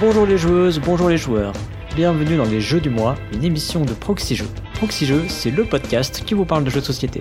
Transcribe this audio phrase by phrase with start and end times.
[0.00, 1.52] Bonjour les joueuses, bonjour les joueurs.
[1.94, 4.48] Bienvenue dans les Jeux du mois, une émission de Proxy Jeux.
[4.72, 7.20] Proxy Jeux, c'est le podcast qui vous parle de jeux de société.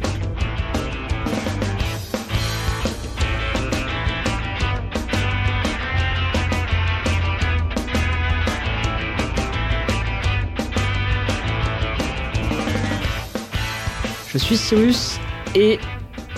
[14.29, 15.19] Je suis Cyrus
[15.53, 15.79] et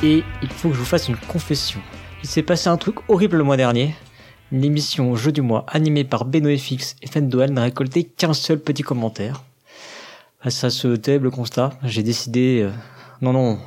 [0.01, 1.79] et il faut que je vous fasse une confession.
[2.23, 3.93] Il s'est passé un truc horrible le mois dernier.
[4.51, 9.43] L'émission Jeu du mois animée par BenoFX et Fendoel n'a récolté qu'un seul petit commentaire.
[10.41, 12.61] Face à ce terrible constat, j'ai décidé...
[12.63, 12.71] euh,
[13.21, 13.59] non, non,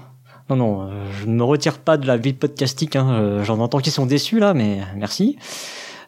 [0.50, 2.96] non, non, euh, je ne me retire pas de la vie podcastique.
[2.96, 5.38] Hein, euh, J'en entends qui sont déçus là, mais merci.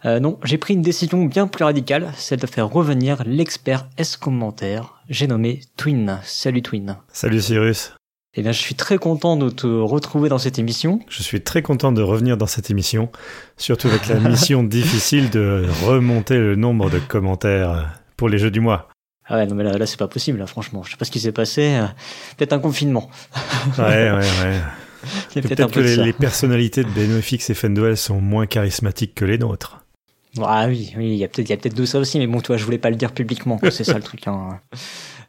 [0.04, 5.00] Euh, non, j'ai pris une décision bien plus radicale, celle de faire revenir l'expert S-commentaire.
[5.08, 6.20] J'ai nommé Twin.
[6.22, 6.98] Salut Twin.
[7.12, 7.94] Salut Cyrus.
[8.38, 11.00] Eh bien, je suis très content de te retrouver dans cette émission.
[11.08, 13.08] Je suis très content de revenir dans cette émission,
[13.56, 18.60] surtout avec la mission difficile de remonter le nombre de commentaires pour les jeux du
[18.60, 18.88] mois.
[19.24, 20.82] Ah ouais, non mais là, là c'est pas possible, là, franchement.
[20.84, 21.80] Je sais pas ce qui s'est passé.
[22.36, 23.10] Peut-être un confinement.
[23.78, 24.60] Ouais, ouais, ouais.
[25.40, 29.78] Peut-être que les, personnalités de BenoFX et Fenduel sont moins charismatiques que les nôtres.
[30.42, 32.64] Ah oui, oui, il y a peut-être, peut-être de ça aussi, mais bon, toi, je
[32.64, 33.58] voulais pas le dire publiquement.
[33.70, 34.26] C'est ça le truc.
[34.28, 34.60] Hein.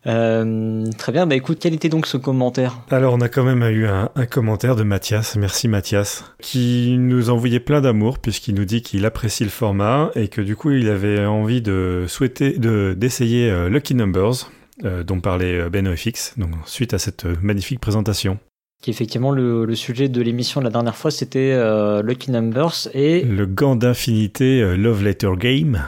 [0.08, 1.28] Euh, très bien.
[1.28, 2.80] Bah écoute, quel était donc ce commentaire?
[2.90, 7.30] Alors on a quand même eu un, un commentaire de Mathias, merci Mathias, qui nous
[7.30, 10.90] envoyait plein d'amour puisqu'il nous dit qu'il apprécie le format et que du coup il
[10.90, 14.50] avait envie de souhaiter de d'essayer euh, Lucky Numbers
[14.86, 18.40] euh, dont parlait BenoFX, donc suite à cette magnifique présentation.
[18.82, 21.58] Qui effectivement le, le sujet de l'émission de la dernière fois, c'était
[22.04, 25.82] Lucky Numbers et Le gant d'infinité Love Letter Game.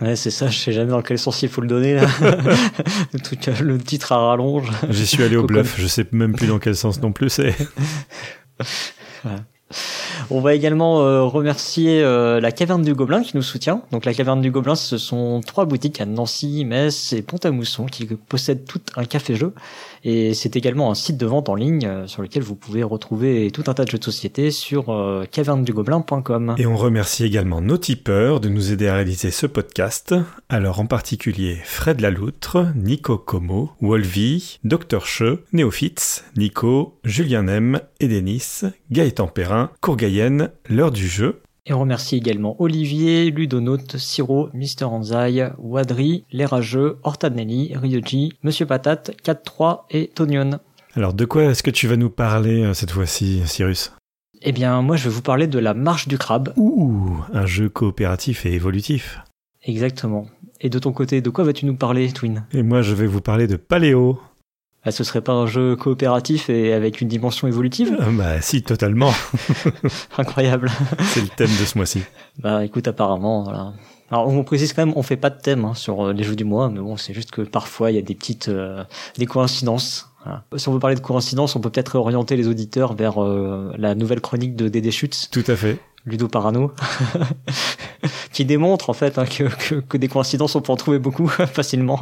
[0.00, 0.48] Ouais, c'est ça.
[0.48, 1.94] Je sais jamais dans quel sens il faut le donner.
[1.94, 2.06] Là.
[3.12, 4.70] le, truc, euh, le titre à rallonge.
[4.90, 7.54] J'y suis allé au bluff, je sais même plus dans quel sens non plus c'est.
[10.30, 13.82] On va également euh, remercier euh, la Caverne du Gobelin qui nous soutient.
[13.92, 18.06] Donc la Caverne du Gobelin, ce sont trois boutiques à Nancy, Metz et Pont-à-Mousson qui
[18.06, 19.52] possèdent tout un café-jeu.
[20.08, 23.50] Et c'est également un site de vente en ligne euh, sur lequel vous pouvez retrouver
[23.50, 26.54] tout un tas de jeux de société sur euh, cavernedugobelin.com.
[26.58, 30.14] Et on remercie également nos tipeurs de nous aider à réaliser ce podcast.
[30.48, 38.06] Alors en particulier Fred Laloutre, Nico Como, Wolvie, Dr Che, Néophytes, Nico, Julien M, et
[38.06, 38.60] Denis,
[38.92, 41.40] Gaëtan Perrin, Courgayenne, l'heure du jeu.
[41.66, 48.66] Et on remercie également Olivier, Ludonote, Siro, Mister Anzai, Wadri, Les Rageux, Hortanelli, Ryoji, Monsieur
[48.66, 50.60] Patate, 4-3 et Tonion.
[50.94, 53.92] Alors de quoi est-ce que tu vas nous parler euh, cette fois-ci, Cyrus?
[54.42, 56.52] Eh bien, moi, je vais vous parler de la marche du crabe.
[56.56, 59.20] Ouh, un jeu coopératif et évolutif.
[59.64, 60.26] Exactement.
[60.60, 62.46] Et de ton côté, de quoi vas-tu nous parler, Twin?
[62.52, 64.18] Et moi je vais vous parler de Paléo.
[64.86, 68.62] Ah, Ce serait pas un jeu coopératif et avec une dimension évolutive Ah bah si,
[68.62, 69.12] totalement.
[70.18, 70.70] Incroyable.
[71.00, 72.02] C'est le thème de ce mois-ci.
[72.40, 73.72] Bah écoute, apparemment, voilà.
[74.10, 76.36] Alors on précise quand même, on fait pas de thème hein, sur euh, les jeux
[76.36, 78.84] du mois, mais bon, c'est juste que parfois il y a des petites, euh,
[79.18, 80.10] des coïncidences.
[80.24, 80.44] Voilà.
[80.56, 83.94] Si on veut parler de coïncidences, on peut peut-être orienter les auditeurs vers euh, la
[83.94, 85.78] nouvelle chronique de Dédé Schutz, Tout à fait.
[86.04, 86.70] Ludo Parano,
[88.32, 91.26] qui démontre en fait hein, que, que, que des coïncidences on peut en trouver beaucoup
[91.52, 91.98] facilement.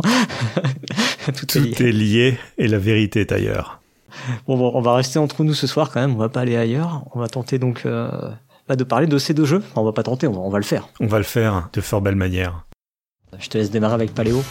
[1.37, 1.71] Tout, est lié.
[1.73, 3.81] Tout est lié et la vérité est ailleurs.
[4.47, 6.57] Bon, bon, on va rester entre nous ce soir quand même, on va pas aller
[6.57, 7.05] ailleurs.
[7.15, 8.09] On va tenter donc euh,
[8.69, 9.63] bah, de parler de ces deux jeux.
[9.71, 10.89] Enfin, on va pas tenter, on va, on va le faire.
[11.01, 12.65] On va le faire de fort belle manière.
[13.39, 14.43] Je te laisse démarrer avec Paléo.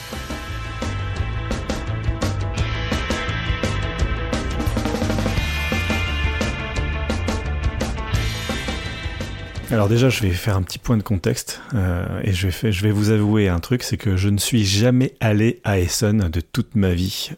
[9.73, 12.83] Alors déjà, je vais faire un petit point de contexte euh, et je vais, je
[12.83, 16.41] vais vous avouer un truc, c'est que je ne suis jamais allé à Essen de
[16.41, 17.31] toute ma vie.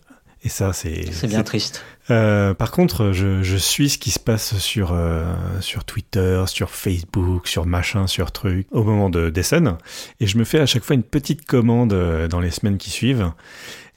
[0.43, 1.11] Et ça, c'est...
[1.13, 1.81] C'est bien triste.
[2.11, 6.71] Euh, par contre, je, je suis ce qui se passe sur, euh, sur Twitter, sur
[6.71, 9.77] Facebook, sur machin, sur truc, au moment de d'Essen.
[10.19, 12.89] Et je me fais à chaque fois une petite commande euh, dans les semaines qui
[12.89, 13.31] suivent.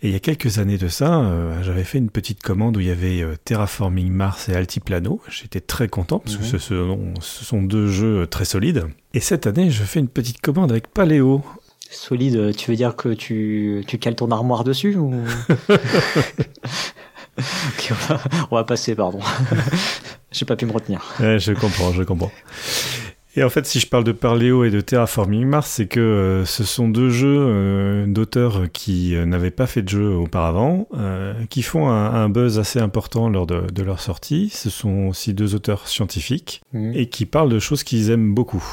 [0.00, 2.81] Et il y a quelques années de ça, euh, j'avais fait une petite commande où
[2.81, 5.20] il y avait euh, Terraforming Mars et Altiplano.
[5.28, 8.87] J'étais très content parce que ce, sont- ce sont deux jeux euh, très solides.
[9.14, 11.43] Et cette année, je fais une petite commande avec Paléo.
[11.90, 15.12] Solide, tu veux dire que tu, tu cales ton armoire dessus ou...
[17.38, 18.20] Ok, on, va,
[18.50, 19.20] on va passer, pardon.
[20.32, 21.05] J'ai pas pu me retenir.
[21.20, 22.32] Ouais, je comprends, je comprends.
[23.38, 26.44] Et en fait, si je parle de Parléo et de Terraforming Mars, c'est que euh,
[26.44, 30.88] ce sont deux jeux euh, d'auteurs qui euh, n'avaient pas fait de jeu auparavant,
[31.49, 34.49] qui font un, un buzz assez important lors de, de leur sortie.
[34.52, 36.93] Ce sont aussi deux auteurs scientifiques Mhm.
[36.96, 38.64] et qui parlent de choses qu'ils aiment beaucoup.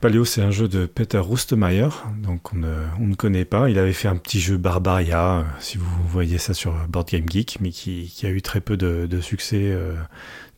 [0.00, 1.88] Paléo, c'est un jeu de Peter Rustemeyer,
[2.22, 3.70] donc on ne, on ne connaît pas.
[3.70, 7.58] Il avait fait un petit jeu Barbaria, si vous voyez ça sur Board Game Geek,
[7.60, 9.74] mais qui, qui a eu très peu de, de succès,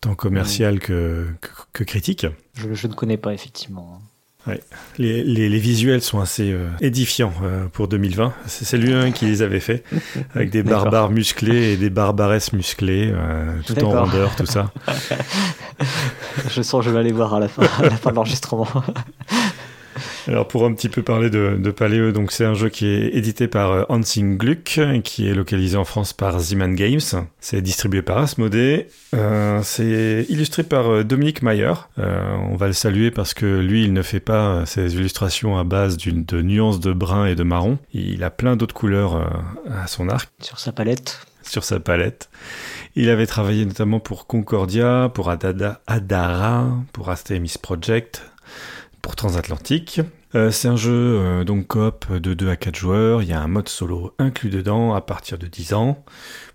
[0.00, 2.26] tant commercial que, que, que critique.
[2.54, 4.00] Je, je ne connais pas, effectivement.
[4.96, 8.32] Les, les, visuels sont assez euh, édifiants euh, pour 2020.
[8.46, 9.84] C'est lui-même qui les avait fait,
[10.34, 13.12] avec des barbares musclés et des barbaresses musclées,
[13.66, 14.72] tout en rondeur, tout ça.
[16.48, 18.68] je sens que je vais aller voir à la fin, à la fin de l'enregistrement.
[20.26, 23.48] Alors pour un petit peu parler de, de donc c'est un jeu qui est édité
[23.48, 27.00] par euh, Hansing Gluck, qui est localisé en France par Ziman Games.
[27.40, 28.86] C'est distribué par Asmodee.
[29.14, 31.72] Euh, c'est illustré par euh, Dominique Mayer.
[31.96, 35.96] on va le saluer parce que lui, il ne fait pas ses illustrations à base
[35.96, 37.78] de nuances de brun et de marron.
[37.92, 39.30] Il a plein d'autres couleurs
[39.70, 40.30] à son arc.
[40.40, 42.28] Sur sa palette sur sa palette.
[42.94, 48.22] Il avait travaillé notamment pour Concordia, pour Adada, Adara, pour Astemis Project,
[49.02, 50.00] pour Transatlantique.
[50.34, 53.40] Euh, c'est un jeu euh, donc coop de 2 à 4 joueurs, il y a
[53.40, 56.04] un mode solo inclus dedans à partir de 10 ans,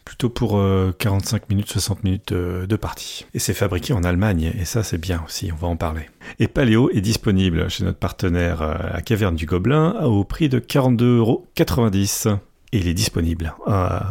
[0.06, 0.62] plutôt pour
[1.00, 3.26] 45 euh, minutes, 60 minutes de partie.
[3.34, 6.08] Et c'est fabriqué en Allemagne, et ça c'est bien aussi, on va en parler.
[6.40, 12.38] Et Paléo est disponible chez notre partenaire à Caverne du Gobelin au prix de 42,90€.
[12.74, 13.54] Et il est disponible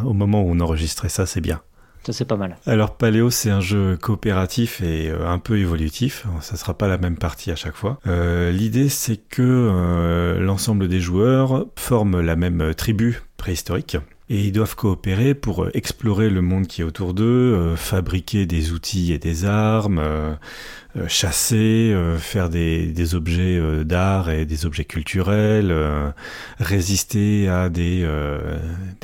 [0.05, 1.61] au moment où on enregistrait ça, c'est bien.
[2.11, 2.57] C'est pas mal.
[2.65, 6.25] Alors, Paléo, c'est un jeu coopératif et euh, un peu évolutif.
[6.41, 7.99] Ça sera pas la même partie à chaque fois.
[8.07, 13.97] Euh, l'idée, c'est que euh, l'ensemble des joueurs forment la même tribu préhistorique.
[14.29, 19.11] Et ils doivent coopérer pour explorer le monde qui est autour d'eux, fabriquer des outils
[19.11, 20.01] et des armes,
[21.07, 25.75] chasser, faire des, objets d'art et des objets culturels,
[26.57, 28.07] résister à des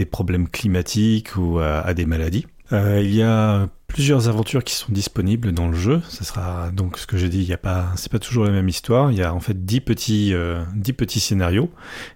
[0.09, 2.45] problèmes climatiques ou à des maladies.
[2.71, 6.01] Euh, il y a plusieurs aventures qui sont disponibles dans le jeu.
[6.07, 8.51] Ce sera donc ce que j'ai dit, il y a pas, c'est pas toujours la
[8.51, 9.11] même histoire.
[9.11, 10.63] Il y a en fait 10 petits, euh,
[10.95, 11.69] petits scénarios.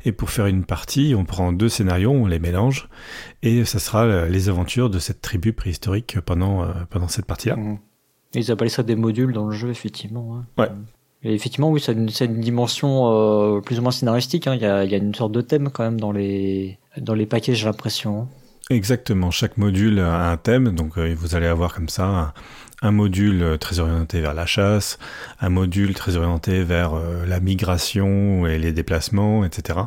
[0.05, 2.87] Et pour faire une partie, on prend deux scénarios, on les mélange.
[3.41, 7.55] Et ça sera euh, les aventures de cette tribu préhistorique pendant, pendant cette partie-là.
[7.55, 7.79] Mmh.
[8.35, 10.37] Ils appellent ça des modules dans le jeu, effectivement.
[10.37, 10.45] Hein.
[10.57, 10.69] Ouais.
[11.23, 14.47] Et effectivement, oui, a une, dimension plus ou moins scénaristique.
[14.47, 14.55] Hein.
[14.55, 17.13] Il, y a, il y a une sorte de thème quand même dans les, dans
[17.13, 18.23] les paquets, j'ai l'impression.
[18.23, 18.27] Hein.
[18.69, 22.33] Exactement, chaque module a un thème, donc euh, vous allez avoir comme ça
[22.81, 24.99] un, module très orienté vers la chasse,
[25.41, 29.79] un module très orienté vers euh, la migration et les déplacements, etc.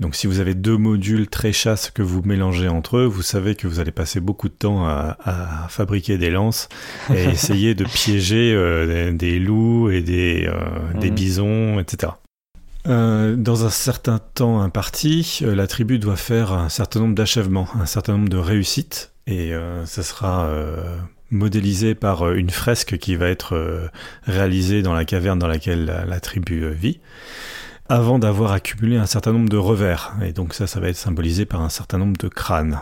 [0.00, 3.54] Donc si vous avez deux modules très chasse que vous mélangez entre eux, vous savez
[3.54, 6.70] que vous allez passer beaucoup de temps à, fabriquer des lances
[7.14, 10.50] et essayer de piéger euh, des, loups et des,
[10.94, 11.14] des mmh.
[11.14, 12.12] bisons, etc.
[12.90, 17.68] Euh, dans un certain temps imparti, euh, la tribu doit faire un certain nombre d'achèvements,
[17.80, 20.50] un certain nombre de réussites, et euh, ça sera
[21.30, 23.90] modélisé par une fresque qui va être
[24.24, 26.98] réalisée dans la caverne dans laquelle la, tribu vit,
[27.88, 31.44] avant d'avoir accumulé un certain nombre de revers, et donc ça, ça va être symbolisé
[31.44, 32.80] par un certain nombre de crânes.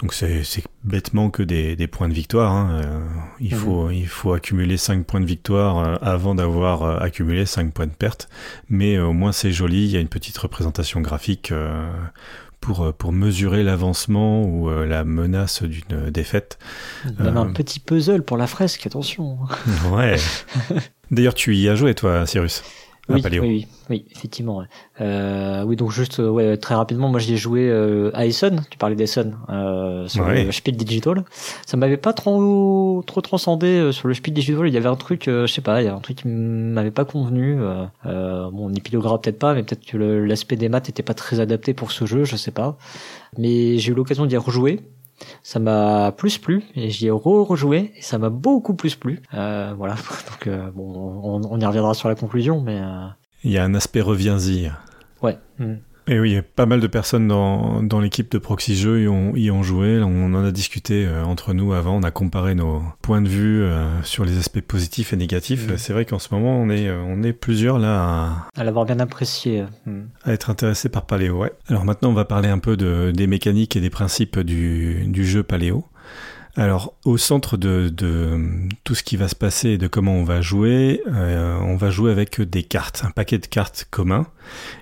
[0.00, 0.42] Donc c'est
[0.82, 2.52] bêtement que des, points de victoire.
[2.52, 2.80] Hein.
[2.82, 3.00] Euh,
[3.38, 3.60] il, mhm.
[3.60, 7.86] faut, il faut accumuler 5 points de victoire euh, avant d'avoir euh, accumulé 5 points
[7.86, 8.28] de perte.
[8.70, 11.52] Mais au moins c'est joli, il y a une petite représentation graphique
[12.60, 16.58] pour, pour mesurer l'avancement ou la menace d'une défaite.
[17.18, 19.38] A un petit puzzle pour la fresque, attention.
[19.92, 20.16] ouais.
[21.10, 22.62] D'ailleurs tu y as joué toi, Cyrus?
[23.10, 24.62] Oui, oui, oui, effectivement.
[25.00, 28.62] Euh, oui, donc juste euh, ouais, très rapidement, moi j'y ai joué euh, à Essen,
[28.70, 31.24] tu parlais d'Essen, euh, sur le Spiel Digital.
[31.66, 34.96] Ça m'avait pas trop trop transcendé euh, sur le Spiel Digital, il y avait un
[34.96, 37.58] truc, je sais pas, il y avait un truc qui m'avait pas convenu.
[37.60, 41.74] Euh, bon, épilogra peut-être pas, mais peut-être que l'aspect des maths était pas très adapté
[41.74, 42.78] pour ce jeu, je sais pas.
[43.38, 44.80] Mais j'ai eu l'occasion d'y rejouer
[45.42, 49.20] ça m'a plus plu et j'y ai re-rejoué et ça m'a beaucoup plus plu.
[49.34, 49.94] Euh, voilà,
[50.30, 53.06] donc euh, bon, on, on, y reviendra sur la conclusion, mais euh...
[53.44, 54.70] il y a un aspect reviens-y.
[55.22, 55.38] Ouais.
[55.58, 55.74] Mm.
[56.10, 59.48] Et oui, pas mal de personnes dans, dans l'équipe de Proxy Jeux y ont, y
[59.52, 60.00] ont joué.
[60.02, 63.62] On en a discuté euh, entre nous avant, on a comparé nos points de vue
[63.62, 65.68] euh, sur les aspects positifs et négatifs.
[65.76, 68.86] C'est vrai qu'en ce moment, on est, euh, on est plusieurs là à, à l'avoir
[68.86, 69.62] bien apprécié.
[69.86, 70.00] Mm.
[70.24, 71.52] À être intéressés par Paléo, ouais.
[71.68, 75.24] Alors maintenant, on va parler un peu de, des mécaniques et des principes du, du
[75.24, 75.84] jeu Paléo.
[76.56, 77.92] Alors, au centre de,
[78.84, 81.90] tout ce qui va se passer et de comment on va jouer, euh, on va
[81.90, 84.26] jouer avec des cartes, un paquet de cartes commun.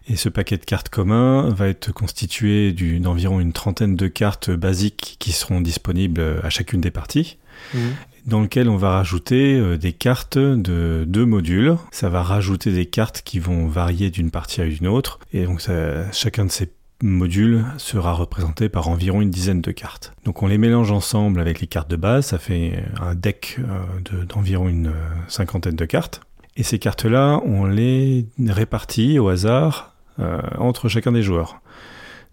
[0.09, 5.17] Et ce paquet de cartes commun va être constitué d'environ une trentaine de cartes basiques
[5.19, 7.39] qui seront disponibles à chacune des parties.
[7.75, 7.79] Mmh.
[8.27, 11.77] dans lequel on va rajouter euh, des cartes de deux modules.
[11.91, 15.19] Ça va rajouter des cartes qui vont varier d'une partie à une autre.
[15.33, 15.61] Et donc
[16.13, 16.71] chacun de ces
[17.03, 20.13] module sera représenté par environ une dizaine de cartes.
[20.25, 24.25] Donc on les mélange ensemble avec les cartes de base, ça fait un deck euh,
[24.25, 26.21] d'environ une euh, cinquantaine de cartes.
[26.57, 31.61] Et ces cartes-là, on les répartit au hasard euh, entre chacun des joueurs.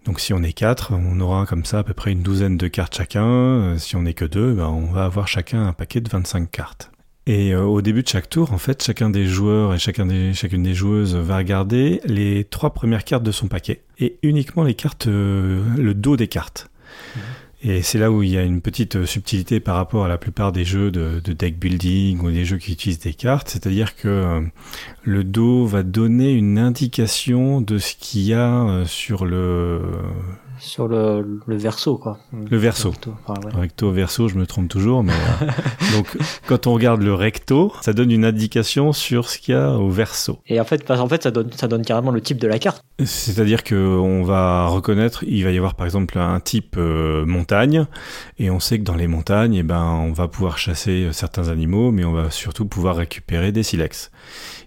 [0.04, 2.68] Donc si on est quatre, on aura comme ça à peu près une douzaine de
[2.68, 3.76] cartes chacun.
[3.78, 6.90] Si on n'est que deux, ben, on va avoir chacun un paquet de 25 cartes.
[7.26, 10.32] Et euh, au début de chaque tour, en fait, chacun des joueurs et chacun des,
[10.32, 14.74] chacune des joueuses va regarder les trois premières cartes de son paquet et uniquement les
[14.74, 16.70] cartes, euh, le dos des cartes.
[17.16, 17.22] Mhm.
[17.62, 20.52] Et c'est là où il y a une petite subtilité par rapport à la plupart
[20.52, 24.40] des jeux de, deck building ou des jeux qui utilisent des cartes, c'est-à-dire que euh,
[25.02, 29.80] le dos va donner une indication de ce qu'il y a sur le
[30.58, 32.18] sur le, le verso, quoi.
[32.32, 32.90] Le verso.
[32.90, 33.14] Recto,
[33.54, 35.46] recto, verso, je me trompe toujours, mais euh,
[35.96, 36.06] donc
[36.46, 39.90] quand on regarde le recto, ça donne une indication sur ce qu'il y a au
[39.90, 40.38] verso.
[40.46, 42.82] Et en fait, en fait, ça donne, ça donne carrément le type de la carte.
[43.04, 47.86] C'est-à-dire que on va reconnaître, il va y avoir par exemple un type euh, montagne,
[48.38, 51.92] et on sait que dans les montagnes, eh ben, on va pouvoir chasser certains animaux,
[51.92, 54.10] mais on va surtout pouvoir récupérer des silex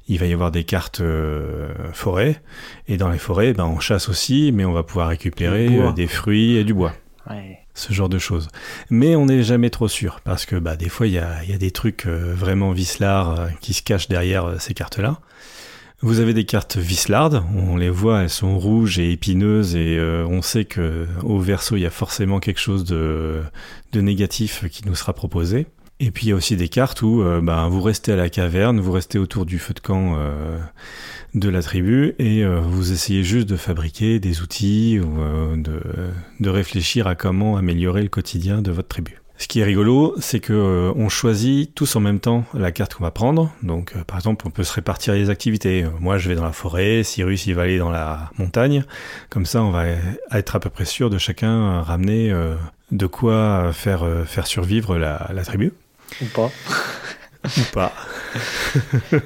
[0.09, 2.41] il va y avoir des cartes euh, forêt,
[2.87, 6.07] et dans les forêts, ben, on chasse aussi, mais on va pouvoir récupérer euh, des
[6.07, 6.93] fruits et du bois.
[7.75, 8.49] Ce genre de choses.
[8.89, 11.53] Mais on n'est jamais trop sûr, parce que bah, des fois, il y a, y
[11.53, 15.19] a, des trucs euh, vraiment vislards qui se cachent derrière ces cartes-là.
[16.01, 20.41] Vous avez des cartes vislardes, on les voit, elles sont rouges et épineuses et on
[20.41, 23.41] sait que au verso il y a forcément quelque chose de,
[23.91, 25.67] de négatif qui nous sera proposé.
[26.01, 28.29] Et puis il y a aussi des cartes où euh, ben, vous restez à la
[28.29, 30.57] caverne, vous restez autour du feu de camp euh,
[31.33, 35.81] de la tribu et euh, vous essayez juste de fabriquer des outils ou de,
[36.39, 39.19] de, réfléchir à comment améliorer le quotidien de votre tribu.
[39.37, 43.03] Ce qui est rigolo, c'est que on choisit tous en même temps la carte qu'on
[43.03, 43.53] va prendre.
[43.63, 45.85] Donc, par exemple, on peut se répartir les activités.
[46.01, 48.83] Moi, je vais dans la forêt, Cyrus, il va aller dans la montagne.
[49.29, 49.85] Comme ça, on va
[50.31, 52.33] être à peu près sûr de chacun ramener
[52.91, 55.71] de quoi faire, faire survivre la, la tribu.
[56.21, 56.51] Ou pas.
[57.45, 57.93] Ou pas.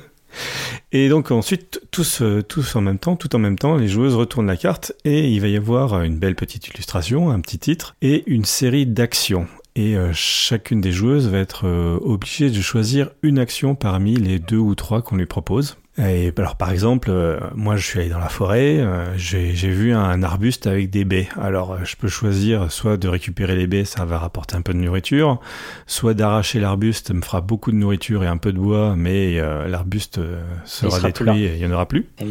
[0.91, 4.15] Et donc ensuite, tous, euh, tous en même temps, tout en même temps, les joueuses
[4.15, 7.95] retournent la carte et il va y avoir une belle petite illustration, un petit titre
[8.01, 9.47] et une série d'actions.
[9.75, 14.37] Et euh, chacune des joueuses va être euh, obligée de choisir une action parmi les
[14.37, 15.77] deux ou trois qu'on lui propose.
[15.99, 19.93] Et alors par exemple, euh, moi je suis allé dans la forêt, euh, j'ai vu
[19.93, 21.29] un arbuste avec des baies.
[21.39, 24.73] Alors euh, je peux choisir soit de récupérer les baies, ça va rapporter un peu
[24.73, 25.39] de nourriture,
[25.85, 29.37] soit d'arracher l'arbuste, ça me fera beaucoup de nourriture et un peu de bois, mais
[29.67, 30.19] l'arbuste
[30.65, 32.09] sera, détruit et il n'y en aura plus.
[32.19, 32.25] Eh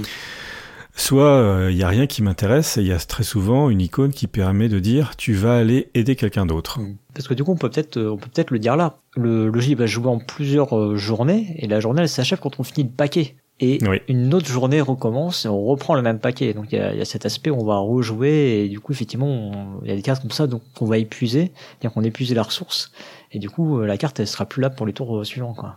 [0.95, 4.11] soit il n'y a rien qui m'intéresse et il y a très souvent une icône
[4.11, 6.81] qui permet de dire tu vas aller aider quelqu'un d'autre.
[6.81, 6.97] Mm.
[7.15, 8.99] Parce que du coup on peut peut-être peut peut-être le dire là.
[9.15, 12.89] Le, le va jouer en plusieurs journées et la journée elle s'achève quand on finit
[12.89, 13.79] le paquet et
[14.09, 16.53] une autre journée recommence et on reprend le même paquet.
[16.53, 18.93] Donc il y a, y a, cet aspect où on va rejouer et du coup
[18.93, 22.35] effectivement il y a des cartes comme ça donc qu'on va épuiser, c'est-à-dire qu'on épuise
[22.35, 22.91] la ressource
[23.31, 25.55] et du coup euh, la carte elle sera plus là pour les tours euh, suivants
[25.55, 25.77] quoi.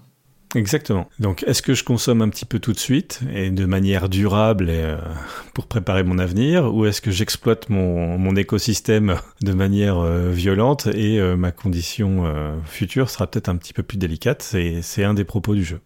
[0.53, 1.09] Exactement.
[1.19, 4.69] Donc, est-ce que je consomme un petit peu tout de suite et de manière durable
[4.69, 4.95] et, euh,
[5.53, 10.01] pour préparer mon avenir, ou est-ce que j'exploite mon, mon, écosystème de manière
[10.31, 12.23] violente et ma condition
[12.63, 14.55] future sera peut-être un petit peu plus délicate?
[14.81, 15.81] C'est un des propos du jeu.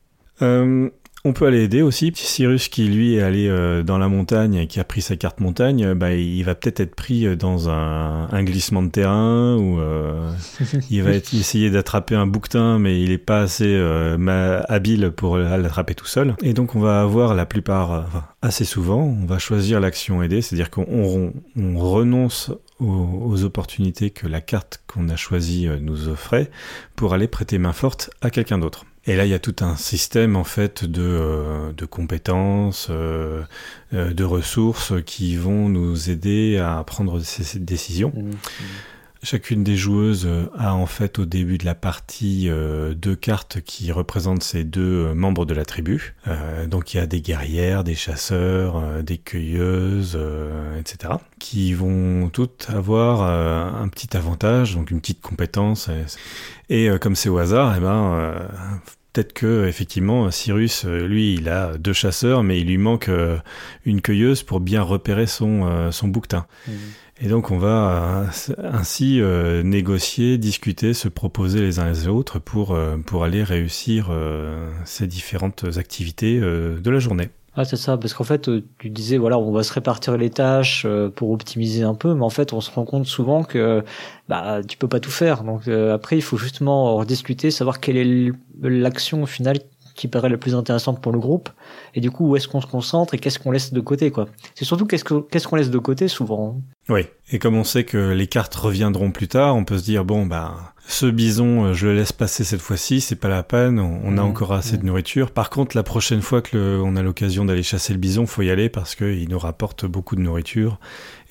[1.25, 2.13] On peut aller aider aussi.
[2.15, 5.41] Cyrus qui lui est allé euh, dans la montagne et qui a pris sa carte
[5.41, 9.79] montagne, euh, bah, il va peut-être être pris euh, dans un, glissement de terrain ou
[10.89, 13.75] il va essayer d'attraper un bouquetin mais il n'est pas assez
[14.69, 16.35] habile pour l'attraper tout seul.
[16.41, 20.69] Et donc on va avoir la plupart, assez souvent, on va choisir l'action aider, c'est-à-dire
[20.69, 21.33] qu'on
[21.75, 26.49] renonce aux, opportunités que la carte qu'on a choisie nous offrait
[26.95, 28.85] pour aller prêter main forte à quelqu'un d'autre.
[29.09, 33.41] Et là, il y a tout un système en fait de, euh, de compétences, euh,
[33.91, 38.13] euh, de ressources qui vont nous aider à prendre ces, décisions.
[38.15, 38.33] Mmh, mmh.
[39.23, 42.49] Chacune des joueuses a en fait au début de la partie
[42.95, 46.15] deux cartes qui représentent ces deux membres de la tribu.
[46.67, 50.17] donc il y a des guerrières, des chasseurs, des cueilleuses,
[50.79, 51.15] etc.
[51.37, 55.89] qui vont toutes avoir un petit avantage, donc une petite compétence.
[56.69, 58.39] Et, comme c'est au hasard, eh ben,
[59.11, 63.37] Peut-être que effectivement Cyrus, euh, lui, il a deux chasseurs, mais il lui manque euh,
[63.83, 66.45] une cueilleuse pour bien repérer son, euh, son bouquetin.
[66.67, 66.71] Mmh.
[67.21, 68.29] Et donc on va
[68.63, 69.21] ainsi
[69.65, 74.09] négocier, discuter, se proposer les uns les autres pour, pour aller réussir
[74.85, 77.29] ces différentes activités de la journée.
[77.55, 80.29] Ah, c'est ça, parce qu'en fait, euh, tu disais, voilà, on va se répartir les
[80.29, 83.83] tâches euh, pour optimiser un peu, mais en fait, on se rend compte souvent que
[84.27, 85.43] bah, tu peux pas tout faire.
[85.43, 89.57] Donc euh, après, il faut justement rediscuter, savoir quelle est l'action au final
[89.95, 91.49] qui paraît la plus intéressante pour le groupe,
[91.93, 94.27] et du coup, où est-ce qu'on se concentre et qu'est-ce qu'on laisse de côté, quoi.
[94.55, 96.61] C'est surtout qu'est-ce qu'on laisse de côté souvent.
[96.87, 97.01] Oui,
[97.31, 100.25] et comme on sait que les cartes reviendront plus tard, on peut se dire, bon,
[100.25, 104.21] bah, ce bison, je le laisse passer cette fois-ci, c'est pas la peine, on, a
[104.21, 104.25] mmh.
[104.25, 104.87] encore assez de mmh.
[104.87, 105.31] nourriture.
[105.31, 108.49] Par contre, la prochaine fois que on a l'occasion d'aller chasser le bison, faut y
[108.49, 110.79] aller parce qu'il nous rapporte beaucoup de nourriture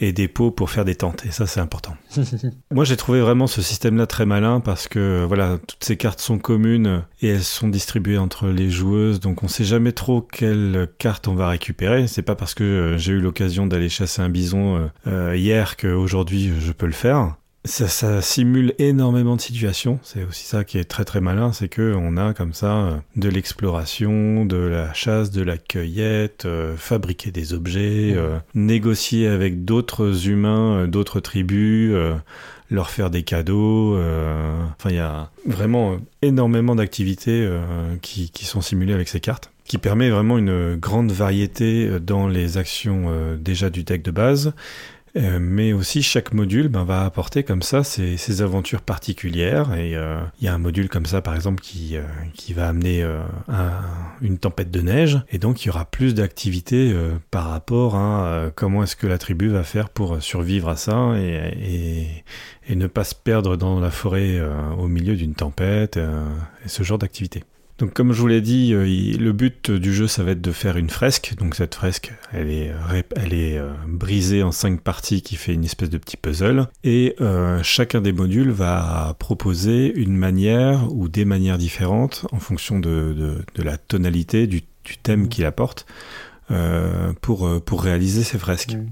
[0.01, 1.27] et des pots pour faire des tentes.
[1.27, 1.97] Et ça, c'est important.
[2.71, 6.39] Moi, j'ai trouvé vraiment ce système-là très malin parce que voilà, toutes ces cartes sont
[6.39, 11.29] communes et elles sont distribuées entre les joueuses, donc on sait jamais trop quelle carte
[11.29, 12.07] on va récupérer.
[12.07, 15.77] C'est pas parce que euh, j'ai eu l'occasion d'aller chasser un bison euh, euh, hier
[15.77, 17.35] qu'aujourd'hui je peux le faire.
[17.69, 20.01] Ça, simule énormément de situations.
[20.03, 22.97] C'est aussi ça qui est très très malin, c'est que on a comme ça euh,
[23.17, 29.67] de l'exploration, de la chasse, de la cueillette, euh, fabriquer des objets, euh, négocier avec
[29.67, 31.95] d'autres humains, d'autres tribus,
[32.71, 33.99] leur faire des cadeaux.
[33.99, 37.49] Enfin, il y a vraiment énormément d'activités
[38.01, 43.37] qui sont simulées avec ces cartes qui permet vraiment une grande variété dans les actions
[43.39, 44.55] déjà du deck de base
[45.19, 49.75] euh, mais aussi chaque module ben, va apporter comme ça ses, aventures particulières.
[49.75, 52.03] Et euh, il y a un module comme ça, par exemple, qui, euh,
[52.35, 53.05] qui va amener
[54.21, 55.21] une tempête de neige.
[55.31, 56.95] Et donc il y aura plus d'activités
[57.31, 62.05] par rapport à comment est-ce que la tribu va faire pour survivre à ça et,
[62.69, 64.41] et, et ne pas se perdre dans la forêt
[64.79, 67.45] au milieu d'une tempête et ce genre d'activités.
[67.79, 70.51] Donc comme je vous l'ai dit, euh, le but du jeu ça va être de
[70.51, 71.35] faire une fresque.
[71.39, 72.73] Donc cette fresque, elle est,
[73.15, 76.67] elle est euh, brisée en cinq parties qui fait une espèce de petit puzzle.
[76.83, 82.81] Et euh, chacun des modules va proposer une manière ou des manières différentes en fonction
[82.81, 85.29] de, de, la tonalité du, du thème mmh.
[85.29, 85.87] qu'il apporte
[87.21, 88.75] pour, pour réaliser ces fresques.
[88.75, 88.87] Mmh.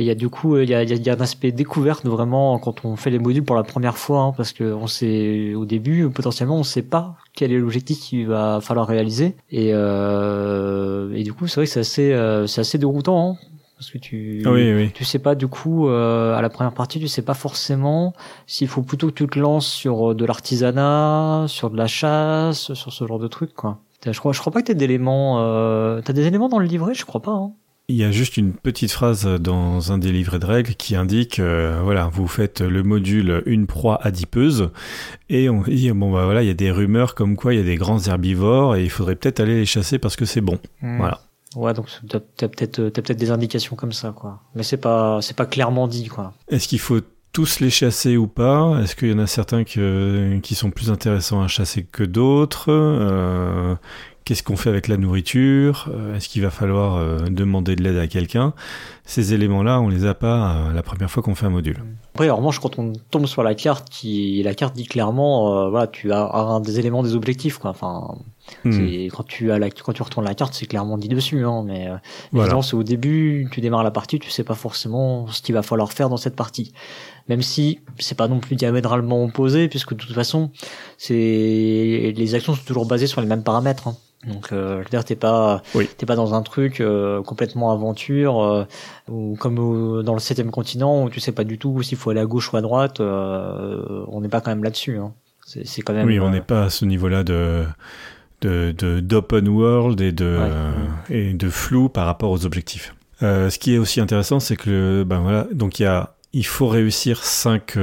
[0.00, 2.58] Et il y a du coup, il y a, y a, un aspect découverte vraiment
[2.58, 5.66] quand on fait les modules pour la première fois, hein, parce que on sait au
[5.66, 9.36] début potentiellement on sait pas quel est l'objectif qu'il va falloir réaliser.
[9.50, 13.32] Et, euh, et du coup, c'est vrai que c'est assez, euh, c'est assez déroutant.
[13.32, 14.90] Hein, parce que tu, oui, oui.
[14.94, 18.14] tu sais pas du coup euh, à la première partie, tu sais pas forcément
[18.46, 22.90] s'il faut plutôt que tu te lances sur de l'artisanat, sur de la chasse, sur
[22.90, 23.80] ce genre de trucs quoi.
[24.06, 25.40] Je crois, je crois pas que t'aies d'éléments.
[25.40, 26.00] Euh...
[26.02, 27.32] T'as des éléments dans le livret, je crois pas.
[27.32, 27.52] Hein.
[27.90, 31.40] Il y a juste une petite phrase dans un des livrets de règles qui indique,
[31.40, 34.70] euh, voilà, vous faites le module une proie adipeuse
[35.28, 37.60] et on dit bon bah voilà, il y a des rumeurs comme quoi il y
[37.60, 40.60] a des grands herbivores et il faudrait peut-être aller les chasser parce que c'est bon.
[40.82, 40.98] Hmm.
[40.98, 41.20] Voilà.
[41.56, 45.36] Ouais, donc t'as peut-être t'as peut-être des indications comme ça quoi, mais c'est pas c'est
[45.36, 46.32] pas clairement dit quoi.
[46.48, 47.00] Est-ce qu'il faut
[47.32, 48.80] tous les chasser ou pas?
[48.82, 52.66] Est-ce qu'il y en a certains qui sont plus intéressants à chasser que d'autres?
[52.68, 53.74] Euh,
[54.30, 57.96] Qu'est-ce qu'on fait avec la nourriture euh, Est-ce qu'il va falloir euh, demander de l'aide
[57.96, 58.54] à quelqu'un?
[59.04, 61.82] Ces éléments-là, on les a pas euh, la première fois qu'on fait un module.
[62.14, 65.88] Après, en revanche, quand on tombe sur la carte, qui la carte dit clairement, voilà,
[65.88, 67.70] tu as un des éléments des objectifs, quoi.
[67.70, 68.18] Enfin,
[68.64, 69.08] hmm.
[69.08, 71.88] quand tu as la, quand tu retournes la carte, c'est clairement dit dessus, hein, mais
[72.32, 75.62] évidemment, c'est au début, tu démarres la partie, tu sais pas forcément ce qu'il va
[75.62, 76.72] falloir faire dans cette partie
[77.28, 80.50] même si c'est pas non plus diamétralement opposé puisque de toute façon
[80.98, 83.96] c'est les actions sont toujours basées sur les mêmes paramètres hein.
[84.26, 85.62] Donc, euh, je veux dire, t'es pas,
[85.96, 88.64] t'es pas dans un truc euh, complètement aventure euh,
[89.08, 92.20] ou comme dans le septième continent où tu sais pas du tout s'il faut aller
[92.20, 93.00] à gauche ou à droite.
[93.00, 94.98] Euh, on n'est pas quand même là-dessus.
[94.98, 95.14] Hein.
[95.46, 96.06] C'est quand même.
[96.06, 97.64] Oui, on n'est pas à ce niveau-là de
[98.42, 100.38] de d'open world et de
[101.08, 102.94] et de flou par rapport aux objectifs.
[103.20, 106.68] ce qui est aussi intéressant, c'est que ben voilà, donc il y a il faut
[106.68, 107.76] réussir cinq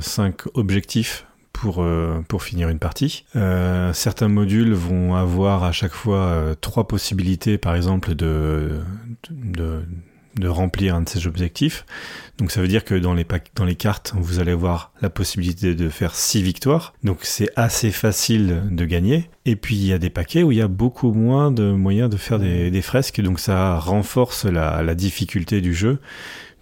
[0.00, 1.25] cinq objectifs
[1.56, 3.24] pour, euh, pour finir une partie.
[3.34, 8.80] Euh, certains modules vont avoir à chaque fois euh, trois possibilités, par exemple, de,
[9.30, 11.86] de, remplir un de ces objectifs.
[12.36, 15.74] Donc ça veut dire que dans les, dans les cartes, vous allez avoir la possibilité
[15.74, 16.92] de faire six victoires.
[17.02, 19.30] Donc c'est assez facile de gagner.
[19.46, 22.10] Et puis il y a des paquets où il y a beaucoup moins de moyens
[22.10, 23.22] de faire des, des fresques.
[23.22, 26.00] Donc ça renforce la, la difficulté du jeu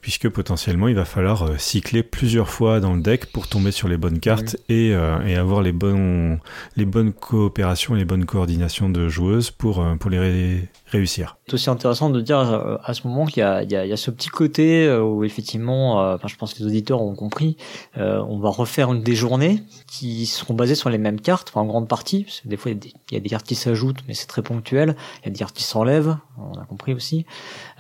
[0.05, 3.89] puisque potentiellement il va falloir euh, cycler plusieurs fois dans le deck pour tomber sur
[3.89, 6.39] les bonnes cartes et, euh, et, avoir les, bons,
[6.77, 11.37] les bonnes coopérations et les bonnes coordinations de joueuses pour, euh, pour les réussir.
[11.47, 12.39] C'est aussi intéressant de dire
[12.83, 16.61] à ce moment qu'il y a, ce petit côté où effectivement, enfin, je pense que
[16.61, 17.57] les auditeurs ont compris,
[17.97, 21.89] on va refaire une des journées qui seront basées sur les mêmes cartes, en grande
[21.89, 22.79] partie, parce que des fois il
[23.13, 25.55] y, a des, cartes qui s'ajoutent, mais c'est très ponctuel, il y a des cartes
[25.55, 27.27] qui s'enlèvent, on a compris aussi.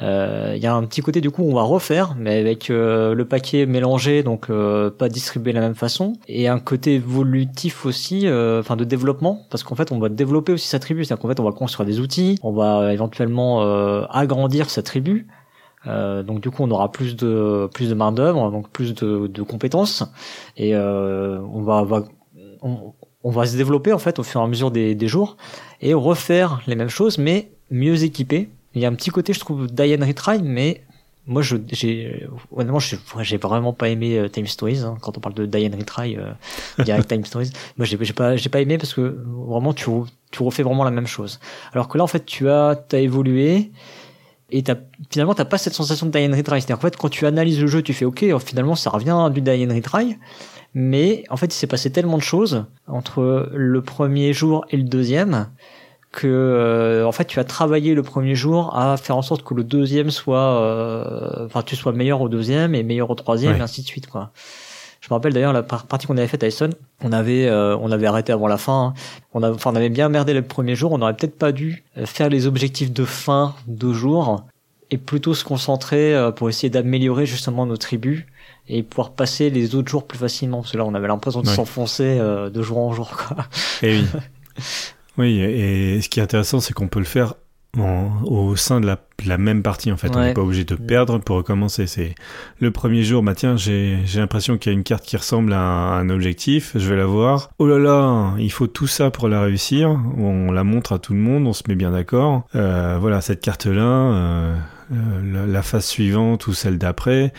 [0.00, 3.24] il y a un petit côté du coup on va refaire mais avec euh, le
[3.24, 8.26] paquet mélangé, donc euh, pas distribué de la même façon, et un côté évolutif aussi,
[8.26, 11.28] euh, enfin de développement, parce qu'en fait on va développer aussi sa tribu, c'est-à-dire qu'en
[11.28, 13.03] fait on va construire des outils, on va éventuellement
[14.10, 15.26] agrandir sa tribu.
[15.86, 20.04] donc du coup on aura plus de plus de main d'œuvre, donc plus de, compétences,
[20.56, 22.04] et on va,
[22.62, 25.36] on, va se développer en fait au fur et à mesure des, jours
[25.80, 28.48] et refaire les mêmes choses mais mieux équipés.
[28.74, 30.82] Il y a un petit côté je trouve Diane Retry mais
[31.26, 34.80] moi, je, j'ai, honnêtement, j'ai vraiment pas aimé euh, Time Stories.
[34.80, 36.32] Hein, quand on parle de Die and Retry, euh,
[36.84, 37.50] direct Time Stories.
[37.78, 39.90] Moi, j'ai, j'ai pas, j'ai pas aimé parce que vraiment, tu,
[40.30, 41.40] tu refais vraiment la même chose.
[41.72, 43.72] Alors que là, en fait, tu as, t'as évolué
[44.50, 44.76] et t'as,
[45.10, 46.60] finalement, t'as pas cette sensation de Die and Retry.
[46.60, 49.40] C'est-à-dire qu'en fait, quand tu analyses le jeu, tu fais OK, finalement, ça revient du
[49.40, 50.18] Die and Retry.
[50.74, 54.82] Mais en fait, il s'est passé tellement de choses entre le premier jour et le
[54.82, 55.48] deuxième
[56.14, 59.52] que euh, en fait tu as travaillé le premier jour à faire en sorte que
[59.52, 63.60] le deuxième soit euh, enfin tu sois meilleur au deuxième et meilleur au troisième et
[63.60, 64.30] ainsi de suite quoi.
[65.00, 66.72] Je me rappelle d'ailleurs la partie qu'on avait faite à Essen
[67.02, 69.00] on avait euh, on avait arrêté avant la fin hein.
[69.34, 70.92] on a enfin on avait bien merdé le premier jour.
[70.92, 74.44] On aurait peut-être pas dû faire les objectifs de fin de jour
[74.90, 78.24] et plutôt se concentrer pour essayer d'améliorer justement nos tribus
[78.68, 80.60] et pouvoir passer les autres jours plus facilement.
[80.60, 83.48] Parce que là on avait l'impression de s'enfoncer de jour en jour quoi.
[83.82, 84.06] Et oui
[85.16, 87.34] Oui, et ce qui est intéressant, c'est qu'on peut le faire
[87.76, 89.00] au sein de la,
[89.38, 90.14] même partie en fait.
[90.14, 91.86] On n'est pas obligé de perdre pour recommencer.
[91.86, 92.14] C'est
[92.60, 95.60] le premier jour, bah tiens, j'ai l'impression qu'il y a une carte qui ressemble à
[95.60, 97.50] un, objectif, je vais la voir.
[97.58, 99.98] Oh là là, il faut tout ça pour la réussir.
[100.18, 102.46] On la montre à tout le monde, on se met bien d'accord.
[102.54, 104.56] Euh, voilà, cette carte-là, euh,
[104.92, 107.32] euh, la, phase suivante ou celle d'après,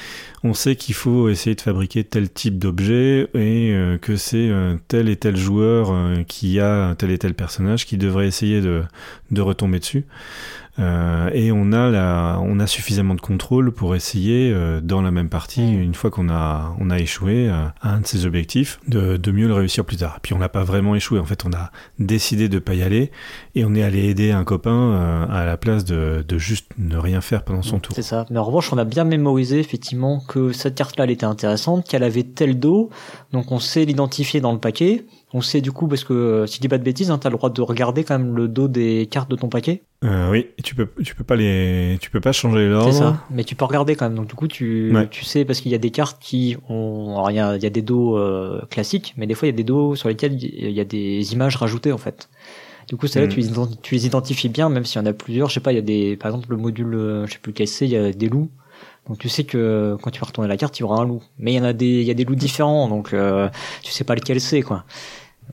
[0.44, 4.78] on sait qu'il faut essayer de fabriquer tel type d'objet et euh, que c'est euh,
[4.88, 5.94] tel et tel joueur
[6.28, 8.82] qui a tel et tel personnage qui devrait essayer de,
[9.30, 10.06] de retomber dessus.
[10.78, 15.12] Euh, et on a, la, on a suffisamment de contrôle pour essayer, euh, dans la
[15.12, 15.82] même partie, mm.
[15.82, 19.48] une fois qu'on a, on a échoué à un de ces objectifs, de, de mieux
[19.48, 20.20] le réussir plus tard.
[20.22, 23.12] puis on n'a pas vraiment échoué, en fait, on a décidé de pas y aller
[23.56, 26.98] et on est allé aider un copain euh, à la place de, de, juste ne
[26.98, 27.96] rien faire pendant son tour.
[27.96, 28.26] C'est ça.
[28.30, 32.04] Mais en revanche, on a bien mémorisé effectivement que cette carte-là, elle était intéressante, qu'elle
[32.04, 32.90] avait tel dos,
[33.36, 35.04] donc on sait l'identifier dans le paquet.
[35.34, 37.28] On sait du coup, parce que euh, si je dis pas de bêtises, hein, tu
[37.28, 39.82] as le droit de regarder quand même le dos des cartes de ton paquet.
[40.06, 42.94] Euh, oui, tu peux, tu peux pas les, tu peux pas changer l'ordre.
[42.94, 44.16] C'est ça, mais tu peux regarder quand même.
[44.16, 47.30] Donc du coup, tu, tu sais parce qu'il y a des cartes qui ont, alors
[47.30, 49.96] il y a, des dos euh, classiques, mais des fois il y a des dos
[49.96, 52.30] sur lesquels il y a des images rajoutées en fait.
[52.88, 53.32] Du coup, celles-là, mm.
[53.32, 55.50] tu, tu, les identifies bien, même s'il y en a plusieurs.
[55.50, 57.68] Je sais pas, il y a des, par exemple, le module, je sais plus quel
[57.68, 58.50] c'est, il y a des loups.
[59.08, 61.24] Donc tu sais que quand tu vas retourner la carte, il y aura un loup.
[61.38, 63.50] Mais il y en a des, il y a des loups différents, donc euh,
[63.84, 64.84] tu sais pas lequel c'est, quoi.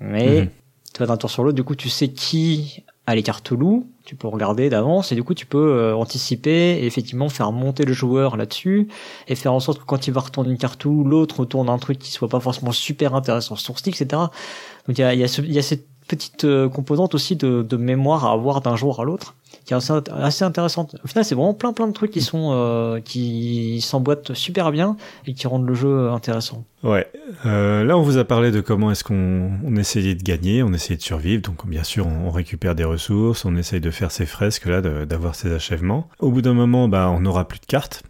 [0.01, 0.49] Mais mhm.
[0.95, 3.89] tu vas d'un tour sur l'autre, du coup, tu sais qui a les cartes loup,
[4.05, 7.85] tu peux regarder d'avance et du coup tu peux euh, anticiper et effectivement faire monter
[7.85, 8.87] le joueur là-dessus
[9.27, 11.79] et faire en sorte que quand il va retourner une carte loup, l'autre retourne un
[11.79, 14.23] truc qui soit pas forcément super intéressant sur stick, etc.
[14.87, 17.77] Donc il y a, y, a y a cette petite euh, composante aussi de, de
[17.77, 19.35] mémoire à avoir d'un jour à l'autre
[19.65, 20.97] qui est assez, intéressante.
[21.05, 24.97] Au final, c'est vraiment plein plein de trucs qui sont euh, qui s'emboîtent super bien
[25.27, 26.65] et qui rendent le jeu intéressant.
[26.83, 27.07] Ouais.
[27.47, 30.73] Euh, là, on vous a parlé de comment est-ce qu'on on essayait de gagner, on
[30.73, 31.43] essayait de survivre.
[31.43, 35.35] Donc, bien sûr, on, récupère des ressources, on essaye de faire ces fresques là, d'avoir
[35.35, 36.09] ces achèvements.
[36.19, 38.03] Au bout d'un moment, bah, on n'aura plus de cartes.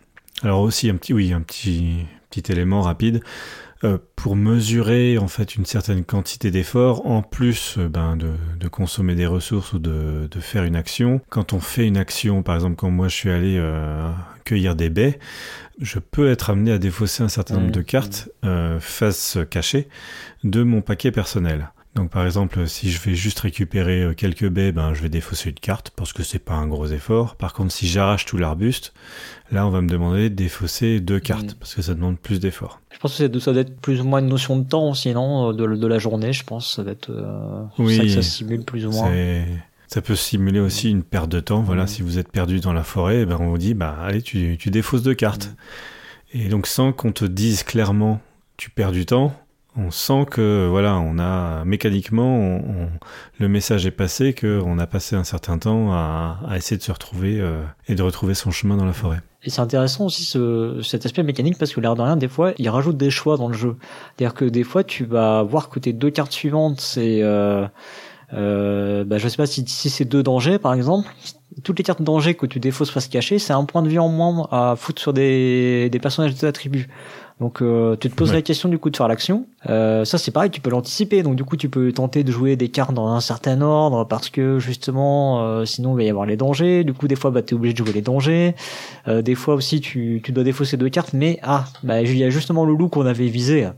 [0.42, 3.22] Alors aussi un petit, oui, un petit petit élément rapide.
[3.84, 8.68] Euh, pour mesurer en fait une certaine quantité d'efforts, en plus euh, ben, de, de,
[8.68, 11.20] consommer des ressources ou de, de, faire une action.
[11.30, 14.08] Quand on fait une action, par exemple quand moi je suis allé euh,
[14.44, 15.18] cueillir des baies,
[15.80, 18.28] je peux être amené à défausser un certain nombre de cartes
[18.78, 19.88] face cachée
[20.44, 21.72] de mon paquet personnel.
[21.94, 25.50] Donc par exemple, si je vais juste récupérer euh, quelques baies, ben je vais défausser
[25.50, 27.36] une carte parce que c'est pas un gros effort.
[27.36, 28.94] Par contre, si j'arrache tout l'arbuste,
[29.50, 31.58] là on va me demander de défausser deux cartes mm.
[31.60, 32.80] parce que ça demande plus d'efforts.
[32.92, 35.52] Je pense que ça doit être plus ou moins une notion de temps sinon euh,
[35.52, 36.76] de, de la journée, je pense.
[36.76, 39.12] Ça doit être euh, oui, ça que ça simule plus ou moins.
[39.86, 41.60] Ça peut simuler aussi une perte de temps.
[41.60, 41.88] Voilà, mm.
[41.88, 44.70] si vous êtes perdu dans la forêt, ben on vous dit bah allez tu, tu
[44.70, 45.50] défausses deux cartes.
[46.32, 46.38] Mm.
[46.38, 48.22] Et donc sans qu'on te dise clairement
[48.56, 49.34] tu perds du temps,
[49.76, 52.60] on sent que voilà, on a mécaniquement
[53.38, 57.40] le message est passé qu'on a passé un certain temps à, essayer de se retrouver
[57.40, 59.20] euh, et de retrouver son chemin dans la forêt.
[59.44, 62.52] Et c'est intéressant aussi ce, cet aspect mécanique parce que l'air de rien, des fois,
[62.58, 63.76] il rajoute des choix dans le jeu.
[64.16, 67.66] C'est-à-dire que des fois, tu vas voir que tes deux cartes suivantes, c'est, euh,
[68.34, 71.08] euh, bah, je sais pas si, si c'est deux dangers par exemple.
[71.64, 74.08] Toutes les cartes dangers que tu défausses face cachée, c'est un point de vie en
[74.08, 76.88] moins à foutre sur des, des personnages de ta tribu.
[77.40, 79.46] Donc euh, tu te poses la question du coup de faire l'action.
[79.68, 81.22] Euh, ça c'est pareil, tu peux l'anticiper.
[81.22, 84.30] Donc du coup tu peux tenter de jouer des cartes dans un certain ordre parce
[84.30, 86.84] que justement euh, sinon il va y avoir les dangers.
[86.84, 88.54] Du coup des fois bah t'es obligé de jouer les dangers.
[89.08, 92.24] Euh, des fois aussi tu, tu dois défausser deux cartes, mais ah bah il y
[92.24, 93.68] a justement le loup qu'on avait visé.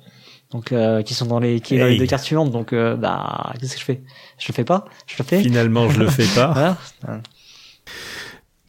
[0.50, 2.50] Donc euh, qui sont dans les qui est dans les deux cartes suivantes.
[2.50, 4.02] Donc bah qu'est-ce que je fais?
[4.38, 4.84] Je le fais pas?
[5.06, 5.40] Je le fais?
[5.40, 6.76] Finalement je le fais pas.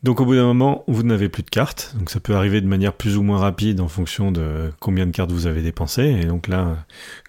[0.06, 1.96] Donc au bout d'un moment, vous n'avez plus de cartes.
[1.98, 5.12] Donc ça peut arriver de manière plus ou moins rapide en fonction de combien de
[5.12, 6.04] cartes vous avez dépensé.
[6.04, 6.78] Et donc là,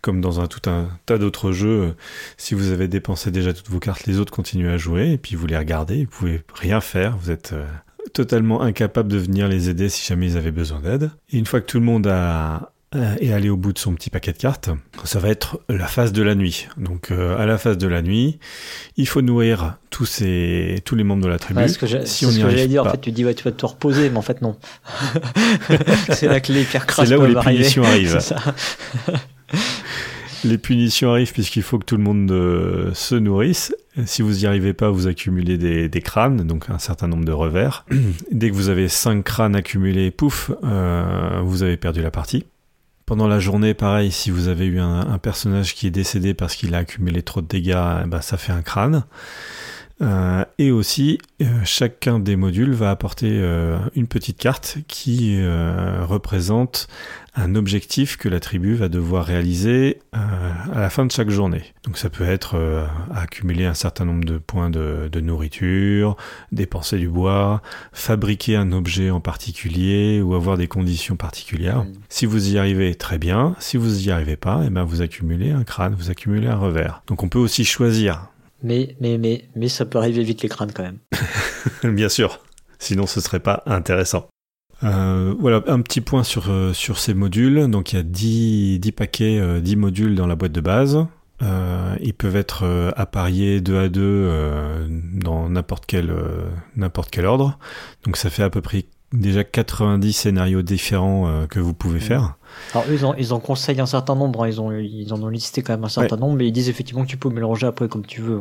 [0.03, 1.95] comme dans un tout un tas d'autres jeux,
[2.37, 5.37] si vous avez dépensé déjà toutes vos cartes, les autres continuent à jouer et puis
[5.37, 6.05] vous les regardez.
[6.05, 7.17] Vous pouvez rien faire.
[7.17, 7.65] Vous êtes euh,
[8.13, 11.11] totalement incapables de venir les aider si jamais ils avaient besoin d'aide.
[11.31, 12.73] Et une fois que tout le monde a,
[13.21, 14.71] est allé au bout de son petit paquet de cartes,
[15.05, 16.69] ça va être la phase de la nuit.
[16.77, 18.39] Donc à la phase de la nuit,
[18.97, 21.61] il faut nourrir tous ces tous les membres de la tribu.
[21.61, 23.45] Ouais, ce que si on ce que j'allais dire, en fait, tu dis ouais, tu
[23.45, 24.57] vas te reposer, mais en fait non.
[26.11, 28.19] c'est là que les pires C'est là où les punitions arrivent.
[30.45, 33.75] les punitions arrivent puisqu'il faut que tout le monde euh, se nourrisse.
[34.05, 37.33] Si vous n'y arrivez pas, vous accumulez des, des, crânes, donc un certain nombre de
[37.33, 37.87] revers.
[38.31, 42.45] Dès que vous avez 5 crânes accumulés, pouf, euh, vous avez perdu la partie.
[43.07, 46.75] Pendant la journée, pareil, si vous avez eu un, personnage qui est décédé parce qu'il
[46.75, 49.05] a accumulé trop de dégâts, bah, ça fait un crâne.
[50.03, 55.39] Euh, et aussi, euh, chacun des modules va apporter euh, une petite carte qui
[56.03, 56.89] représente
[57.35, 61.63] un objectif que la tribu va devoir réaliser à la fin de chaque journée.
[61.85, 66.17] Donc ça peut être accumuler un certain nombre de points de, de, nourriture,
[66.51, 67.61] dépenser du bois,
[67.93, 71.85] fabriquer un objet en particulier ou avoir des conditions particulières.
[72.09, 73.55] Si vous y arrivez, très bien.
[73.59, 77.03] Si vous y arrivez pas, eh ben vous accumulez un crâne, vous accumulez un revers.
[77.07, 78.31] Donc on peut aussi choisir
[78.67, 80.99] mais, mais, mais, mais ça peut arriver vite les crânes quand même.
[81.95, 82.41] Bien sûr.
[82.81, 84.29] Sinon, ce serait pas intéressant.
[84.83, 87.71] Euh, voilà, un petit point sur, euh, sur ces modules.
[87.71, 91.07] Donc, il y a 10, 10 paquets, 10 euh, modules dans la boîte de base.
[92.01, 94.29] ils peuvent être appariés deux à deux
[95.15, 96.13] dans n'importe quel,
[96.75, 97.59] n'importe quel ordre.
[98.05, 102.37] Donc, ça fait à peu près déjà 90 scénarios différents que vous pouvez faire.
[102.73, 104.49] Alors eux, ils en, ils en conseillent un certain nombre, hein.
[104.49, 107.05] ils, ont, ils en ont listé quand même un certain nombre, mais ils disent effectivement
[107.05, 108.41] que tu peux mélanger après comme tu veux.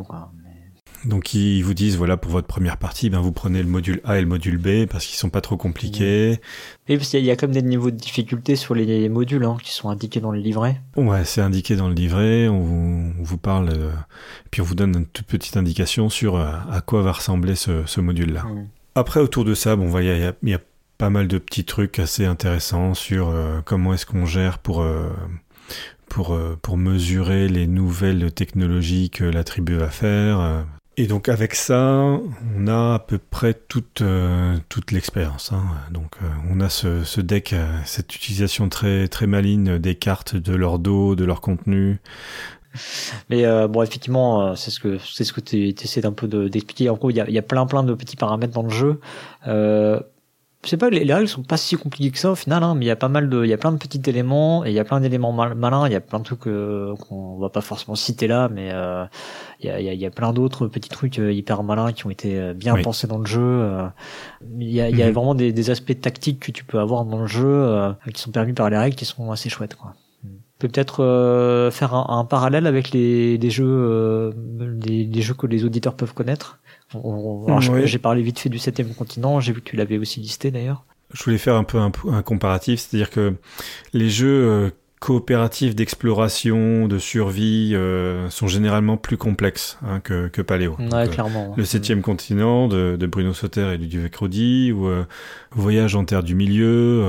[1.04, 4.18] Donc ils vous disent, voilà, pour votre première partie, ben, vous prenez le module A
[4.18, 6.40] et le module B parce qu'ils sont pas trop compliqués.
[6.88, 9.56] Et parce qu'il y a quand même des niveaux de difficulté sur les modules hein,
[9.62, 10.80] qui sont indiqués dans le livret.
[10.96, 13.92] Ouais, c'est indiqué dans le livret, on vous, on vous parle, euh,
[14.50, 17.86] puis on vous donne une toute petite indication sur euh, à quoi va ressembler ce,
[17.86, 18.42] ce module-là.
[18.42, 18.66] Mmh.
[18.96, 20.60] Après, autour de ça, bon, il y, y, a
[20.98, 25.10] pas mal de petits trucs assez intéressants sur euh, comment est-ce qu'on gère pour, euh,
[26.08, 30.64] pour, euh, pour mesurer les nouvelles technologies que la tribu va faire.
[30.98, 32.18] Et donc avec ça,
[32.56, 34.02] on a à peu près toute,
[34.70, 35.52] toute l'expérience.
[35.52, 35.62] Hein.
[35.90, 36.16] Donc
[36.50, 37.54] on a ce, ce, deck,
[37.84, 42.00] cette utilisation très, très maligne des cartes, de leur dos, de leur contenu,
[43.28, 46.88] mais bon, effectivement, c'est ce que c'est ce que tu essaies peu d'expliquer.
[46.88, 49.00] en gros, il y a, y a, plein plein de petits paramètres dans le jeu.
[50.66, 52.62] Euh, je sais pas, les, les, règles sont pas si compliquées que ça au final,
[52.62, 54.64] hein, mais il y a pas mal de, il y a plein de petits éléments
[54.64, 55.86] et il y a plein d'éléments malins.
[55.86, 59.04] Il y a plein de trucs euh, qu'on va pas forcément citer là, mais euh,
[59.60, 62.76] il y, a, y, a, plein d'autres petits trucs hyper malins qui ont été bien
[62.82, 63.68] pensés dans le jeu.
[64.58, 65.12] Il y a, y a mhm.
[65.12, 68.52] vraiment des, des, aspects tactiques que tu peux avoir dans le jeu qui sont permis
[68.52, 69.76] par les règles qui sont assez chouettes.
[69.76, 69.94] Quoi
[70.58, 75.94] peut être euh, faire un, parallèle avec les, jeux, euh, des, jeux que les auditeurs
[75.94, 76.58] peuvent connaître?
[77.84, 79.40] J'ai parlé vite fait du septième continent.
[79.40, 80.84] J'ai vu que tu l'avais aussi listé d'ailleurs.
[81.12, 83.34] Je voulais faire un peu un, un comparatif, c'est-à-dire que
[83.92, 84.70] les jeux euh,
[85.00, 90.76] coopératifs d'exploration, de survie euh, sont généralement plus complexes hein, que, que Paléo.
[90.78, 91.54] Ouais, euh, clairement.
[91.56, 95.04] le septième continent de, de, Bruno Sauter et du Rodi, ou euh,
[95.52, 97.02] Voyage en terre du milieu,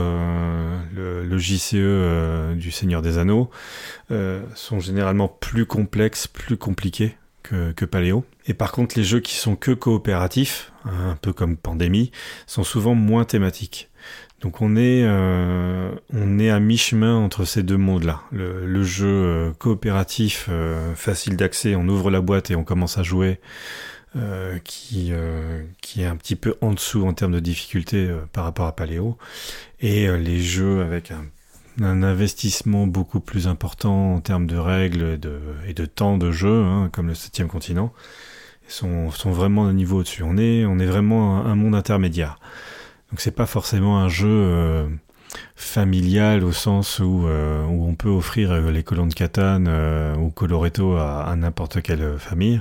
[0.96, 3.50] le, le, JCE du Seigneur des Anneaux,
[4.56, 7.16] sont généralement plus complexes, plus compliqués
[7.48, 8.26] que, Paléo.
[8.48, 12.12] Et par contre, les jeux qui sont que coopératifs, hein, un peu comme Pandémie,
[12.46, 13.90] sont souvent moins thématiques.
[14.42, 18.22] Donc on est, euh, on est à mi-chemin entre ces deux mondes-là.
[18.32, 23.04] Le, jeu euh, coopératif, euh, facile d'accès, on ouvre la boîte et on commence à
[23.04, 23.40] jouer,
[24.64, 25.12] qui,
[25.84, 29.16] qui est un petit peu en dessous en termes de difficulté par rapport à Paléo.
[29.80, 31.24] Et les jeux avec un,
[31.82, 35.20] un, investissement beaucoup plus important en termes de règles
[35.68, 37.94] et de, temps de jeu, hein, comme le septième continent,
[38.68, 40.24] sont, sont vraiment un niveau au-dessus.
[40.24, 42.40] On est, vraiment un monde intermédiaire.
[43.12, 44.88] Donc c'est pas forcément un jeu euh,
[45.56, 49.70] familial au sens où, euh, on peut offrir euh, les colons de Catane
[50.20, 52.60] ou Coloretto à, n'importe quelle famille.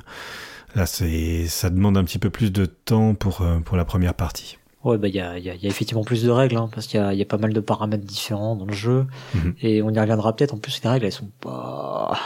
[0.75, 3.43] Là, ça demande un petit peu plus de temps pour
[3.77, 4.59] la première partie.
[4.87, 6.87] Ouais, bah il y a, y, a, y a, effectivement plus de règles hein, parce
[6.87, 9.55] qu'il y a, y a pas mal de paramètres différents dans le jeu mhm.
[9.61, 10.55] et on y reviendra peut-être.
[10.55, 12.17] En plus, les règles elles sont pas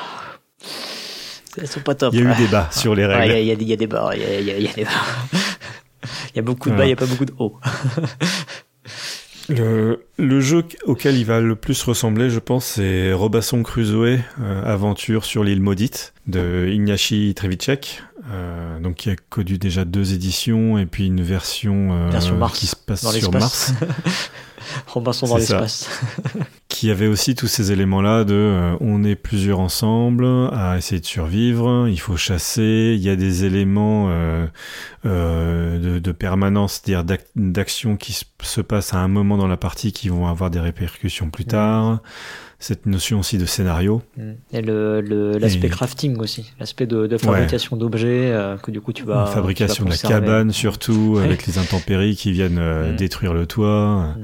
[1.57, 2.13] elles sont pas top.
[2.13, 3.33] Il y a eu débat sur les règles.
[3.33, 4.91] Il y, a, y, a, des bas, il y a, y a des bas.
[6.35, 7.59] Il y a beaucoup de bas, il n'y a pas beaucoup de haut.
[9.51, 14.63] Le, le, jeu auquel il va le plus ressembler, je pense, c'est Robinson Crusoe, euh,
[14.65, 20.79] Aventure sur l'île maudite, de Ignacy Trevicek, euh, donc qui a connu déjà deux éditions
[20.79, 23.73] et puis une version, euh, qui se passe sur Mars.
[24.87, 25.89] Robinson dans l'espace.
[26.71, 31.07] qui avait aussi tous ces éléments-là de euh, on est plusieurs ensemble à essayer de
[31.07, 34.47] survivre, il faut chasser, il y a des éléments euh,
[35.05, 39.93] euh, de, de, permanence, c'est-à-dire d'action qui se passent à un moment dans la partie
[39.93, 42.01] qui vont avoir des répercussions plus tard.
[42.61, 44.03] Cette notion aussi de scénario.
[44.17, 44.31] Mm.
[44.53, 49.03] Et l'aspect le, crafting aussi, l'aspect de, de, fabrication d'objets euh, que du coup tu
[49.03, 49.27] vas.
[49.27, 52.97] fabrication de la cabane surtout, avec les intempéries qui viennent mm.
[52.97, 54.15] détruire le toit.
[54.17, 54.23] Mm.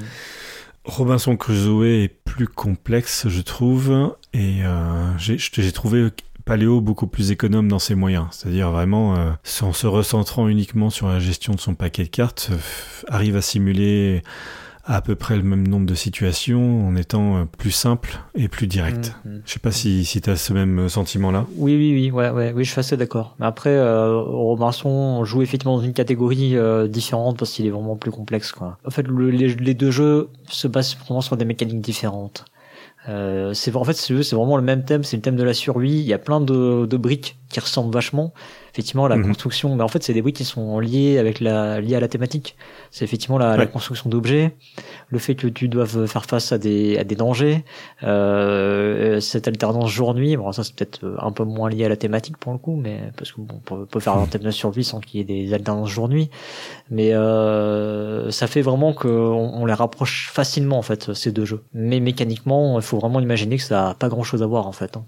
[0.87, 6.11] Robinson Crusoe est plus complexe, je trouve, et euh, j'ai trouvé
[6.45, 8.29] Paléo beaucoup plus économe dans ses moyens.
[8.31, 9.31] C'est-à-dire vraiment, euh,
[9.63, 12.59] en se recentrant uniquement sur la gestion de son paquet de cartes, euh,
[13.09, 14.23] arrive à simuler
[14.87, 18.67] à, peu près le même nombre de situations en étant euh, plus simple et plus
[18.67, 19.15] direct.
[19.25, 19.43] Je mm, mm.
[19.45, 21.47] Je sais pas si, si tu as ce même sentiment-là.
[21.57, 23.35] Oui, oui, oui, ouais, ouais, oui, je suis assez d'accord.
[23.39, 27.97] Mais après, euh, Robinson joue effectivement dans une catégorie euh, différente parce qu'il est vraiment
[27.97, 28.53] plus complexe.
[28.53, 28.79] Quoi.
[28.87, 32.45] En fait, les, les, deux jeux se basent vraiment sur des mécaniques différentes.
[33.09, 35.99] Euh, c'est en fait c'est vraiment le même thème, c'est le thème de la survie.
[35.99, 38.33] Il y a plein de, de briques qui ressemblent vachement
[38.77, 39.27] effectivement la mhm.
[39.27, 39.75] construction.
[39.75, 42.57] Mais en fait c'est des briques qui sont liées avec la liées à la thématique.
[42.91, 44.55] C'est effectivement la, la construction d'objets
[45.09, 47.65] le fait que tu doives faire face à des à des dangers
[48.03, 50.37] euh, cette alternance jour-nuit.
[50.37, 53.01] Bon ça c'est peut-être un peu moins lié à la thématique pour le coup mais
[53.17, 55.55] parce que bon on peut, faire un thème de survie sans qu'il y ait des
[55.55, 56.31] alternances jour-nuit.
[56.91, 61.65] Mais euh, ça fait vraiment qu'on on les rapproche facilement en fait ces deux jeux.
[61.73, 64.73] Mais mécaniquement il faut vraiment imaginer que ça a pas grand chose à voir en
[64.73, 65.05] fait hein.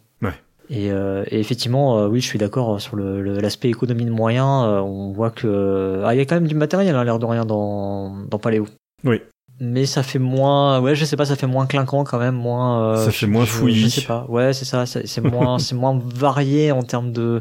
[0.70, 4.64] Et, euh, et, effectivement, euh, oui, je suis d'accord sur l'aspect économie de moyens.
[4.66, 7.26] Euh, on voit que ah, il y a quand même du matériel, hein, l'air de
[7.26, 8.66] rien, dans, dans Paléo.
[9.04, 9.20] Oui
[9.60, 12.92] mais ça fait moins ouais je sais pas ça fait moins clinquant quand même moins
[12.92, 16.00] euh, ça fait moins fouillis je, sais pas ouais c'est ça c'est moins c'est moins
[16.00, 17.40] varié en termes de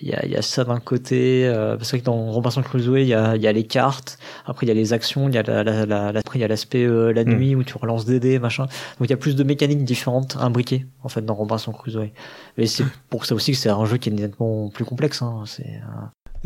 [0.00, 3.08] il y a, y a ça d'un côté euh, parce que dans Robinson Crusoe il
[3.08, 5.38] y a il y a les cartes après il y a les actions il y
[5.38, 7.34] a la, la, la, après il y a l'aspect euh, la hmm.
[7.34, 10.36] nuit où tu relances des dés machin donc il y a plus de mécaniques différentes
[10.38, 12.10] imbriquées en fait dans Robinson Crusoe
[12.56, 15.42] mais c'est pour ça aussi que c'est un jeu qui est nettement plus complexe hein.
[15.46, 15.80] c'est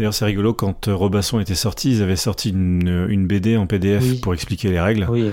[0.00, 3.66] D'ailleurs, c'est rigolo, quand euh, Robinson était sorti, ils avaient sorti une, une BD en
[3.66, 5.06] PDF pour expliquer les règles.
[5.10, 5.30] Oui,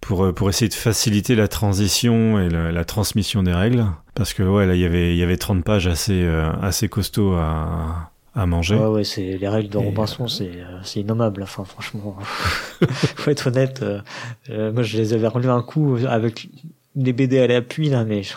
[0.00, 3.86] Pour, euh, pour essayer de faciliter la transition et la, transmission des règles.
[4.16, 6.88] Parce que, ouais, là, il y avait, il y avait 30 pages assez, euh, assez
[6.88, 8.74] costauds à, à manger.
[8.74, 10.50] Ouais, ouais, c'est, les règles de Robinson, c'est,
[10.82, 11.44] c'est innommable.
[11.44, 12.16] Enfin, franchement,
[12.90, 13.84] faut être honnête.
[14.48, 16.48] moi, je les avais relus un coup avec
[16.96, 18.34] des BD à l'appui, là, mais je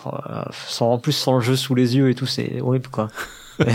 [0.68, 3.08] sans, en plus sans le jeu sous les yeux et tout, c'est horrible, quoi.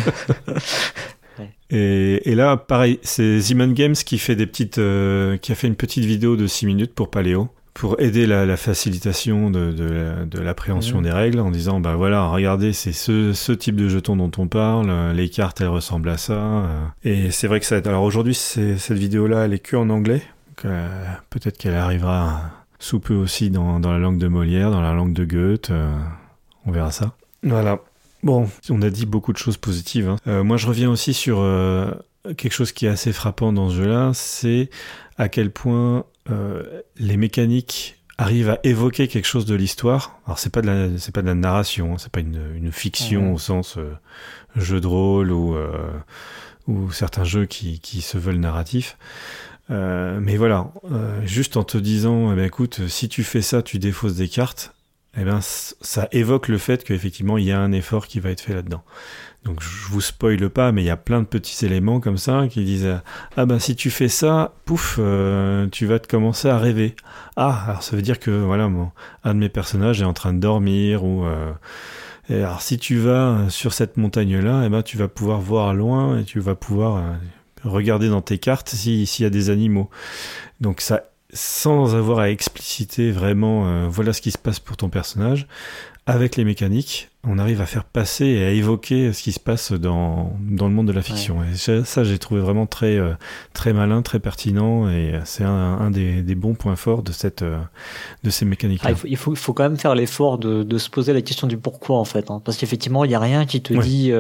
[1.72, 5.76] Et, là, pareil, c'est Ziman Games qui fait des petites, euh, qui a fait une
[5.76, 11.04] petite vidéo de 6 minutes pour Paléo pour aider la, facilitation de, de, l'appréhension mmh.
[11.04, 14.50] des règles en disant bah voilà regardez c'est ce, ce type de jeton dont on
[14.50, 16.86] parle les cartes elles ressemblent à ça euh.
[17.06, 20.22] et c'est vrai que ça alors aujourd'hui cette vidéo là elle est que en anglais
[20.66, 22.42] euh, peut-être qu'elle arrivera
[22.78, 25.72] sous peu aussi dans, dans, la langue de Molière dans la langue de Goethe
[26.66, 27.80] on verra ça voilà
[28.24, 30.08] Bon, on a dit beaucoup de choses positives.
[30.08, 30.18] Hein.
[30.28, 31.92] Euh, moi, je reviens aussi sur euh,
[32.38, 34.70] quelque chose qui est assez frappant dans ce jeu-là, c'est
[35.18, 40.20] à quel point euh, les mécaniques arrivent à évoquer quelque chose de l'histoire.
[40.28, 42.72] Alors, c'est pas de la, c'est pas de la narration, hein, c'est pas une, une
[42.72, 43.80] fiction au sens
[44.56, 45.56] jeu de rôle ou
[46.68, 48.98] ou certains jeux qui, qui se veulent narratifs.
[49.70, 50.72] mais voilà,
[51.24, 54.76] juste en te disant, eh ben, écoute, si tu fais ça, tu défausses des cartes
[55.18, 58.42] eh ben, ça évoque le fait qu'effectivement, il y a un effort qui va être
[58.42, 58.84] fait là-dedans.
[59.44, 62.48] Donc, je vous spoile pas, mais il y a plein de petits éléments comme ça
[62.50, 63.02] qui disent
[63.36, 66.96] Ah ben, si tu fais ça, pouf, euh, tu vas te commencer à rêver.
[67.36, 68.70] Ah, alors ça veut dire que, voilà,
[69.24, 71.26] un de mes personnages est en train de dormir ou.
[71.26, 71.52] Euh,
[72.30, 76.20] et alors, si tu vas sur cette montagne-là, eh ben, tu vas pouvoir voir loin
[76.20, 77.02] et tu vas pouvoir euh,
[77.64, 79.90] regarder dans tes cartes s'il y a des animaux.
[80.62, 84.90] Donc, ça sans avoir à expliciter vraiment euh, voilà ce qui se passe pour ton
[84.90, 85.48] personnage,
[86.06, 89.72] avec les mécaniques, on arrive à faire passer et à évoquer ce qui se passe
[89.72, 91.38] dans, dans le monde de la fiction.
[91.44, 93.14] Et ça, j'ai trouvé vraiment très, euh,
[93.54, 97.44] très malin, très pertinent, et c'est un, un des, des, bons points forts de, cette,
[97.44, 97.60] euh,
[98.24, 98.82] de ces mécaniques.
[98.84, 101.46] Ah, il, faut, il, faut, quand même faire l'effort de, de, se poser la question
[101.46, 102.32] du pourquoi, en fait.
[102.32, 104.12] Hein, parce qu'effectivement, il n'y a rien qui te dit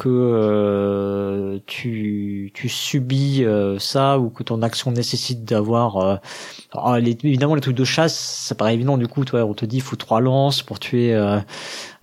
[0.00, 6.16] que euh, tu, tu subis euh, ça ou que ton action nécessite d'avoir euh,
[6.72, 9.76] ah, évidemment les trucs de chasse ça paraît évident du coup toi on te dit
[9.76, 11.14] il faut trois lances pour tuer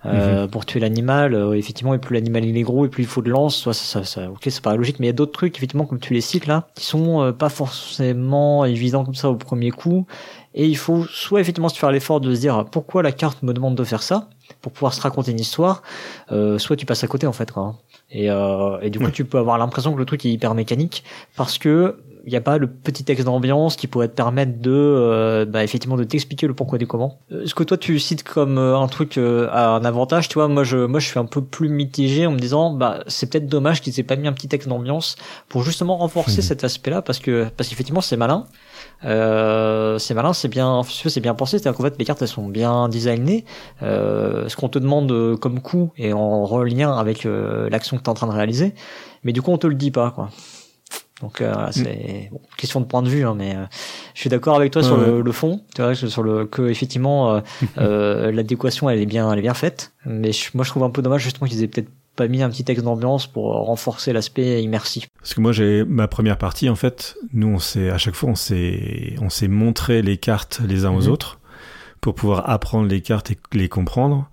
[0.04, 0.48] mhm.
[0.48, 3.30] pour tuer l'animal effectivement et plus l'animal il est gros et plus il faut de
[3.30, 5.86] lances ça, ça, ça, ok ça paraît logique mais il y a d'autres trucs effectivement
[5.86, 10.06] comme tu les cites là qui sont pas forcément évidents comme ça au premier coup
[10.54, 13.52] et il faut soit effectivement se faire l'effort de se dire pourquoi la carte me
[13.52, 14.28] demande de faire ça
[14.60, 15.82] pour pouvoir se raconter une histoire,
[16.32, 17.76] euh, soit tu passes à côté en fait quoi.
[18.10, 21.04] Et, euh, et du coup tu peux avoir l'impression que le truc est hyper mécanique
[21.36, 22.00] parce que
[22.30, 25.96] n'y a pas le petit texte d'ambiance qui pourrait te permettre de, euh, bah, effectivement,
[25.96, 27.20] de t'expliquer le pourquoi du comment.
[27.32, 30.48] Euh, ce que toi tu cites comme euh, un truc à un avantage, tu vois,
[30.48, 33.46] moi je, moi je suis un peu plus mitigé en me disant, bah c'est peut-être
[33.46, 35.16] dommage qu'ils aient pas mis un petit texte d'ambiance
[35.48, 36.42] pour justement renforcer mmh.
[36.42, 38.46] cet aspect-là, parce que parce qu'effectivement c'est malin.
[39.04, 41.58] Euh, c'est malin, c'est bien, c'est bien pensé.
[41.58, 43.44] C'est-à-dire qu'en fait, les cartes elles sont bien designées.
[43.82, 48.10] Euh, ce qu'on te demande comme coup est en lien avec l'action que tu es
[48.10, 48.74] en train de réaliser,
[49.22, 50.30] mais du coup on te le dit pas, quoi.
[51.20, 51.72] Donc euh, mm.
[51.72, 53.64] c'est bon, question de point de vue, hein, mais euh,
[54.14, 55.62] je suis d'accord avec toi sur le, le, fond.
[55.74, 57.40] Tu vois, sur le que effectivement euh,
[57.78, 59.92] euh, l'adéquation elle est bien, elle est bien faite.
[60.06, 62.64] Mais moi je trouve un peu dommage justement qu'ils aient peut-être pas mis un petit
[62.64, 65.06] texte d'ambiance pour renforcer l'aspect immersif.
[65.20, 68.30] Parce que moi j'ai ma première partie en fait, nous on s'est à chaque fois
[68.30, 71.12] on s'est on s'est montré les cartes les uns aux mhm.
[71.12, 71.40] autres
[72.00, 74.30] pour pouvoir apprendre les cartes et les comprendre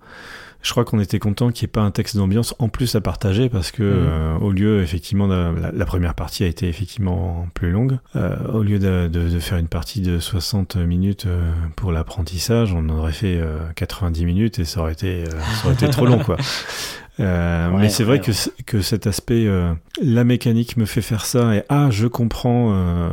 [0.66, 3.00] je crois qu'on était content qu'il n'y ait pas un texte d'ambiance en plus à
[3.00, 4.06] partager parce que mhm.
[4.08, 8.64] euh, au lieu effectivement de, la, première partie a été effectivement plus longue euh, au
[8.64, 13.12] lieu de, de, de, faire une partie de 60 minutes euh, pour l'apprentissage on aurait
[13.12, 13.40] fait
[13.76, 16.36] 90 minutes et ça aurait été ça aurait été trop long quoi
[17.18, 18.32] Euh, mais c'est vrai que,
[18.66, 23.08] que cet aspect, euh, la mécanique me fait faire ça et ah, je comprends euh,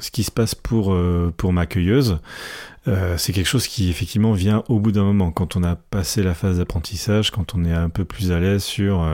[0.00, 0.96] ce qui se passe pour,
[1.36, 2.18] pour ma cueilleuse.
[3.18, 6.32] c'est quelque chose qui effectivement vient au bout d'un moment, quand on a passé la
[6.32, 9.06] phase d'apprentissage, quand on est un peu plus à l'aise sur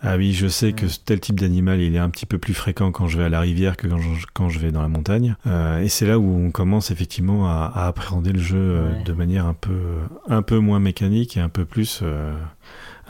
[0.00, 2.92] ah oui, je sais que tel type d'animal il est un petit peu plus fréquent
[2.92, 5.36] quand je vais à la rivière que quand je, quand je vais dans la montagne.
[5.82, 9.54] et c'est là où on commence effectivement à, à appréhender le jeu de manière un
[9.54, 9.80] peu
[10.28, 12.02] un peu moins mécanique et un peu plus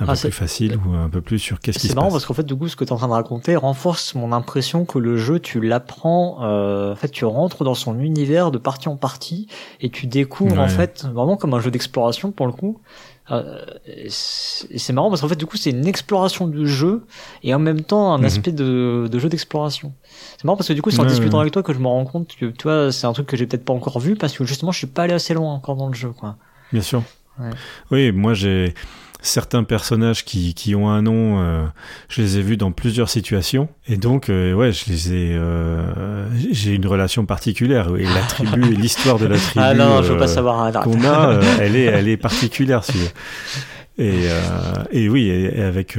[0.01, 1.90] un ah, peu plus facile ou un peu plus sur qu'est-ce qui se passe.
[1.90, 3.57] C'est marrant parce qu'en fait, du coup, ce que tu es en train de raconter
[3.57, 7.99] renforce mon impression que le jeu, tu l'apprends, euh, en fait, tu rentres dans son
[7.99, 9.49] univers de partie en partie
[9.80, 12.80] et tu découvres, en fait, vraiment comme un jeu d'exploration pour le coup.
[13.30, 13.61] Euh,
[14.09, 17.05] c'est marrant parce qu'en fait, du coup, c'est une exploration du jeu
[17.42, 18.24] et en même temps un mhm.
[18.24, 19.92] aspect de, de jeu d'exploration.
[20.38, 22.07] C'est marrant parce que du coup, c'est en discutant avec toi que je me rends
[22.07, 24.44] compte que, tu vois, c'est un truc que j'ai peut-être pas encore vu parce que
[24.44, 26.36] justement, je suis pas allé assez loin encore dans le jeu, quoi.
[26.72, 27.03] Bien sûr.
[27.90, 28.74] Oui, moi j'ai
[29.28, 31.64] certains personnages qui, qui ont un nom, euh,
[32.08, 33.68] je les ai vus dans plusieurs situations.
[33.86, 35.34] Et donc, euh, ouais, je les ai.
[35.34, 37.88] Euh, j'ai une relation particulière.
[37.96, 39.60] Et la tribu, l'histoire de la tribu.
[39.60, 40.72] Ah non, je veux pas savoir.
[40.82, 42.84] Qu'on a, elle est, elle est particulière.
[42.84, 42.98] Si
[44.00, 44.28] et,
[44.92, 45.98] et oui, et avec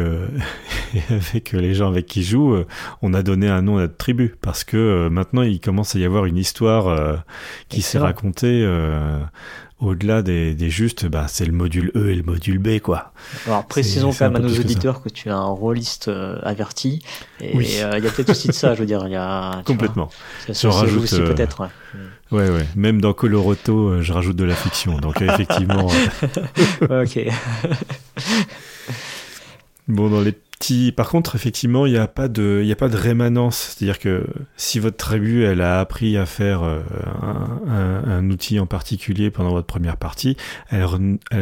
[1.09, 2.55] avec les gens avec qui je joue,
[3.01, 6.05] on a donné un nom à notre tribu parce que maintenant il commence à y
[6.05, 7.21] avoir une histoire
[7.67, 8.65] qui s'est racontée
[9.79, 13.13] au-delà des, des, justes, bah, c'est le module E et le module B, quoi.
[13.47, 17.01] Alors, précisons quand même à nos auditeurs que tu es un rôliste euh, averti.
[17.39, 19.03] Et euh, il y a peut-être aussi de ça, je veux dire.
[19.05, 20.09] Il y a, Complètement.
[20.45, 21.61] Vois, ça, rajoute aussi euh, peut-être.
[21.61, 22.39] Ouais.
[22.39, 22.67] ouais, ouais.
[22.75, 24.97] Même dans Coloroto, je rajoute de la fiction.
[24.97, 25.87] Donc, effectivement.
[26.81, 27.19] ok.
[29.87, 30.33] bon, dans les
[30.95, 33.75] par contre, effectivement, il n'y a pas de, il a pas de rémanence.
[33.77, 34.25] C'est-à-dire que
[34.57, 36.81] si votre tribu, elle a appris à faire euh,
[37.67, 40.35] un, outil en particulier pendant votre première partie,
[40.69, 40.85] elle,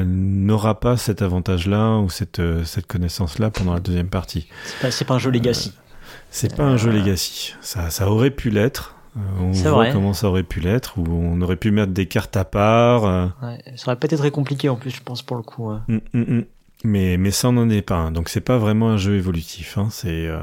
[0.06, 4.48] n'aura pas cet avantage-là ou cette, euh, cette connaissance-là pendant la deuxième partie.
[4.66, 5.74] C'est pas, pas un jeu legacy.
[5.76, 5.82] Euh,
[6.30, 7.56] c'est pas un jeu legacy.
[7.62, 8.96] Ça, ça aurait pu l'être.
[9.40, 12.46] On voit comment ça aurait pu l'être, ou on aurait pu mettre des cartes à
[12.46, 13.34] part.
[13.42, 15.72] Ouais, ça aurait peut-être été compliqué en plus, je pense, pour le coup.
[15.72, 16.46] Hum, hum, hum.
[16.84, 18.12] Mais, mais ça n'en est pas un.
[18.12, 19.78] Donc c'est pas vraiment un jeu évolutif.
[19.78, 19.88] Hein.
[19.92, 20.28] C'est.
[20.28, 20.40] Euh...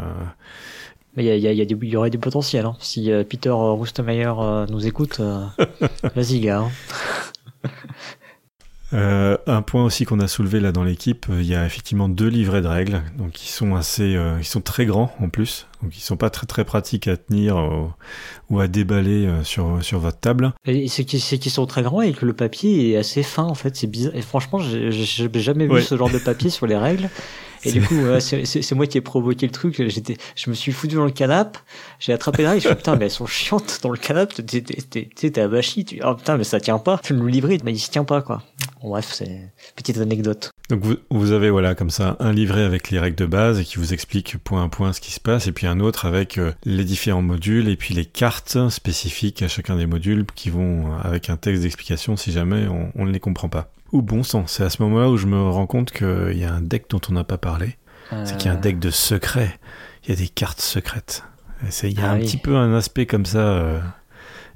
[1.16, 2.66] Mais il y, a, y, y, y, aurait du potentiel.
[2.66, 2.76] Hein.
[2.80, 5.44] Si euh, Peter Rustemeyer euh, nous écoute, euh,
[6.16, 6.60] vas-y gars.
[6.60, 6.70] Hein.
[8.94, 12.28] Euh, un point aussi qu'on a soulevé là dans l'équipe, il y a effectivement deux
[12.28, 15.96] livrets de règles, donc ils sont assez, euh, ils sont très grands en plus, donc
[15.96, 17.86] ils sont pas très très pratiques à tenir euh,
[18.50, 20.52] ou à déballer sur sur votre table.
[20.66, 21.20] Et c'est qu'ils
[21.50, 24.14] sont très grands et que le papier est assez fin en fait, c'est bizarre.
[24.14, 24.92] Et franchement, j'ai
[25.34, 27.10] jamais vu ce genre de papier sur les règles.
[27.64, 29.82] Et du coup, c'est moi qui ai provoqué le truc.
[29.88, 31.58] J'étais, je me suis foutu dans le canapé,
[31.98, 35.40] j'ai attrapé la règle, je suis putain, mais elles sont chiantes dans le canapé, t'es
[35.40, 36.98] abachi, tu oh putain, mais ça tient pas.
[37.02, 38.42] Tu livrer, mais il se tient pas, quoi.
[38.82, 40.50] Bon, bref, c'est petite anecdote.
[40.70, 43.64] Donc vous, vous avez voilà comme ça un livret avec les règles de base et
[43.64, 46.38] qui vous explique point à point ce qui se passe et puis un autre avec
[46.38, 50.86] euh, les différents modules et puis les cartes spécifiques à chacun des modules qui vont
[50.86, 53.70] euh, avec un texte d'explication si jamais on ne les comprend pas.
[53.94, 56.52] Ou bon sang, c'est à ce moment-là où je me rends compte qu'il y a
[56.52, 57.76] un deck dont on n'a pas parlé.
[58.24, 59.56] C'est qu'il y a un deck de secrets.
[60.02, 61.22] Il y a des cartes secrètes.
[61.84, 63.80] Il y a ah un petit peu un aspect comme ça euh,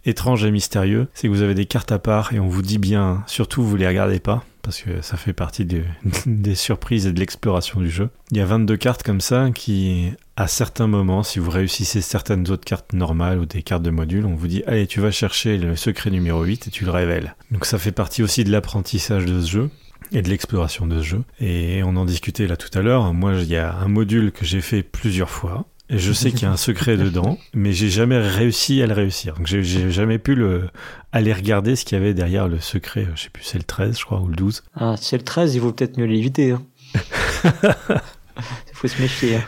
[0.05, 1.07] étrange et mystérieux.
[1.14, 3.76] C'est que vous avez des cartes à part et on vous dit bien, surtout vous
[3.76, 5.64] les regardez pas parce que ça fait partie
[6.27, 8.11] des surprises et de l'exploration du jeu.
[8.31, 12.51] Il y a 22 cartes comme ça qui, à certains moments, si vous réussissez certaines
[12.51, 15.57] autres cartes normales ou des cartes de module, on vous dit allez, tu vas chercher
[15.57, 17.35] le secret numéro 8 et tu le révèles.
[17.51, 19.71] Donc ça fait partie aussi de l'apprentissage de ce jeu
[20.12, 21.23] et de l'exploration de ce jeu.
[21.41, 23.14] Et on en discutait là tout à l'heure.
[23.14, 26.45] Moi, il y a un module que j'ai fait plusieurs fois je sais qu'il y
[26.47, 29.34] a un secret dedans, mais j'ai jamais réussi à le réussir.
[29.34, 30.68] Donc j'ai jamais pu le,
[31.12, 33.09] aller regarder ce qu'il y avait derrière le secret.
[33.14, 34.62] Je sais plus, c'est le 13, je crois, ou le 12.
[34.74, 36.53] Ah, c'est le 13, il vaut peut-être mieux l'éviter.
[36.53, 36.62] Hein.
[36.95, 37.51] il
[38.72, 39.36] faut se méfier.
[39.36, 39.43] Hein.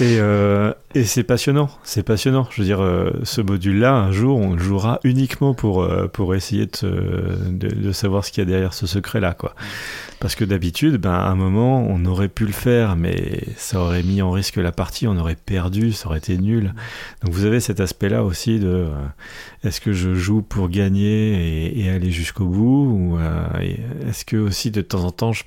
[0.00, 2.48] Et, euh, et c'est passionnant, c'est passionnant.
[2.50, 6.34] Je veux dire, euh, ce module-là, un jour, on le jouera uniquement pour, euh, pour
[6.34, 9.54] essayer de, de, de, savoir ce qu'il y a derrière ce secret-là, quoi.
[10.20, 14.02] Parce que d'habitude, ben, à un moment, on aurait pu le faire, mais ça aurait
[14.02, 16.72] mis en risque la partie, on aurait perdu, ça aurait été nul.
[17.22, 18.88] Donc vous avez cet aspect-là aussi de euh,
[19.64, 23.18] est-ce que je joue pour gagner et, et aller jusqu'au bout, ou
[24.08, 25.42] est-ce que aussi de temps en temps, je,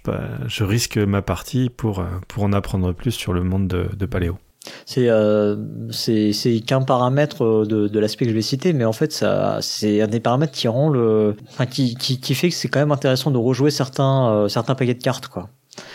[0.47, 4.37] je risque ma partie pour, pour en apprendre plus sur le monde de, de Paléo?
[4.85, 5.55] C'est euh,
[5.91, 10.01] c'est qu'un paramètre de, de l'aspect que je vais citer, mais en fait ça c'est
[10.01, 12.91] un des paramètres qui rend le, enfin qui, qui, qui fait que c'est quand même
[12.91, 15.49] intéressant de rejouer certains euh, certains paquets de cartes quoi.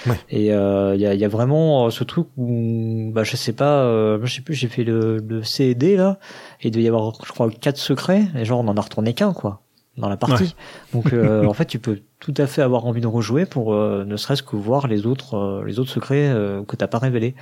[0.06, 0.18] Ouais.
[0.30, 3.82] Et il euh, y, a, y, a, vraiment ce truc où bah je sais pas,
[3.84, 6.18] euh, je sais plus, j'ai fait le, le CED là,
[6.60, 9.14] et il doit y avoir je crois quatre secrets, et genre on en a retourné
[9.14, 9.62] qu'un quoi
[9.96, 10.54] dans la partie.
[10.92, 14.04] Donc euh, en fait, tu peux tout à fait avoir envie de rejouer pour euh,
[14.04, 16.32] ne serait-ce que voir les autres les autres secrets
[16.66, 17.34] que t'as pas révélés.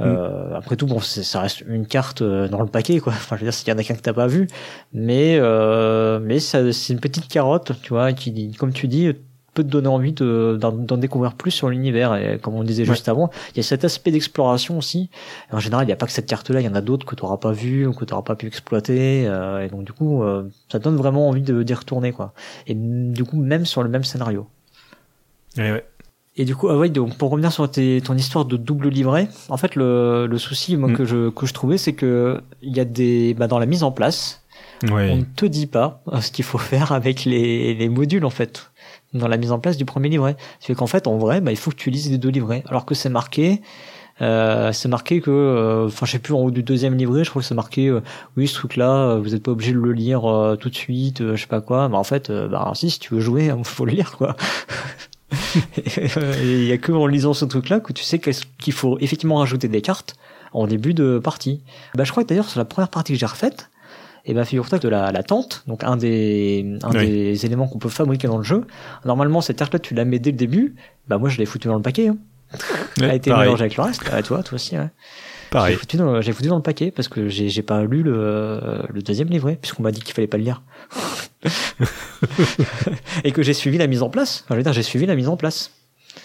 [0.00, 3.12] Euh, après tout, bon, ça reste une carte euh, dans le paquet, quoi.
[3.16, 4.48] Enfin, je veux dire, s'il y en a qu'un que t'as pas vu,
[4.92, 9.12] mais euh, mais c'est une petite carotte, tu vois, qui, comme tu dis,
[9.54, 12.14] peut te donner envie d'en découvrir plus sur l'univers.
[12.14, 15.10] Et comme on disait juste avant, il y a cet aspect d'exploration aussi.
[15.50, 17.14] en général, il n'y a pas que cette carte-là, il y en a d'autres que
[17.14, 19.26] tu n'auras pas vu ou que tu n'auras pas pu exploiter.
[19.26, 22.32] Euh, et donc du coup, euh, ça donne vraiment envie d'y retourner, quoi.
[22.66, 24.46] Et du coup, même sur le même scénario.
[25.56, 25.84] Ouais, ouais.
[26.40, 29.28] Et du coup, ah ouais, donc pour revenir sur tes, ton histoire de double livret,
[29.50, 30.96] en fait, le, le souci moi, mm.
[30.96, 33.82] que, je, que je trouvais, c'est que il y a des, bah, dans la mise
[33.82, 34.42] en place,
[34.90, 38.72] on ne te dit pas ce qu'il faut faire avec les, les modules, en fait,
[39.12, 40.34] dans la mise en place du premier livret.
[40.60, 42.86] C'est qu'en fait, en vrai, bah, il faut que tu lises les deux livrets, alors
[42.86, 43.60] que c'est marqué.
[44.22, 47.28] Euh, c'est marqué que, euh, enfin, je sais plus en haut du deuxième livret, je
[47.28, 48.00] crois que c'est marqué, euh,
[48.38, 50.22] oui, ce truc-là, vous n'êtes pas obligé de le lire
[50.58, 51.90] tout de suite, je sais pas quoi.
[51.90, 54.36] Mais en fait, bah si, si tu veux jouer, il faut le lire, quoi.
[56.42, 59.68] Il y a que en lisant ce truc-là que tu sais qu'il faut effectivement rajouter
[59.68, 60.16] des cartes
[60.52, 61.62] en début de partie.
[61.94, 63.70] Bah, je crois que d'ailleurs sur la première partie que j'ai refaite,
[64.26, 67.78] et ben figure-toi que de la, la tente, donc un des un des éléments qu'on
[67.78, 68.66] peut fabriquer dans le jeu.
[69.04, 70.74] Normalement cette carte-là tu la mets dès le début.
[71.08, 72.08] Bah moi je l'ai foutu dans le paquet.
[72.08, 72.16] Hein.
[72.98, 74.02] Elle a été mélangée avec le reste.
[74.12, 74.76] Ah, toi, toi aussi.
[74.76, 74.88] Ouais.
[75.50, 75.74] Pareil.
[75.74, 79.28] J'ai foutu, dans, foutu dans le paquet parce que j'ai pas lu le, le deuxième
[79.28, 80.62] livret puisqu'on m'a dit qu'il fallait pas le lire.
[83.24, 84.42] et que j'ai suivi la mise en place.
[84.44, 85.72] Enfin, je veux dire, j'ai suivi la mise en place.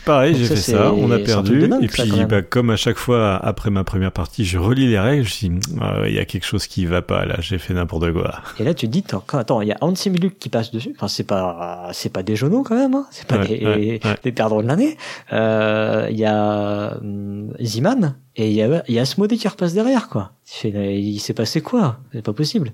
[0.05, 1.63] Pareil, j'ai fait ça, on a perdu.
[1.81, 5.25] et puis, bah, comme à chaque fois, après ma première partie, je relis les règles,
[5.25, 5.51] je dis,
[5.81, 8.35] ah il y a quelque chose qui va pas là, j'ai fait n'importe quoi.
[8.59, 9.03] Et là, tu te dis,
[9.33, 10.93] attends, il y a Hans Miluk qui passe dessus.
[10.95, 13.07] Enfin, c'est pas, c'est pas des genoux quand même, hein.
[13.11, 14.97] C'est pas des, des, perdants de l'année.
[15.33, 19.73] Euh, il y a hum, Ziman et il y a, il y a qui repasse
[19.73, 20.31] derrière, quoi.
[20.63, 21.97] Il s'est passé quoi?
[22.11, 22.73] C'est pas possible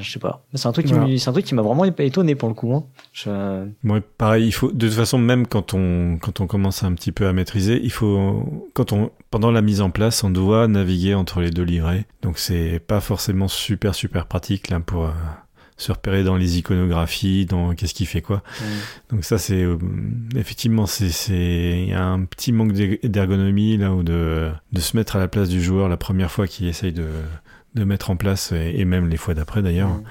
[0.00, 0.44] je sais pas.
[0.54, 2.74] C'est un truc qui c'est un truc qui m'a vraiment étonné pour le coup.
[2.74, 2.84] Hein.
[3.12, 3.66] Je...
[3.84, 7.12] Bon, pareil, il faut de toute façon même quand on quand on commence un petit
[7.12, 11.14] peu à maîtriser, il faut quand on pendant la mise en place, on doit naviguer
[11.14, 12.06] entre les deux livrets.
[12.22, 15.10] Donc c'est pas forcément super super pratique là pour euh,
[15.76, 18.42] se repérer dans les iconographies, dans qu'est-ce qui fait quoi.
[19.10, 19.78] Donc ça c'est euh,
[20.34, 24.96] effectivement c'est c'est il y a un petit manque d'ergonomie là ou de de se
[24.96, 27.06] mettre à la place du joueur la première fois qu'il essaye de
[27.76, 30.04] de mettre en place, et, même les fois d'après d'ailleurs, mm.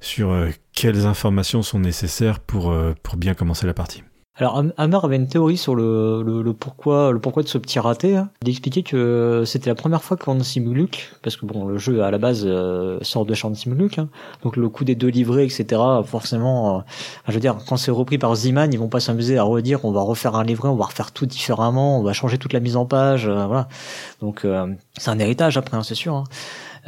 [0.00, 4.02] sur euh, quelles informations sont nécessaires pour, euh, pour bien commencer la partie.
[4.36, 8.16] Alors Hammer avait une théorie sur le, le, pourquoi le pourquoi de ce petit raté.
[8.16, 8.30] Hein.
[8.42, 12.10] Il expliquait que c'était la première fois qu'on Simuluk, parce que bon le jeu à
[12.10, 14.08] la base euh, sort de Chant Simuluk, hein.
[14.42, 15.82] donc le coup des deux livrets, etc.
[16.06, 16.84] Forcément,
[17.28, 19.92] je veux dire quand c'est repris par Ziman, ils vont pas s'amuser à redire on
[19.92, 22.76] va refaire un livret, on va refaire tout différemment, on va changer toute la mise
[22.76, 23.68] en page, voilà.
[24.22, 24.46] Donc
[24.96, 26.24] c'est un héritage après, hein, c'est sûr.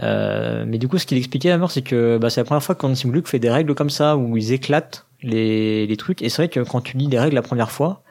[0.01, 2.63] Euh, mais du coup, ce qu'il expliquait à mort, c'est que bah, c'est la première
[2.63, 6.23] fois que Luke fait des règles comme ça, où ils éclatent les, les trucs.
[6.23, 8.03] Et c'est vrai que quand tu lis les règles la première fois,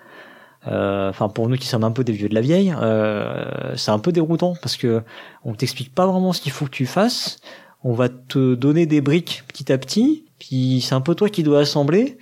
[0.68, 3.92] euh, enfin pour nous qui sommes un peu des vieux de la vieille, euh, c'est
[3.92, 5.02] un peu déroutant parce que
[5.44, 7.38] on t'explique pas vraiment ce qu'il faut que tu fasses.
[7.84, 11.42] On va te donner des briques petit à petit, puis c'est un peu toi qui
[11.42, 12.18] dois assembler.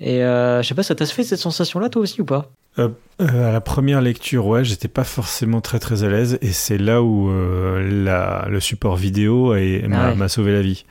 [0.00, 2.50] Et euh, je sais pas, ça t'a fait cette sensation-là toi aussi ou pas?
[2.78, 2.88] Euh,
[3.20, 6.78] euh, à la première lecture, ouais, j'étais pas forcément très très à l'aise et c'est
[6.78, 10.84] là où euh, la, le support vidéo ah m'a sauvé la vie.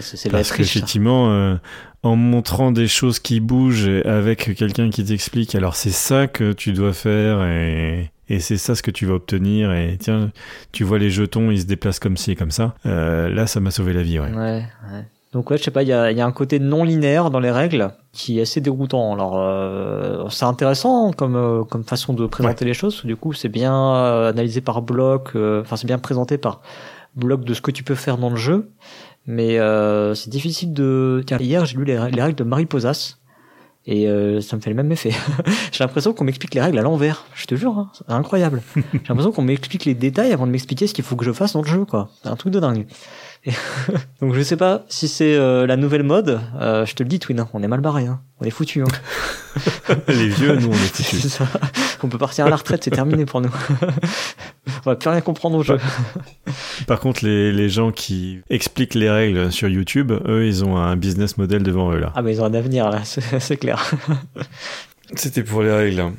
[0.00, 1.56] c'est Parce qu'effectivement, euh,
[2.02, 6.72] en montrant des choses qui bougent avec quelqu'un qui t'explique, alors c'est ça que tu
[6.72, 10.30] dois faire et, et c'est ça ce que tu vas obtenir et tiens,
[10.72, 12.74] tu vois les jetons, ils se déplacent comme ci et comme ça.
[12.84, 14.32] là, ça m'a sauvé la vie, ouais.
[14.32, 15.04] ouais, ouais.
[15.36, 17.40] Donc ouais, je sais pas, il y a, y a, un côté non linéaire dans
[17.40, 19.12] les règles qui est assez déroutant.
[19.12, 23.04] Alors euh, c'est intéressant comme euh, comme façon de présenter les choses.
[23.04, 25.32] Du coup, c'est bien euh, analysé par bloc.
[25.36, 26.62] euh, Enfin, c'est bien présenté par
[27.16, 28.70] bloc de ce que tu peux faire dans le jeu.
[29.26, 31.22] Mais euh, c'est difficile de.
[31.26, 33.18] Tiens, hier j'ai lu les, les règles de Marie Posas.
[33.88, 35.12] Et euh, ça me fait le même effet.
[35.70, 37.24] J'ai l'impression qu'on m'explique les règles à l'envers.
[37.36, 38.60] Je te jure, hein, c'est incroyable.
[38.74, 41.52] J'ai l'impression qu'on m'explique les détails avant de m'expliquer ce qu'il faut que je fasse
[41.52, 42.08] dans le jeu, quoi.
[42.20, 42.88] C'est un truc de dingue.
[44.20, 46.40] Donc je sais pas si c'est euh, la nouvelle mode.
[46.60, 48.06] Euh, je te le dis, Twin, hein, on est mal barré.
[48.06, 48.20] Hein.
[48.40, 48.82] On est foutu.
[48.82, 48.86] Hein.
[50.08, 51.26] Les vieux, nous, on est foutus.
[51.32, 51.46] ça.
[52.02, 53.50] On peut partir à la retraite, c'est terminé pour nous.
[54.66, 55.78] on va plus rien comprendre au jeu.
[56.86, 60.96] Par contre, les, les gens qui expliquent les règles sur YouTube, eux, ils ont un
[60.96, 62.12] business model devant eux, là.
[62.14, 63.90] Ah mais ils ont un avenir là, c'est c'est clair.
[65.14, 66.12] C'était pour les règles.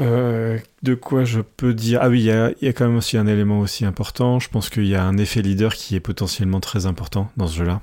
[0.00, 2.00] Euh, de quoi je peux dire?
[2.02, 4.40] Ah oui, il y a, y a quand même aussi un élément aussi important.
[4.40, 7.58] Je pense qu'il y a un effet leader qui est potentiellement très important dans ce
[7.58, 7.80] jeu-là.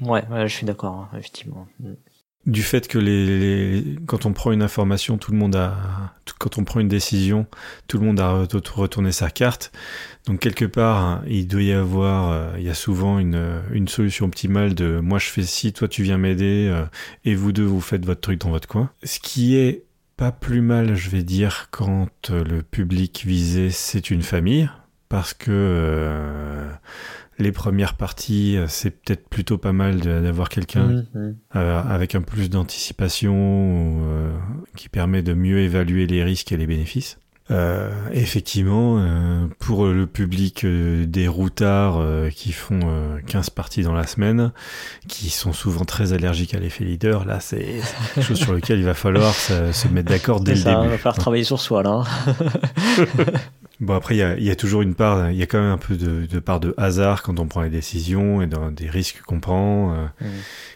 [0.00, 1.66] Ouais, ouais, je suis d'accord, hein, effectivement.
[2.44, 3.24] Du fait que les,
[3.82, 5.76] les- quand on prend une information, tout le monde a,
[6.38, 7.46] quand on prend une décision,
[7.86, 9.70] tout le monde a re- retourné sa carte.
[10.26, 13.86] Donc quelque part, hein, il doit y avoir, euh, il y a souvent une, une
[13.86, 16.84] solution optimale de moi je fais ci, toi tu viens m'aider, euh,
[17.24, 18.90] et vous deux vous faites votre truc dans votre coin.
[19.04, 19.84] Ce qui est
[20.22, 24.70] pas plus mal, je vais dire, quand euh, le public visé c'est une famille,
[25.08, 26.70] parce que euh,
[27.40, 31.36] les premières parties, euh, c'est peut-être plutôt pas mal d'avoir quelqu'un mhm.
[31.56, 34.30] euh, avec un plus d'anticipation euh,
[34.76, 37.18] qui permet de mieux évaluer les risques et les bénéfices.
[37.52, 42.00] Euh, effectivement, euh, pour le public euh, des routards
[42.34, 44.52] qui font euh, 15 parties dans la semaine,
[45.08, 47.80] qui sont souvent très allergiques à l'effet leader, là c'est
[48.14, 50.88] quelque chose sur lequel il va falloir se, se mettre d'accord dès le début.
[50.88, 52.02] va falloir travailler sur soi là.
[52.04, 52.34] hein.
[53.80, 55.60] Bon après il y a, il y a toujours une part, il y a quand
[55.60, 58.70] même un peu de, de part de hasard quand on prend les décisions et dans
[58.70, 59.92] des risques qu'on prend.
[59.94, 60.28] euh, Mhm.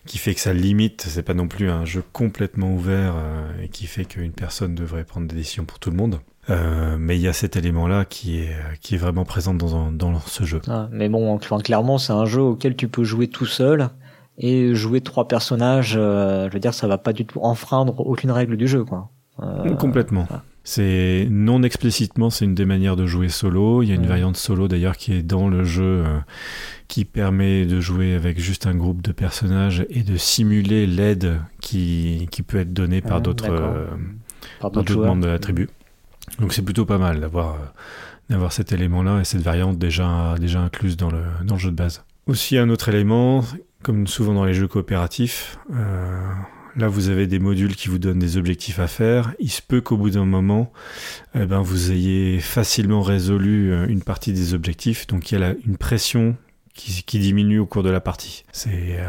[0.07, 3.69] qui fait que ça limite, c'est pas non plus un jeu complètement ouvert euh, et
[3.69, 6.19] qui fait qu'une personne devrait prendre des décisions pour tout le monde.
[6.49, 10.21] Euh, mais il y a cet élément-là qui est, qui est vraiment présent dans, dans
[10.21, 10.61] ce jeu.
[10.69, 13.89] Ah, mais bon, enfin, clairement, c'est un jeu auquel tu peux jouer tout seul
[14.39, 15.95] et jouer trois personnages.
[15.97, 19.11] euh, je veux dire, ça va pas du tout enfreindre aucune règle du jeu, quoi.
[19.43, 20.25] Euh, Complètement.
[20.29, 20.45] voilà.
[20.63, 23.83] C'est non explicitement, c'est une des manières de jouer solo.
[23.83, 24.07] Il y a une Ouais.
[24.09, 26.19] variante solo d'ailleurs qui est dans le jeu euh,
[26.89, 32.27] qui permet de jouer avec juste un groupe de personnages et de simuler l'aide qui,
[32.33, 33.87] qui peut être donnée par Ah, d'autres euh,
[35.05, 35.69] membres de la tribu.
[36.41, 37.65] Donc c'est plutôt pas mal d'avoir euh,
[38.31, 41.77] d'avoir cet élément-là et cette variante déjà déjà incluse dans le dans le jeu de
[41.77, 42.05] base.
[42.27, 43.45] Aussi un autre élément,
[43.83, 46.29] comme souvent dans les jeux coopératifs, euh,
[46.75, 49.33] là vous avez des modules qui vous donnent des objectifs à faire.
[49.39, 50.73] Il se peut qu'au bout d'un moment,
[51.35, 55.55] eh ben vous ayez facilement résolu euh, une partie des objectifs, donc il y a
[55.67, 56.37] une pression
[56.77, 58.45] qui, qui diminue au cours de la partie.
[58.53, 59.09] C'est euh,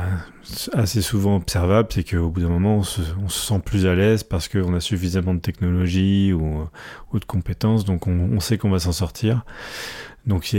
[0.74, 3.94] assez souvent observable, c'est qu'au bout d'un moment, on se, on se sent plus à
[3.96, 6.68] l'aise parce qu'on a suffisamment de technologie ou,
[7.14, 9.44] ou de compétences, donc on, on sait qu'on va s'en sortir.
[10.26, 10.54] Donc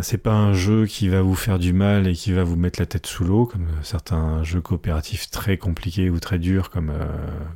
[0.00, 2.80] c'est pas un jeu qui va vous faire du mal et qui va vous mettre
[2.80, 7.04] la tête sous l'eau, comme certains jeux coopératifs très compliqués ou très durs, comme euh,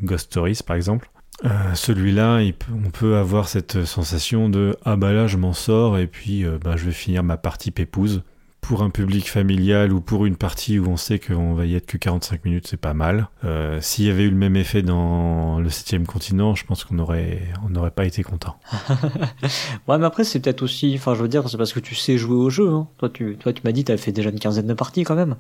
[0.02, 1.10] Ghost Stories par exemple.
[1.46, 2.40] Euh, Celui-là,
[2.70, 6.58] on peut avoir cette sensation de ah bah là je m'en sors et puis euh,
[6.62, 8.24] bah, je vais finir ma partie pépouse.
[8.68, 11.84] Pour un public familial ou pour une partie où on sait qu'on va y être
[11.84, 13.28] que 45 minutes, c'est pas mal.
[13.44, 16.98] Euh, S'il y avait eu le même effet dans le septième continent, je pense qu'on
[16.98, 18.56] aurait, on n'aurait pas été content.
[19.86, 22.16] Ouais, mais après, c'est peut-être aussi, enfin, je veux dire, c'est parce que tu sais
[22.16, 22.68] jouer au jeu.
[22.70, 22.86] Hein.
[22.98, 25.36] Toi, tu, toi, tu m'as dit, t'avais fait déjà une quinzaine de parties quand même.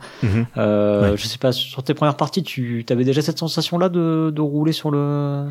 [0.58, 1.16] Euh, Ouais.
[1.16, 4.72] Je sais pas, sur tes premières parties, tu avais déjà cette sensation-là de, de rouler
[4.72, 5.46] sur le,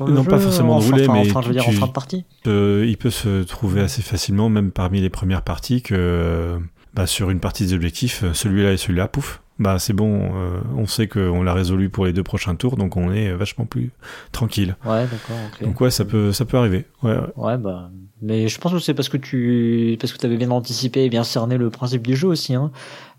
[0.00, 1.86] Non, jeu, pas forcément de rouler, enfin, mais enfin, je veux dire, en tu- fin
[1.86, 2.24] de partie?
[2.46, 6.58] Il peut se trouver assez facilement, même parmi les premières parties, que
[6.94, 10.60] bah, sur une partie des objectifs, euh, celui-là et celui-là, pouf, bah c'est bon, euh,
[10.76, 13.90] on sait qu'on l'a résolu pour les deux prochains tours, donc on est vachement plus
[14.32, 14.76] tranquille.
[14.84, 15.64] Ouais, d'accord, ok.
[15.64, 16.86] Donc ouais, ça peut, ça peut arriver.
[17.02, 17.32] Ouais, ouais.
[17.36, 17.90] Ouais, bah,
[18.20, 21.24] mais je pense que c'est parce que tu, parce que t'avais bien anticipé et bien
[21.24, 22.70] cerné le principe du jeu aussi, hein.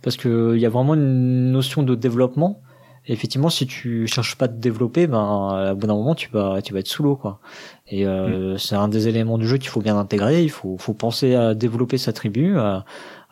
[0.02, 2.62] Parce que il y a vraiment une notion de développement.
[3.06, 6.30] Et effectivement, si tu cherches pas à te développer, ben, à bout d'un moment, tu
[6.32, 7.42] vas, tu vas être sous l'eau, quoi.
[7.90, 10.42] Et euh, c'est un des éléments du jeu qu'il faut bien intégrer.
[10.42, 12.86] Il faut, faut penser à développer sa tribu, à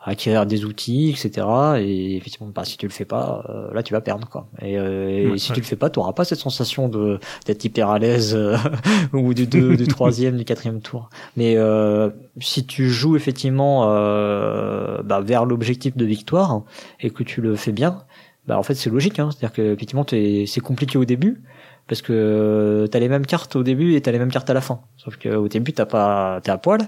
[0.04, 1.46] acquérir des outils, etc.
[1.78, 4.48] Et effectivement, bah, si tu le fais pas, euh, là, tu vas perdre, quoi.
[4.60, 5.54] Et, euh, et si ouais.
[5.54, 8.56] tu le fais pas, tu auras pas cette sensation de d'être hyper à l'aise euh,
[9.12, 11.08] bout du, deux, du troisième, du quatrième tour.
[11.36, 16.62] Mais euh, si tu joues effectivement euh, bah, vers l'objectif de victoire
[17.00, 18.02] et que tu le fais bien,
[18.46, 19.18] bah en fait c'est logique.
[19.20, 19.30] Hein.
[19.30, 21.42] C'est-à-dire que effectivement t'es- c'est compliqué au début
[21.88, 24.60] parce que t'as les mêmes cartes au début et t'as les mêmes cartes à la
[24.60, 24.80] fin.
[24.96, 26.80] Sauf que au début t'as pas t'es à poil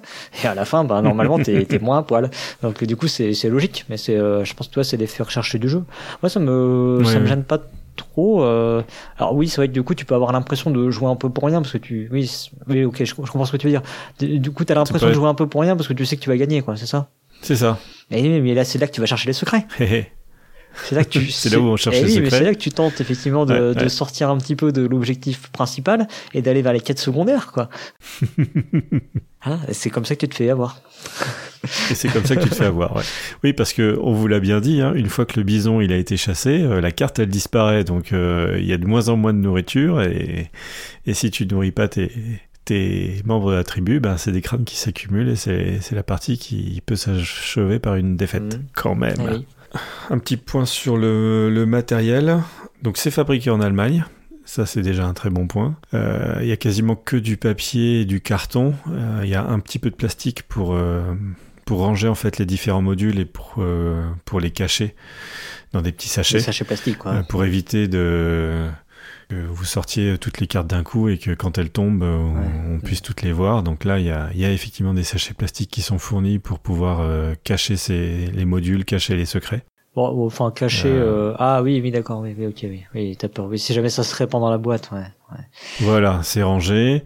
[0.42, 2.30] et à la fin bah normalement t'es t'es moins à poil.
[2.62, 3.84] Donc du coup c'est c'est logique.
[3.88, 5.82] Mais c'est euh, je pense que toi c'est l'effet recherché du jeu.
[6.22, 7.59] Moi ça me ça me gêne pas
[7.97, 8.42] trop.
[8.42, 8.82] Euh...
[9.18, 11.30] Alors oui, c'est vrai que du coup, tu peux avoir l'impression de jouer un peu
[11.30, 12.30] pour rien parce que tu, oui,
[12.68, 13.82] oui, ok, je, je, comprends ce que tu veux dire.
[14.18, 16.22] Du coup, t'as l'impression de jouer un peu pour rien parce que tu sais que
[16.22, 17.09] tu vas gagner, quoi, c'est ça?
[17.40, 17.78] C'est ça.
[18.11, 19.66] Mais, mais là, c'est là que tu vas chercher les secrets.
[20.85, 21.27] C'est là que tu.
[21.31, 22.29] c'est là où on cherche eh oui.
[22.31, 23.89] C'est là que tu tentes effectivement de, Ouais, de ouais.
[23.89, 27.68] sortir un petit peu de l'objectif principal et d'aller vers les quêtes secondaires, quoi.
[29.47, 30.81] Ah, c'est comme ça que tu te fais avoir.
[31.91, 32.97] Et c'est comme ça que tu te fais avoir.
[32.97, 33.03] Ouais.
[33.43, 35.93] Oui, parce que on vous l'a bien dit, hein, une fois que le bison il
[35.93, 39.09] a été chassé, euh, la carte elle disparaît, donc euh, il y a de moins
[39.11, 40.51] en moins de nourriture et,
[41.07, 42.11] et si tu nourris pas tes,
[42.64, 46.39] tes membres de la tribu, ben c'est des crânes qui s'accumulent et c'est la partie
[46.39, 48.62] qui peut s'achever par une défaite Mhm.
[48.75, 49.16] quand même.
[49.20, 49.47] Eh oui.
[50.11, 52.39] Un petit point sur le, le matériel.
[52.83, 54.05] Donc c'est fabriqué en Allemagne.
[54.45, 55.75] Ça c'est déjà un très bon point.
[55.95, 58.75] Euh, Il y a quasiment que du papier et du carton.
[58.91, 61.14] Euh, Il y a un petit peu de plastique pour euh,
[61.64, 64.95] pour ranger en fait les différents modules et pour euh, pour les cacher
[65.72, 66.37] dans des petits sachets.
[66.37, 67.12] Les sachets plastiques, quoi.
[67.12, 68.68] Euh, pour éviter de
[69.29, 72.35] que vous sortiez toutes les cartes d'un coup et que quand elles tombent, euh, on,
[72.35, 72.77] Ouais.
[72.77, 73.62] on puisse toutes les voir.
[73.62, 76.39] Donc là, il y a, il y a effectivement des sachets plastiques qui sont fournis
[76.39, 79.64] pour pouvoir euh, cacher ces, les modules, cacher les secrets.
[79.97, 80.53] Bon, enfin.
[80.62, 80.68] Euh.
[80.85, 83.47] euh, Ah oui, oui, d'accord, oui, oui, ok, oui, oui, t'as peur.
[83.47, 84.99] Oui, si jamais ça se répand dans la boîte, ouais.
[85.33, 85.45] ouais.
[85.81, 87.05] Voilà, c'est rangé.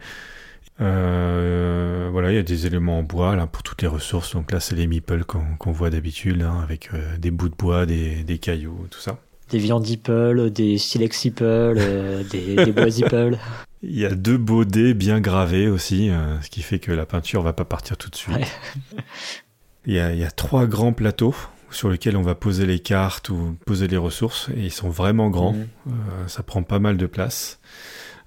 [0.80, 4.34] Euh, voilà, il y a des éléments en bois là pour toutes les ressources.
[4.34, 7.84] Donc là, c'est les meeples qu'on voit d'habitude, hein, avec euh, des bouts de bois,
[7.84, 9.18] des, des cailloux, tout ça.
[9.50, 11.44] Des viandes Apple, des silex Apple,
[11.78, 13.38] euh, des, des bois Apple.
[13.82, 17.06] Il y a deux beaux dés bien gravés aussi, euh, ce qui fait que la
[17.06, 18.36] peinture va pas partir tout de suite.
[18.36, 18.46] Ouais.
[19.86, 21.34] Il, y a, il y a trois grands plateaux
[21.70, 25.30] sur lesquels on va poser les cartes ou poser les ressources, et ils sont vraiment
[25.30, 25.52] grands.
[25.52, 25.66] Mhm.
[25.88, 27.60] Euh, ça prend pas mal de place.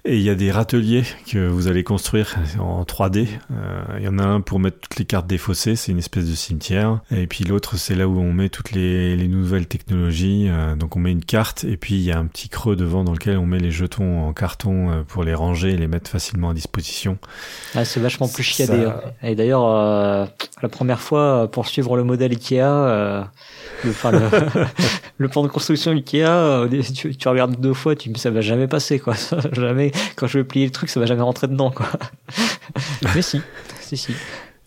[0.03, 3.27] Et il y a des râteliers que vous allez construire en 3D.
[3.51, 5.99] Euh, il y en a un pour mettre toutes les cartes des fossés, c'est une
[5.99, 7.01] espèce de cimetière.
[7.11, 10.47] Et puis l'autre, c'est là où on met toutes les, les nouvelles technologies.
[10.49, 13.03] Euh, donc on met une carte et puis il y a un petit creux devant
[13.03, 16.09] dans lequel on met les jetons en carton euh, pour les ranger et les mettre
[16.09, 17.19] facilement à disposition.
[17.75, 18.85] Ah, c'est vachement plus Ça- chiadé.
[18.85, 18.95] hein.
[19.21, 20.25] Et d'ailleurs, euh,
[20.63, 23.29] la première fois, pour suivre le modèle Ikea,
[23.83, 24.19] le, enfin, le,
[25.17, 28.67] le plan de construction Ikea, euh, tu, tu regardes deux fois, tu ça va jamais
[28.67, 29.15] passer, quoi.
[29.15, 31.87] Ça jamais, quand je vais plier le truc, ça va jamais rentrer dedans, quoi.
[33.15, 33.41] Mais si,
[33.81, 34.13] si, si.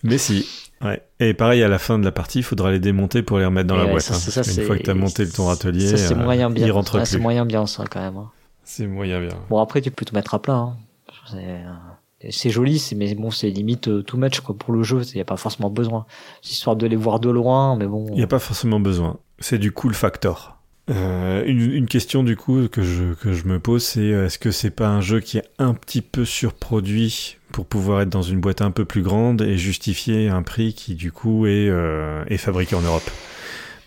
[0.03, 0.47] Mais si.
[0.83, 1.03] Ouais.
[1.21, 3.69] Et pareil, à la fin de la partie, il faudra les démonter pour les remettre
[3.69, 4.03] dans Et la ouais, boîte.
[4.03, 6.51] ça, hein, ça, qu'une fois que tu as monté ton atelier, Ça, c'est euh, moyen
[6.51, 6.67] bien.
[6.67, 8.17] il c'est moyen bien, ça, quand même.
[8.17, 8.31] hein.
[8.65, 9.37] C'est moyen bien.
[9.49, 10.77] Bon, après, tu peux tout mettre à plat, hein.
[11.31, 11.39] C'est,
[12.31, 15.03] c'est joli, c'est, mais bon, c'est limite euh, too much, quoi, pour le jeu.
[15.13, 16.07] Il n'y a pas forcément besoin.
[16.43, 18.07] C'est histoire de les voir de loin, mais bon.
[18.11, 19.19] Il n'y a pas forcément besoin.
[19.39, 20.57] C'est du cool factor.
[20.91, 24.39] Euh, une, une question du coup que je, que je me pose, c'est euh, est-ce
[24.39, 28.21] que c'est pas un jeu qui est un petit peu surproduit pour pouvoir être dans
[28.23, 32.23] une boîte un peu plus grande et justifier un prix qui du coup est, euh,
[32.29, 33.09] est fabriqué en Europe?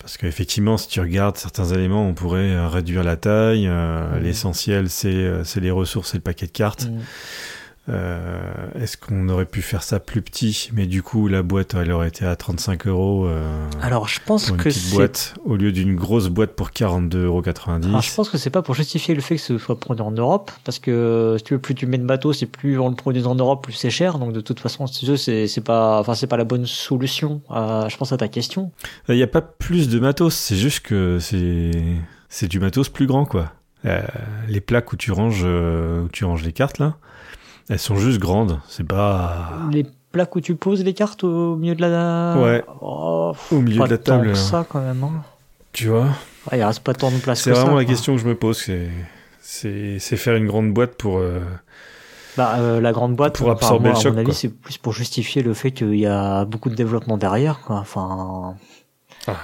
[0.00, 3.66] Parce qu'effectivement, si tu regardes certains éléments, on pourrait réduire la taille.
[3.68, 4.22] euh, Mhm.
[4.24, 6.86] L'essentiel, c'est les ressources et le paquet de cartes.
[6.86, 6.98] Mm.
[7.88, 8.38] Euh,
[8.74, 12.08] Est-ce qu'on aurait pu faire ça plus petit, mais du coup la boîte elle aurait
[12.08, 15.56] été à 35 euros euh, Alors, je pense pour une que petite c'est boîte au
[15.56, 17.40] lieu d'une grosse boîte pour 42,90 euros.
[17.88, 20.10] Alors, je pense que c'est pas pour justifier le fait que ce soit produit en
[20.10, 22.96] Europe, parce que si tu veux, plus tu mets de bateaux, c'est plus on le
[22.96, 24.18] produit en Europe, plus c'est cher.
[24.18, 27.40] Donc de toute façon, c'est c'est pas, enfin c'est pas la bonne solution.
[27.50, 28.70] euh, je pense à ta question.
[29.08, 31.70] Il n'y a pas plus de matos, c'est juste que c'est
[32.28, 33.52] c'est du matos plus grand quoi.
[33.84, 34.02] Euh,
[34.48, 36.96] les plaques où tu ranges euh, où tu ranges les cartes là,
[37.68, 38.60] elles sont juste grandes.
[38.68, 42.36] C'est pas Les plaques où tu poses les cartes au milieu de la.
[42.38, 42.64] Ouais.
[42.80, 44.28] Oh, au milieu pas de la tant table.
[44.32, 45.02] que ça quand même.
[45.04, 45.22] hein.
[45.72, 46.06] Tu vois.
[46.50, 47.42] Ouais, il reste pas tant de place.
[47.42, 47.90] C'est ça, vraiment la quoi.
[47.92, 48.56] question que je me pose.
[49.40, 51.18] C'est c'est faire une grande boîte pour.
[51.18, 51.40] euh,
[52.36, 54.78] Bah, euh, la grande boîte, Pour absorber moi, le à choc, mon avis, c'est plus
[54.78, 57.76] pour justifier le fait qu'il y a beaucoup de développement derrière, quoi.
[57.76, 58.54] Enfin,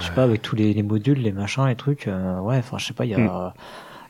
[0.00, 2.78] je sais pas, avec tous les, les modules, les machins, les trucs, euh, ouais, enfin,
[2.78, 3.52] je sais pas, il y a, Mm.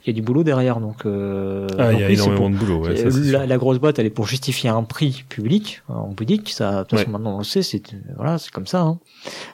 [0.05, 1.07] Il y a du boulot derrière, donc.
[1.07, 2.85] Euh, Ah, il y a c'est énormément pour- de boulot.
[2.87, 6.51] ouais, ça, la, la grosse boîte, elle est pour justifier un prix public, en boutique.
[6.51, 7.13] Ça, de toute façon, Ouais.
[7.13, 7.83] maintenant on le sait, c'est
[8.17, 8.83] voilà, c'est comme ça.
[8.83, 8.99] Hein.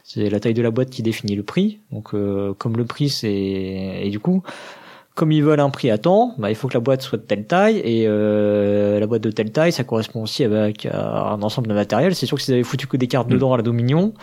[0.05, 1.79] C'est la taille de la boîte qui définit le prix.
[1.93, 4.43] Donc, euh, comme le prix, c'est et du coup,
[5.15, 7.23] comme ils veulent un prix à temps, bah, il faut que la boîte soit de
[7.25, 11.43] telle taille et euh, la boîte de telle taille, ça correspond aussi avec euh, un
[11.43, 12.15] ensemble de matériel.
[12.15, 13.33] C'est sûr que s'ils avaient foutu que des cartes Mm.
[13.33, 14.15] dedans à la Dominion,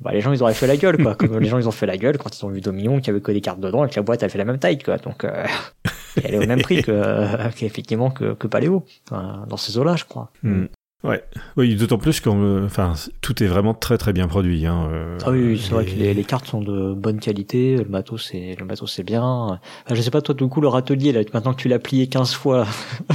[0.00, 1.14] bah, les gens ils auraient fait la gueule quoi.
[1.18, 3.10] Comme les gens ils ont fait la gueule quand ils ont vu Dominion qu'il y
[3.10, 4.98] avait que des cartes dedans et que la boîte elle fait la même taille quoi.
[4.98, 5.44] Donc euh,
[6.22, 9.96] elle est au même prix que euh, qu'effectivement que, que Paléo Enfin, dans ces eaux-là,
[9.96, 10.30] je crois.
[10.42, 10.66] Hmm.
[11.04, 11.22] Ouais.
[11.58, 14.64] Oui, d'autant plus qu'on, euh, enfin, tout est vraiment très très bien produit.
[14.64, 14.88] Hein.
[14.90, 17.84] euh, Ah oui, oui, c'est vrai que les, les cartes sont de bonne qualité, le
[17.84, 19.22] matos c'est le matos c'est bien.
[19.22, 19.58] Enfin,
[19.90, 22.32] je sais pas toi du coup le râtelier là maintenant que tu l'as plié 15
[22.32, 22.66] fois,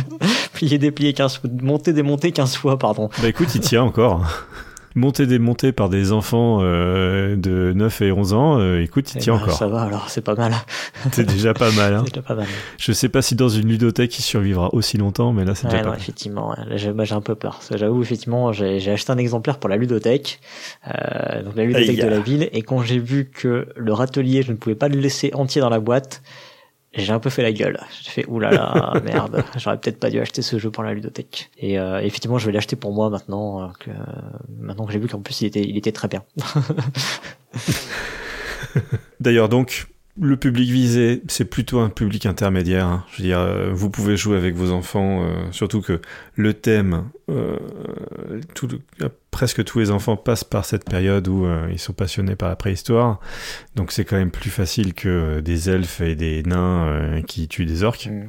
[0.53, 3.09] plié déplié 15 fois, monté démonté 15 fois pardon.
[3.21, 4.23] Bah écoute, il tient encore.
[4.95, 9.21] monté démonté par des enfants euh, de 9 et 11 ans, euh, écoute, il Eh
[9.21, 9.53] tient ben, encore.
[9.57, 10.53] Ça va, alors c'est pas mal.
[11.11, 11.93] C'est déjà pas mal.
[11.93, 12.03] Hein.
[12.05, 12.47] C'est déjà pas mal.
[12.77, 15.71] Je sais pas si dans une ludothèque il survivra aussi longtemps, mais là c'est Ouais,
[15.71, 15.99] déjà non, pas mal.
[16.01, 17.59] effectivement, j'ai bah, j'ai un peu peur.
[17.73, 20.39] J'avoue, effectivement, j'ai j'ai acheté un exemplaire pour la ludothèque,
[20.87, 22.03] euh, donc la ludothèque Aïe.
[22.05, 24.99] de la ville, et quand j'ai vu que le râtelier, je ne pouvais pas le
[24.99, 26.21] laisser entier dans la boîte,
[26.93, 27.79] j'ai un peu fait la gueule.
[28.01, 31.51] J'ai fait oulala, merde, j'aurais peut-être pas dû acheter ce jeu pour la ludothèque.
[31.57, 33.91] Et euh, effectivement, je vais l'acheter pour moi maintenant, euh, que
[34.59, 36.23] maintenant que j'ai vu qu'en plus il était, il était très bien.
[39.19, 39.87] D'ailleurs, donc,
[40.21, 42.85] le public visé, c'est plutôt un public intermédiaire.
[42.85, 43.05] hein.
[43.11, 46.01] Je veux dire, euh, vous pouvez jouer avec vos enfants, euh, surtout que
[46.35, 47.57] le thème, euh,
[48.53, 48.67] tout
[49.01, 52.55] euh, presque tous les enfants passent par cette période où ils sont passionnés par la
[52.55, 53.19] préhistoire.
[53.75, 57.83] Donc c'est quand même plus facile que des elfes et des nains qui tuent des
[57.83, 58.07] orques.
[58.07, 58.27] Mm.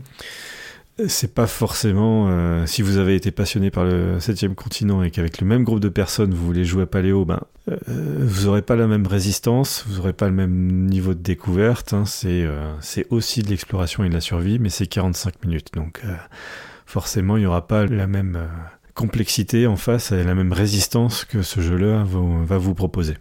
[1.09, 2.29] C'est pas forcément.
[2.29, 5.81] euh, si vous avez été passionné par le septième continent et qu'avec le même groupe
[5.81, 7.41] de personnes vous voulez jouer à Paléo, ben
[7.71, 7.77] euh,
[8.21, 11.93] vous aurez pas la même résistance, vous aurez pas le même niveau de découverte.
[11.93, 12.05] hein.
[12.07, 16.03] c'est euh, c'est aussi de l'exploration et de la survie, mais c'est 45 minutes, donc
[16.87, 18.39] forcément il y aura pas la même
[18.95, 23.15] complexité en face et la même résistance que ce jeu-là va vous proposer.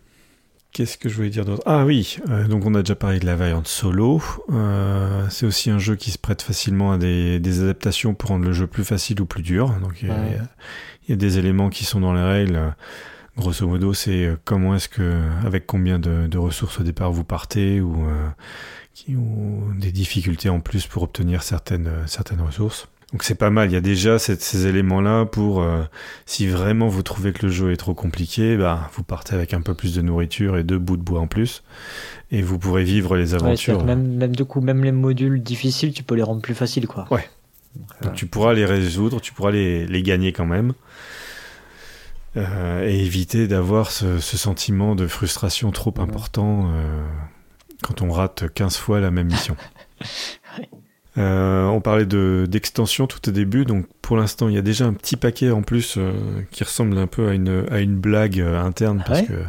[0.71, 1.63] Qu'est-ce que je voulais dire d'autre?
[1.65, 4.21] Ah oui, euh, donc on a déjà parlé de la variante solo.
[4.51, 8.45] Euh, c'est aussi un jeu qui se prête facilement à des, des adaptations pour rendre
[8.45, 9.71] le jeu plus facile ou plus dur.
[9.81, 10.27] Donc il y, a- Ouais.
[10.29, 10.47] il y a-
[11.07, 12.75] il y a des éléments qui sont dans les règles.
[13.35, 17.23] Grosso modo, c'est euh, comment est-ce que, avec combien de, de ressources au départ vous
[17.23, 18.27] partez ou, euh,
[18.93, 22.87] qui, ou des difficultés en plus pour obtenir certaines, certaines ressources.
[23.11, 25.81] Donc c'est pas mal, il y a déjà cette- ces éléments-là pour, euh,
[26.27, 29.61] si vraiment vous trouvez que le jeu est trop compliqué, bah, vous partez avec un
[29.61, 31.63] peu plus de nourriture et deux bouts de bois en plus,
[32.31, 33.83] et vous pourrez vivre les aventures.
[33.83, 37.07] même, même du coup, même les modules difficiles, tu peux les rendre plus faciles, quoi.
[37.09, 37.27] Ouais.
[37.75, 40.73] Donc, euh, tu pourras les résoudre, tu pourras les, les gagner quand même.
[42.37, 47.03] Euh, et éviter d'avoir ce, ce sentiment de frustration trop important euh,
[47.81, 49.55] quand on rate 15 fois la même mission.
[51.19, 54.85] Euh, on parlait de d'extension tout au début, donc pour l'instant il y a déjà
[54.85, 56.13] un petit paquet en plus euh,
[56.51, 59.27] qui ressemble un peu à une, à une blague euh, interne parce ouais.
[59.27, 59.43] que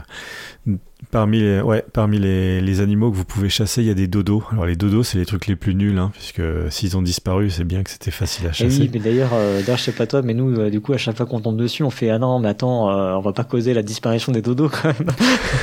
[1.11, 4.07] parmi les, ouais, parmi les, les animaux que vous pouvez chasser il y a des
[4.07, 4.43] dodos.
[4.53, 7.65] Alors les dodos c'est les trucs les plus nuls, hein, puisque s'ils ont disparu c'est
[7.65, 8.83] bien que c'était facile à Et chasser.
[8.83, 10.99] oui, mais d'ailleurs, euh, d'ailleurs, je sais pas toi, mais nous, euh, du coup, à
[10.99, 13.45] chaque fois qu'on tombe dessus, on fait ah non, mais attends, euh, on va pas
[13.45, 15.09] causer la disparition des dodos quand même.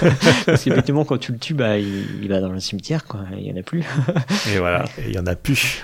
[0.46, 1.88] Parce qu'effectivement, quand tu le tues, bah, il,
[2.24, 3.22] il va dans le cimetière, quoi.
[3.38, 3.84] Il y en a plus.
[4.54, 5.84] Et voilà, il y en a plus.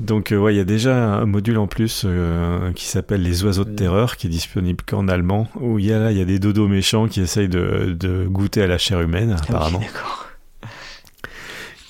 [0.00, 3.44] Donc euh, ouais, il y a déjà un module en plus euh, qui s'appelle les
[3.44, 3.76] oiseaux de Mm.
[3.76, 6.38] terreur, qui est disponible qu'en allemand, où il y a là, il y a des
[6.38, 9.80] dodos méchants qui essayent de, de goûter à la chair humaine, apparemment.
[9.82, 10.26] Ah d'accord.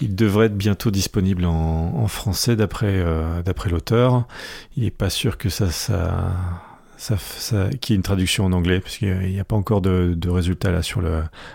[0.02, 1.52] Il devrait être bientôt disponible en,
[1.94, 4.26] en français d'après euh, d'après l'auteur.
[4.76, 6.32] Il n'est pas sûr que ça ça
[7.00, 9.80] ça, ça qu'il y ait une traduction en anglais parce qu'il n'y a pas encore
[9.80, 11.00] de, de résultats là sur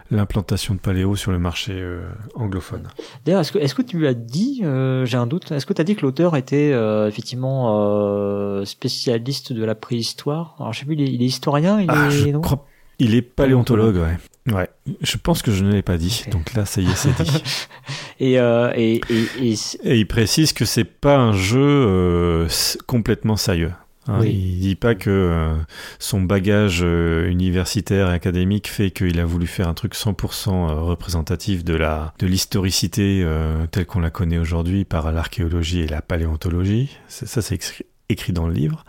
[0.10, 2.02] l'implantation de Paléo sur le marché euh,
[2.34, 2.88] anglophone.
[3.26, 5.84] D'ailleurs, est-ce que, tu lui as dit, euh, j'ai un doute, est-ce que tu as
[5.84, 10.56] dit que l'auteur était euh, effectivement spécialiste de la préhistoire?
[10.60, 12.42] Alors, je sais plus, il est, il est historien il Ah, est, je non?
[12.42, 12.66] crois-
[13.00, 14.18] Il est paléontologue, ouais.
[14.54, 14.70] Ouais.
[15.02, 16.24] Je pense que je ne l'ai pas dit.
[16.32, 17.44] Donc là, ça y est, c'est dit.
[18.20, 22.48] Et, et, et, et, Et il précise que c'est pas un jeu
[22.88, 23.74] complètement sérieux.
[24.08, 24.30] Hein, Oui.
[24.30, 25.56] Il dit pas que euh,
[26.00, 30.74] son bagage euh, universitaire et académique fait qu'il a voulu faire un truc 100% euh,
[30.82, 36.02] représentatif de la de l'historicité euh, telle qu'on la connaît aujourd'hui par l'archéologie et la
[36.02, 36.90] paléontologie.
[37.08, 37.86] C'est- Ça, c'est écrit-
[38.34, 38.86] dans le livre.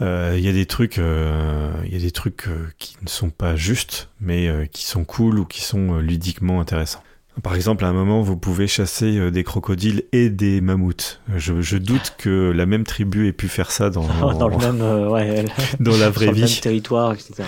[0.00, 2.46] Il y a des trucs, il y a des trucs
[2.78, 7.02] qui ne sont pas justes, mais qui sont cool ou qui sont ludiquement intéressants.
[7.42, 11.20] Par exemple, à un moment, vous pouvez chasser euh, des crocodiles et des mammouths.
[11.36, 14.06] Je, je doute que la même tribu ait pu faire ça dans,
[14.38, 15.44] dans le même, euh, ouais,
[15.80, 17.44] dans la vraie le même vie, territoire, etc.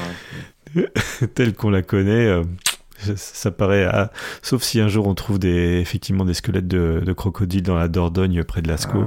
[1.35, 2.27] telle qu'on la connaît.
[2.27, 2.43] euh,
[2.99, 3.89] ça- ça paraît,
[4.43, 7.87] sauf si un jour on trouve des, effectivement des squelettes de, de crocodiles dans la
[7.89, 9.05] Dordogne près de Lascaux,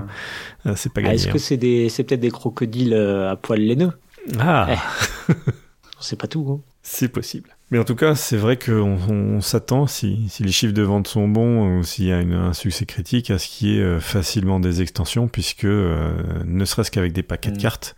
[0.65, 1.15] Ah, c'est pas Ah, gagné.
[1.15, 3.91] Est-ce que c'est des, c'est peut-être des crocodiles à poils laineux?
[4.39, 4.39] Hein.
[4.39, 4.75] Ah,
[5.29, 6.47] On sait pas tout.
[6.49, 6.70] Hein.
[6.93, 7.55] C'est possible.
[7.71, 11.07] Mais en tout cas, c'est vrai qu'on on, s'attend, si, si les chiffres de vente
[11.07, 13.81] sont bons ou s'il y a une- un succès critique, à ce qu'il y ait
[13.81, 16.11] euh, facilement des extensions, puisque euh,
[16.45, 17.61] ne serait-ce qu'avec des paquets de Mm.
[17.61, 17.95] cartes,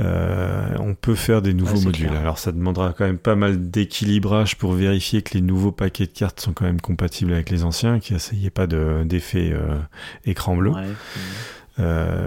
[0.00, 2.06] euh, on peut faire des nouveaux Ouais, modules.
[2.08, 2.20] clair.
[2.20, 6.12] Alors ça demandera quand même pas mal d'équilibrage pour vérifier que les nouveaux paquets de
[6.12, 9.76] cartes sont quand même compatibles avec les anciens, qu'il n'y ait pas de- d'effet euh,
[10.24, 10.70] écran bleu.
[10.72, 10.86] Ouais.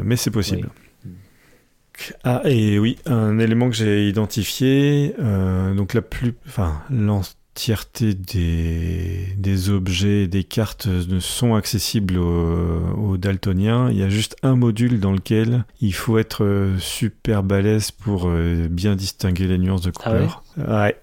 [0.04, 0.70] Mais c'est possible.
[0.72, 0.89] Oui.
[2.24, 7.22] Ah et oui, un élément que j'ai identifié, euh, donc la plus, enfin l'en-
[7.56, 13.90] l'entièreté des, des objets et des cartes ne sont accessibles aux, daltoniens.
[13.92, 18.30] Il y a juste un module dans lequel il faut être euh, super balèze pour
[18.30, 20.44] euh, bien distinguer les nuances de Ah couleurs.
[20.58, 20.96] ouais.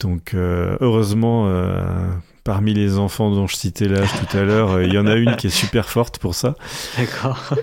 [0.00, 2.10] Donc euh, heureusement, euh,
[2.44, 5.14] parmi les enfants dont je citais l'âge tout à l'heure, euh, il y en a
[5.14, 6.54] une qui est super forte pour ça.
[6.98, 7.54] D'accord.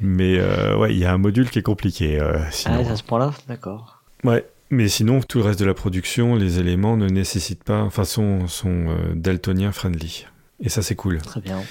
[0.00, 2.20] Mais euh, ouais, il y a un module qui est compliqué.
[2.20, 2.84] euh, sinon.
[2.86, 4.02] Ah, à ce point-là, d'accord.
[4.24, 4.46] Ouais.
[4.70, 8.46] Mais sinon, tout le reste de la production, les éléments ne nécessitent pas, enfin, sont,
[8.48, 10.26] sont euh, daltonien friendly.
[10.60, 11.18] Et ça, c'est cool.
[11.18, 11.62] Très bien.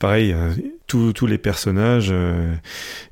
[0.00, 0.50] Pareil, euh,
[0.88, 2.54] tous les personnages, euh,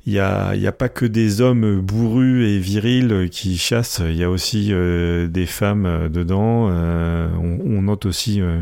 [0.05, 4.15] il n'y a, y a pas que des hommes bourrus et virils qui chassent, il
[4.17, 6.67] y a aussi euh, des femmes euh, dedans.
[6.69, 8.59] Euh, on, on note aussi euh,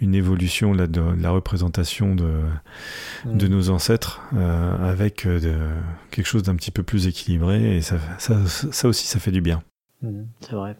[0.00, 2.30] une évolution là, de, de la représentation de,
[3.24, 3.50] de Mm.
[3.50, 5.54] nos ancêtres euh, avec euh, de,
[6.10, 9.40] quelque chose d'un petit peu plus équilibré et ça, ça, ça aussi ça fait du
[9.40, 9.62] bien.
[10.02, 10.76] Mm, C'est vrai.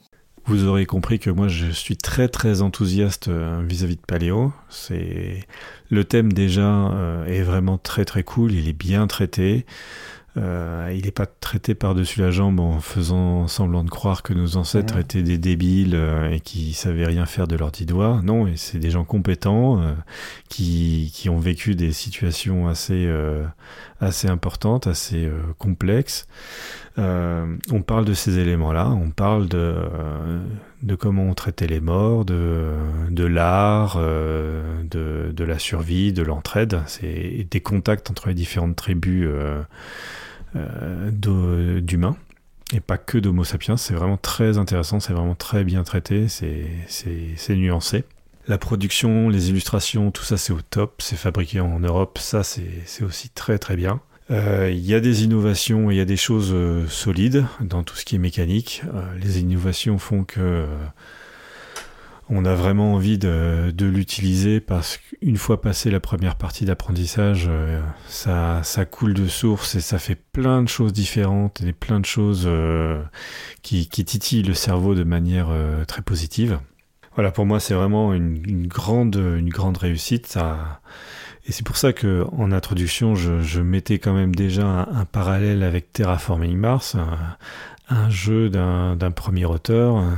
[0.51, 4.53] Vous aurez compris que moi je suis très très enthousiaste euh, vis-à-vis de Paléo.
[4.69, 5.47] C'est
[5.91, 8.51] le thème déjà euh, est vraiment très très cool.
[8.51, 9.65] Il est bien traité.
[10.37, 14.57] Euh, il n'est pas traité par-dessus la jambe en faisant semblant de croire que nos
[14.57, 18.21] ancêtres étaient des débiles euh, et qui savaient rien faire de leurs dix doigts.
[18.23, 19.93] Non, et c'est des gens compétents euh,
[20.49, 23.45] qui, qui ont vécu des situations assez, euh,
[24.01, 26.29] assez importantes, assez euh, complexes.
[26.99, 30.41] Euh, on parle de ces éléments-là, on parle de, euh,
[30.83, 32.75] de comment on traitait les morts, de,
[33.11, 38.77] de l'art, euh, de, de la survie, de l'entraide, c'est des contacts entre les différentes
[38.77, 39.63] tribus euh,
[40.57, 42.17] euh, d'humains.
[42.73, 47.57] Et pas que d'Homo sapiens, c'est vraiment très intéressant, c'est vraiment très bien traité, c'est
[47.57, 48.05] nuancé.
[48.47, 53.05] La production, les illustrations, tout ça c'est au top, c'est fabriqué en Europe, ça c'est
[53.05, 54.01] aussi très très bien.
[54.31, 57.97] Euh, Il y a des innovations, il y a des choses euh, solides dans tout
[57.97, 58.83] ce qui est mécanique.
[58.95, 60.67] Euh, les innovations font que
[62.33, 67.51] on a vraiment envie de, l'utiliser parce qu'une fois passé la première partie d'apprentissage,
[68.07, 72.49] ça, coule de source et ça fait plein de choses différentes et plein de choses
[73.63, 75.49] qui, titillent le cerveau de manière
[75.89, 76.61] très positive.
[77.17, 80.29] Voilà, pour moi, c'est vraiment une, une grande, une grande réussite.
[80.29, 80.81] Ça,
[81.47, 85.63] et c'est pour ça que en introduction, je, je mettais quand même déjà un, parallèle
[85.63, 86.97] avec Terraforming Mars,
[87.89, 90.11] un, jeu d'un d'un premier auteur euh,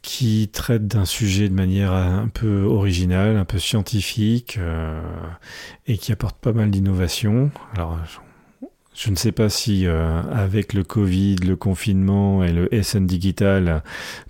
[0.00, 5.00] qui traite d'un sujet de manière un peu originale, un peu scientifique, euh,
[5.86, 7.50] et qui apporte pas mal d'innovation.
[7.74, 7.98] Alors,
[8.94, 13.82] je, ne sais pas si euh, avec le Covid, le confinement et le SN digital,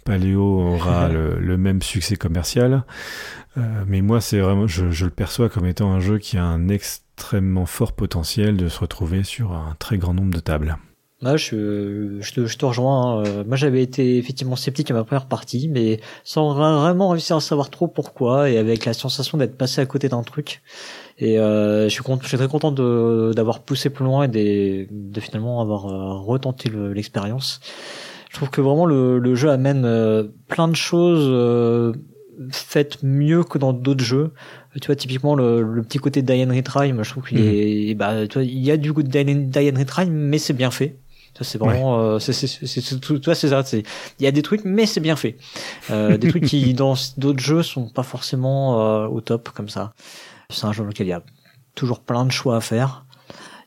[0.05, 2.85] Paléo aura le, le même succès commercial.
[3.59, 6.45] Euh, mais moi, c'est vraiment, je, je le perçois comme étant un jeu qui a
[6.45, 10.79] un extrêmement fort potentiel de se retrouver sur un très grand nombre de tables.
[11.21, 13.19] Moi, je, je, te, je te rejoins.
[13.21, 13.25] hein.
[13.27, 17.41] Euh, Moi, j'avais été effectivement sceptique à ma première partie, mais sans vraiment réussir à
[17.41, 20.63] savoir trop pourquoi, et avec la sensation d'être passé à côté d'un truc.
[21.25, 24.29] Et euh, je, suis content, je suis très content de- d'avoir poussé plus loin et
[24.29, 27.61] des- de, finalement avoir euh, retenté le- l'expérience.
[28.29, 31.93] Je trouve que vraiment le, le jeu amène euh, plein de choses euh,
[32.51, 34.33] faites mieux que dans d'autres jeux.
[34.81, 37.45] Tu vois, typiquement le, le petit côté die and retry, moi, je trouve qu'il Mhm.
[37.47, 40.71] est, bah, tu vois, il y a du coup de and retry, mais c'est bien
[40.73, 40.97] fait.
[41.39, 43.85] Ça, c'est vraiment, euh, c'est, c'est, tout, c'est ça, c'est,
[44.19, 45.37] il y a des trucs, mais c'est bien fait.
[45.91, 49.93] Euh, des trucs qui, dans d'autres jeux, sont pas forcément euh, au top, comme ça.
[50.53, 51.23] C'est un jeu dans lequel il y a
[51.75, 53.05] toujours plein de choix à faire.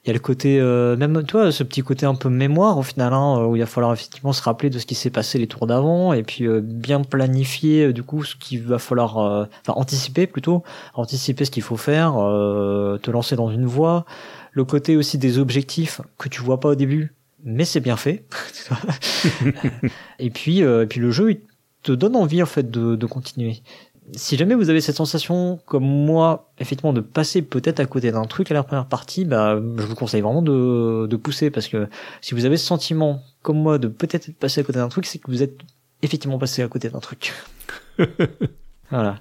[0.06, 2.78] Il y a le côté, euh, même, tu vois, ce petit côté un peu mémoire,
[2.78, 5.40] au final, hein, où il va falloir effectivement se rappeler de ce qui s'est passé
[5.40, 9.18] les tours d'avant, et puis euh, bien planifier, euh, du coup, ce qu'il va falloir,
[9.18, 10.62] euh, enfin, anticiper plutôt,
[10.94, 14.06] anticiper ce qu'il faut faire, euh, te lancer dans une voie.
[14.52, 18.26] Le côté aussi des objectifs que tu vois pas au début, mais c'est bien fait.
[20.20, 21.40] et puis, euh, puis le jeu, il
[21.82, 23.64] te donne envie en fait de continuer.
[24.14, 28.26] Si jamais vous avez cette sensation, comme moi, effectivement, de passer peut-être à côté d'un
[28.26, 31.88] truc à la première partie, bah, je vous conseille vraiment de, de pousser parce que
[32.22, 35.18] si vous avez ce sentiment, comme moi, de peut-être passer à côté d'un truc, c'est
[35.18, 35.58] que vous êtes
[36.04, 37.34] effectivement passé à côté d'un truc.
[38.92, 39.16] voilà.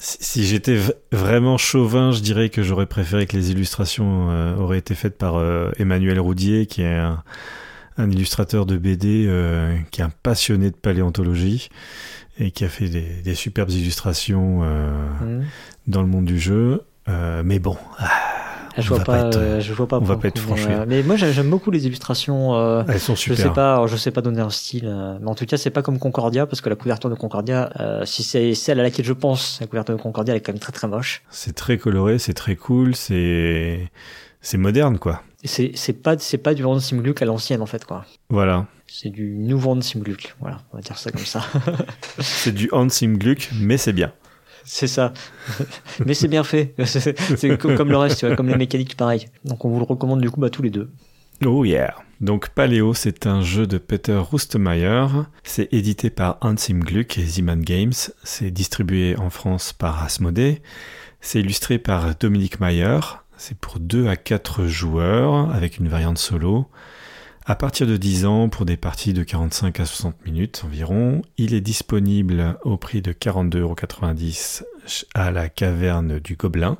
[0.00, 0.78] Si, si j'étais
[1.12, 5.36] vraiment chauvin, je dirais que j'aurais préféré que les illustrations euh, auraient été faites par
[5.36, 7.22] euh, Emmanuel Roudier, qui est un,
[7.98, 11.68] un illustrateur de BD, euh, qui est un passionné de paléontologie
[12.40, 15.44] et qui a fait des, des superbes illustrations euh, Mhm.
[15.86, 16.82] dans le monde du jeu.
[17.08, 18.08] Euh, mais bon, ah,
[18.78, 19.98] Je on vois pas, être- euh, je vois pas.
[19.98, 20.66] on va pas être mais, franchi.
[20.68, 22.54] euh, mais moi, j'aime beaucoup les illustrations.
[22.54, 23.38] euh, elles sont Je super.
[23.38, 24.88] sais pas, je sais pas donner un style,
[25.20, 27.70] mais en tout cas c'est pas comme Concordia parce que la couverture de Concordia,
[28.04, 30.60] si c'est celle à laquelle je pense, la couverture de Concordia elle est quand même
[30.60, 31.22] très très moche.
[31.30, 33.90] C'est très coloré, c'est très cool, c'est
[34.40, 35.22] c'est moderne quoi.
[35.44, 38.04] C'est pas c'est pas du Hand Gluck à l'ancienne en fait quoi.
[38.28, 38.66] Voilà.
[38.86, 40.34] C'est du nouveau Hand Gluck.
[40.40, 41.42] Voilà, on va dire ça comme ça.
[42.18, 44.12] c'est du Hand Gluck, mais c'est bien.
[44.64, 45.12] C'est ça.
[46.06, 46.74] mais c'est bien fait.
[46.84, 49.26] C'est comme le reste, tu vois, comme les mécaniques, pareil.
[49.44, 50.90] Donc on vous le recommande du coup bah, tous les deux.
[51.44, 51.94] Oh yeah.
[52.20, 55.06] Donc Paléo, c'est un jeu de Peter Rustmeyer.
[55.42, 57.94] C'est édité par Hansim Gluck et Ziman Games.
[58.24, 60.60] C'est distribué en France par Asmodee.
[61.22, 63.00] C'est illustré par Dominique Mayer.
[63.42, 66.66] C'est pour 2 à 4 joueurs avec une variante solo.
[67.46, 71.22] À partir de 10 ans pour des parties de 45 à 60 minutes environ.
[71.38, 74.64] Il est disponible au prix de 42,90€
[75.14, 76.76] à la caverne du Gobelin.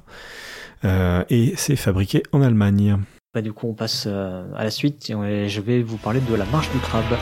[0.85, 2.99] Euh, et c'est fabriqué en Allemagne.
[3.33, 6.35] Bah, du coup, on passe euh, à la suite et je vais vous parler de
[6.35, 7.17] la marche du crabe.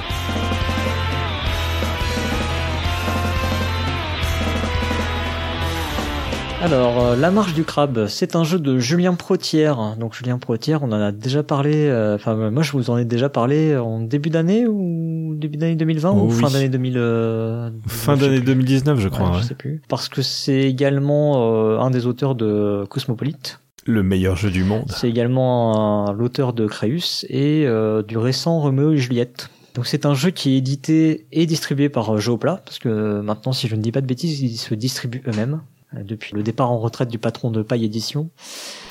[6.61, 9.97] Alors, euh, La Marche du Crabe, c'est un jeu de Julien Protière.
[9.97, 13.05] Donc Julien Protière, on en a déjà parlé, euh, enfin moi je vous en ai
[13.05, 18.41] déjà parlé en début d'année ou début d'année 2020 ou fin d'année 2000 Fin d'année
[18.41, 19.39] 2019 je crois.
[19.41, 19.83] Je sais plus.
[19.89, 23.61] Parce que c'est également un des auteurs de Cosmopolite.
[23.89, 24.93] Le meilleur jeu du monde.
[24.95, 29.49] C'est également l'auteur de Créus et euh, du récent Romeo et Juliette.
[29.75, 33.53] Donc c'est un jeu qui est édité et distribué par euh, Geopla, parce que maintenant,
[33.53, 36.71] si je ne dis pas de bêtises, ils se distribuent eux-mêmes euh, depuis le départ
[36.71, 38.31] en retraite du patron de Paille Édition.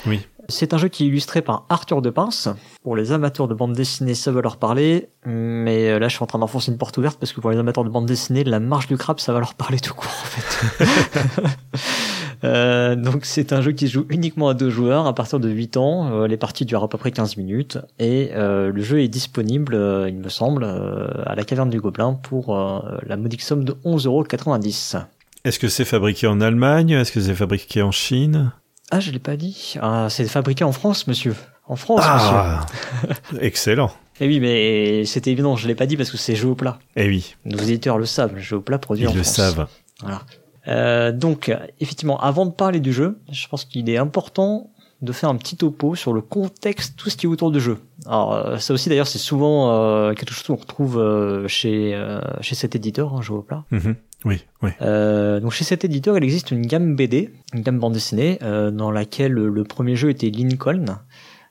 [0.05, 0.19] Oui.
[0.49, 2.47] C'est un jeu qui est illustré par Arthur de Pince.
[2.81, 5.09] Pour les amateurs de bande dessinée, ça va leur parler.
[5.25, 7.83] Mais là, je suis en train d'enfoncer une porte ouverte parce que pour les amateurs
[7.83, 11.57] de bande dessinée, la marche du crabe, ça va leur parler tout court, en fait.
[12.43, 15.49] Euh, donc c'est un jeu qui se joue uniquement à deux joueurs à partir de
[15.49, 16.11] 8 ans.
[16.11, 19.75] Euh, les parties durent à peu près 15 minutes et euh, le jeu est disponible,
[20.07, 25.05] il me semble, à la caverne du Gobelin pour la modique somme de 11,90€.
[25.47, 26.89] Est-ce que c'est fabriqué en Allemagne?
[26.89, 28.51] Est-ce que c'est fabriqué en Chine?
[28.91, 29.75] Ah, je l'ai pas dit.
[29.81, 31.35] Ah, c'est fabriqué en France, monsieur.
[31.69, 32.65] En France, ah,
[33.07, 33.39] monsieur.
[33.41, 33.89] Excellent.
[34.19, 36.79] Eh oui, mais c'était évident, je l'ai pas dit parce que c'est jeu au plat.
[36.97, 37.37] Eh oui.
[37.45, 39.35] Nos éditeurs le savent, jeu au plat produit Ils en le France.
[39.35, 39.67] savent.
[40.01, 40.21] Voilà.
[40.67, 44.69] Euh, donc, effectivement, avant de parler du jeu, je pense qu'il est important
[45.01, 47.77] de faire un petit topo sur le contexte, tout ce qui est autour du jeu.
[48.05, 52.19] Alors, euh, ça aussi, d'ailleurs, c'est souvent euh, quelque chose qu'on retrouve euh, chez euh,
[52.41, 53.63] chez cet éditeur, hein, Jeu plat.
[53.71, 53.95] Mm-hmm.
[54.25, 54.71] Oui, oui.
[54.79, 59.33] donc, chez cet éditeur, il existe une gamme BD, une gamme bande dessinée, dans laquelle
[59.33, 60.85] le premier jeu était Lincoln.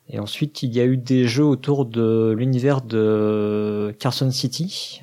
[0.09, 5.01] Et ensuite, il y a eu des jeux autour de l'univers de Carson City,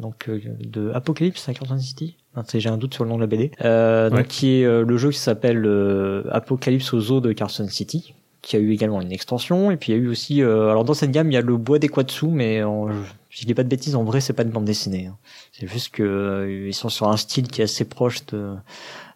[0.00, 2.16] donc de Apocalypse à Carson City,
[2.54, 4.96] j'ai un doute sur le nom de la BD, euh, donc qui est euh, le
[4.96, 9.12] jeu qui s'appelle euh, Apocalypse aux eaux de Carson City, qui a eu également une
[9.12, 11.38] extension, et puis il y a eu aussi, euh, alors dans cette gamme il y
[11.38, 12.88] a le bois des Quatsu, mais en,
[13.30, 15.16] je dis pas de bêtises, en vrai c'est pas une bande dessinée, hein.
[15.52, 18.54] c'est juste que ils sont sur un style qui est assez proche de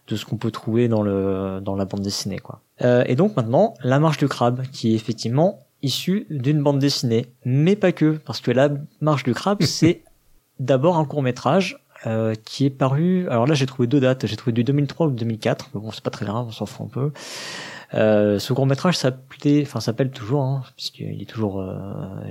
[0.08, 2.62] de ce qu'on peut trouver dans le dans la bande dessinée quoi.
[2.80, 7.76] et donc maintenant la marche du crabe, qui est effectivement issue d'une bande dessinée, mais
[7.76, 10.02] pas que, parce que la marche du crabe c'est
[10.58, 13.26] d'abord un court métrage euh, qui est paru.
[13.30, 14.26] Alors là, j'ai trouvé deux dates.
[14.26, 15.70] J'ai trouvé du 2003 ou 2004.
[15.74, 17.12] Mais bon, c'est pas très grave, on s'en fout un peu.
[17.94, 21.74] Euh, ce court métrage s'appelait, enfin s'appelle toujours, hein, puisqu'il est toujours, euh,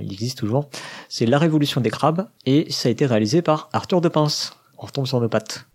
[0.00, 0.68] il existe toujours.
[1.08, 4.56] C'est La Révolution des crabes et ça a été réalisé par Arthur de Pince.
[4.78, 5.66] On retombe sur nos pattes.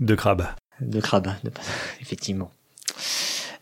[0.00, 0.46] De crabe.
[0.80, 1.50] De crabe, de...
[2.00, 2.50] effectivement.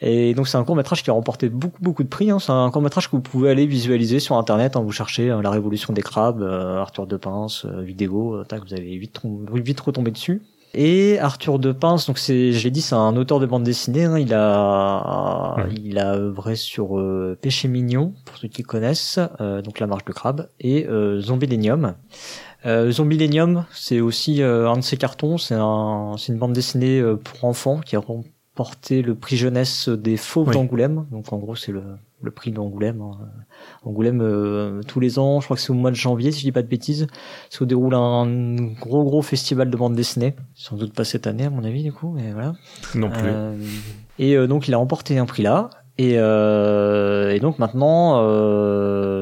[0.01, 2.31] Et donc c'est un court métrage qui a remporté beaucoup beaucoup de prix.
[2.31, 2.39] Hein.
[2.39, 4.77] C'est un court métrage que vous pouvez aller visualiser sur internet.
[4.77, 4.81] Hein.
[4.81, 8.75] Vous cherchez euh, la révolution des crabes, euh, Arthur de Pince, euh, vidéo, tac, vous
[8.75, 9.21] allez vite,
[9.53, 10.43] vite retomber dessus.
[10.79, 14.05] Et Arthur de Pince, donc c'est, je l'ai dit, c'est un auteur de bande dessinée.
[14.05, 14.19] Hein.
[14.19, 17.03] Il a, il a œuvré sur
[17.41, 20.87] Péché mignon pour ceux qui connaissent, donc La Marche de crabe et
[21.19, 21.95] Zombilenium.
[22.67, 25.39] Euh, Zombilenium, c'est aussi un de ses cartons.
[25.39, 28.01] C'est un, c'est une bande dessinée pour enfants qui a
[28.57, 31.07] porté le prix jeunesse des Fauves d'Angoulême.
[31.13, 31.83] Donc en gros, c'est le,
[32.23, 33.03] le prix d'Angoulême.
[33.03, 33.19] Hein.
[33.85, 36.45] Angoulême, euh, tous les ans, je crois que c'est au mois de janvier, si je
[36.47, 37.07] dis pas de bêtises,
[37.51, 40.35] se déroule un gros gros festival de bande dessinée.
[40.55, 42.55] Sans doute pas cette année, à mon avis, du coup, mais voilà.
[42.95, 43.21] Non plus.
[43.25, 43.55] Euh,
[44.19, 45.71] et euh, donc, il a remporté un prix là.
[45.99, 48.23] Et, et donc maintenant,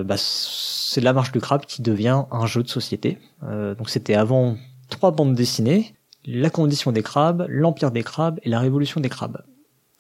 [0.03, 3.19] bah, c'est la marche du crabe qui devient un jeu de société.
[3.43, 4.57] donc c'était avant
[4.89, 5.95] trois bandes dessinées
[6.27, 9.43] la condition des crabes, l'empire des crabes et la révolution des crabes.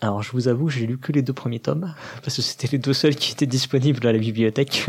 [0.01, 2.79] Alors je vous avoue, j'ai lu que les deux premiers tomes parce que c'était les
[2.79, 4.87] deux seuls qui étaient disponibles à la bibliothèque.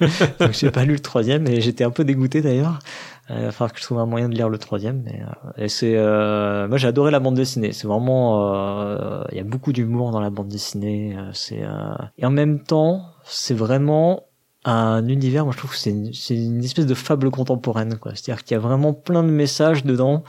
[0.40, 2.78] Donc j'ai pas lu le troisième et j'étais un peu dégoûté d'ailleurs.
[3.30, 5.02] Euh, il va falloir que je trouve un moyen de lire le troisième.
[5.04, 5.22] Mais
[5.58, 7.72] euh, c'est, euh, moi j'ai adoré la bande dessinée.
[7.72, 11.16] C'est vraiment, euh, il y a beaucoup d'humour dans la bande dessinée.
[11.32, 11.62] c'est
[12.18, 14.24] et en même temps, c'est vraiment
[14.64, 18.12] un univers, moi je trouve que c'est une, une, espèce de fable contemporaine, quoi.
[18.14, 20.22] C'est-à-dire qu'il y a vraiment plein de messages dedans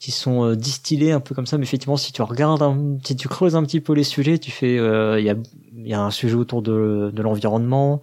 [0.00, 1.56] qui sont euh, distillés un peu comme ça.
[1.56, 2.64] Mais effectivement, si tu regardes,
[3.04, 5.36] si tu creuses un petit peu les sujets, tu fais, euh, il y a
[5.76, 8.00] y a un sujet autour de, de l'environnement.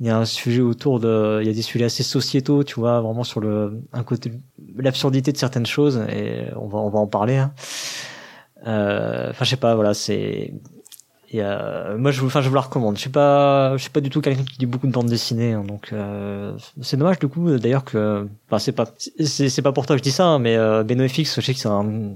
[0.00, 2.78] Il y a un sujet autour de, il y a des sujets assez sociétaux, tu
[2.78, 4.32] vois, vraiment sur le, un côté,
[4.76, 7.36] l'absurdité de certaines choses, et on va, on va en parler.
[7.36, 7.52] Hein.
[8.66, 10.54] Euh, enfin, je sais pas, voilà, c'est,
[11.30, 12.96] et euh, moi, je, enfin, je vous la recommande.
[12.96, 15.52] Je suis pas, je suis pas du tout quelqu'un qui lit beaucoup de bandes dessinées,
[15.52, 19.72] hein, donc euh, c'est dommage du coup d'ailleurs que, enfin, c'est pas, c'est, c'est pas
[19.72, 22.12] pour toi que je dis ça, hein, mais euh, BenoFX, je sais que c'est un,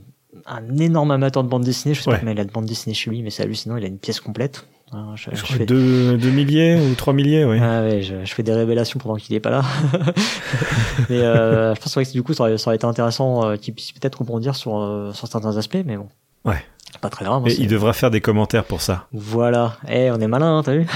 [0.47, 1.95] un énorme amateur de bande dessinée.
[1.95, 2.15] Je sais Ouais.
[2.17, 3.77] pas combien il a de bande dessinée chez lui, mais c'est hallucinant.
[3.77, 4.67] Il a une pièce complète.
[4.95, 7.59] Hein, je, Je je crois fais- deux, deux milliers ou trois milliers, oui.
[7.63, 9.63] ah ouais, je, je fais des révélations pendant qu'il est pas là.
[11.11, 13.75] mais euh, je pense que du coup, ça aurait, ça aurait été intéressant euh, qu'il
[13.75, 16.09] puisse peut-être rebondir sur, euh, sur certains aspects, mais bon.
[16.45, 16.63] Ouais.
[17.01, 17.43] Pas très grave.
[17.45, 19.07] hein, Et il devra faire des commentaires pour ça.
[19.13, 19.77] Voilà.
[19.89, 20.87] Eh, on est malin, hein, t'as vu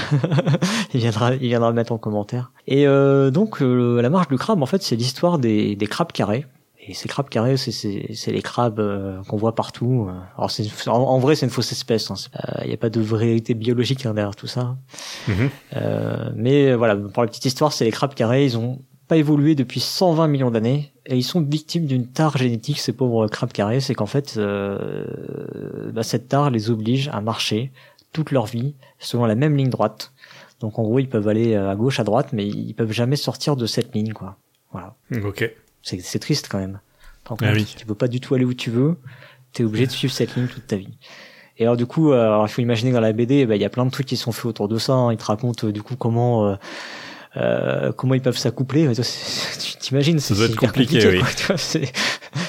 [0.93, 2.51] Il viendra, il viendra mettre en commentaire.
[2.67, 6.11] Et euh, donc, euh, la marche du crabe, en fait, c'est l'histoire des, des crabes
[6.11, 6.45] carrés.
[6.89, 10.07] Et ces crabes carrés, c'est, c'est, c'est les crabes euh, qu'on voit partout.
[10.37, 12.09] Alors, c'est, en, en vrai, c'est une fausse espèce.
[12.61, 14.77] Il n'y a pas de vérité biologique hein, derrière tout ça.
[15.27, 15.49] Mhm.
[15.75, 18.45] Euh, mais voilà, pour la petite histoire, c'est les crabes carrés.
[18.45, 22.79] Ils ont pas évolué depuis 120 millions d'années et ils sont victimes d'une tare génétique.
[22.79, 25.05] Ces pauvres crabes carrés, c'est qu'en fait, euh,
[25.93, 27.71] bah, cette tare les oblige à marcher
[28.13, 30.11] toute leur vie selon la même ligne droite.
[30.59, 33.55] Donc en gros, ils peuvent aller à gauche, à droite, mais ils peuvent jamais sortir
[33.55, 34.37] de cette ligne, quoi.
[34.71, 34.95] Voilà.
[35.23, 35.49] Ok.
[35.83, 36.79] C'est, triste quand même.
[37.23, 37.65] T'en Ah oui.
[37.77, 38.97] Tu peux pas du tout aller où tu veux.
[39.53, 40.97] T'es obligé de suivre cette ligne toute ta vie.
[41.57, 43.61] Et alors du coup, euh, alors, il faut imaginer que dans la BD, bah, il
[43.61, 44.93] y a plein de trucs qui sont faits autour de ça.
[44.93, 45.11] hein.
[45.11, 46.55] Ils te racontent euh, du coup comment euh,
[47.37, 48.89] euh, comment ils peuvent s'accoupler?
[49.59, 51.19] Tu t'imagines Ça c'est doit être compliqué, oui.
[51.19, 51.45] quoi, tu,
[51.79, 51.89] vois,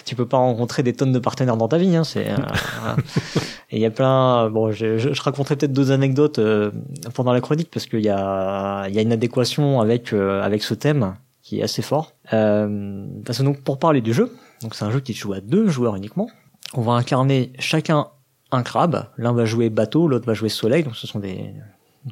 [0.05, 1.95] tu peux pas rencontrer des tonnes de partenaires dans ta vie.
[1.95, 2.37] Hein, c'est, euh.
[3.71, 4.49] Et il y a plein.
[4.51, 6.71] Bon, je, je, je raconterai peut-être d'autres anecdotes euh,
[7.15, 10.75] pendant la chronique parce qu'il y a il y a une adéquation avec avec ce
[10.75, 11.15] thème
[11.49, 12.13] qui est assez fort.
[12.35, 14.31] Euh, parce que donc pour parler du jeu,
[14.63, 16.29] donc c'est un jeu qui se joue à deux joueurs uniquement.
[16.75, 18.09] On va incarner chacun
[18.51, 19.07] un crabe.
[19.17, 20.83] L'un va jouer bateau, l'autre va jouer soleil.
[20.83, 21.55] Donc ce sont des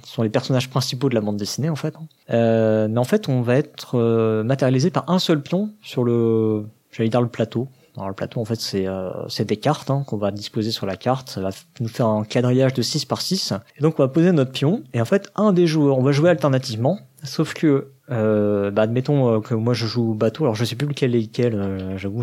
[0.05, 1.95] ce sont les personnages principaux de la bande dessinée en fait.
[2.31, 6.67] Euh, mais en fait, on va être euh, matérialisé par un seul pion sur le,
[6.91, 7.69] j'allais dire le plateau.
[7.97, 10.97] Alors le plateau, en fait, c'est euh, des cartes hein, qu'on va disposer sur la
[10.97, 11.31] carte.
[11.31, 11.51] Ça va
[11.81, 13.55] nous faire un quadrillage de 6 par 6.
[13.79, 14.83] Et donc on va poser notre pion.
[14.93, 16.99] Et en fait, un des joueurs, on va jouer alternativement.
[17.23, 20.45] Sauf que, bah, admettons que moi je joue bateau.
[20.45, 21.97] Alors je sais plus lequel est lequel.
[21.97, 22.23] J'avoue,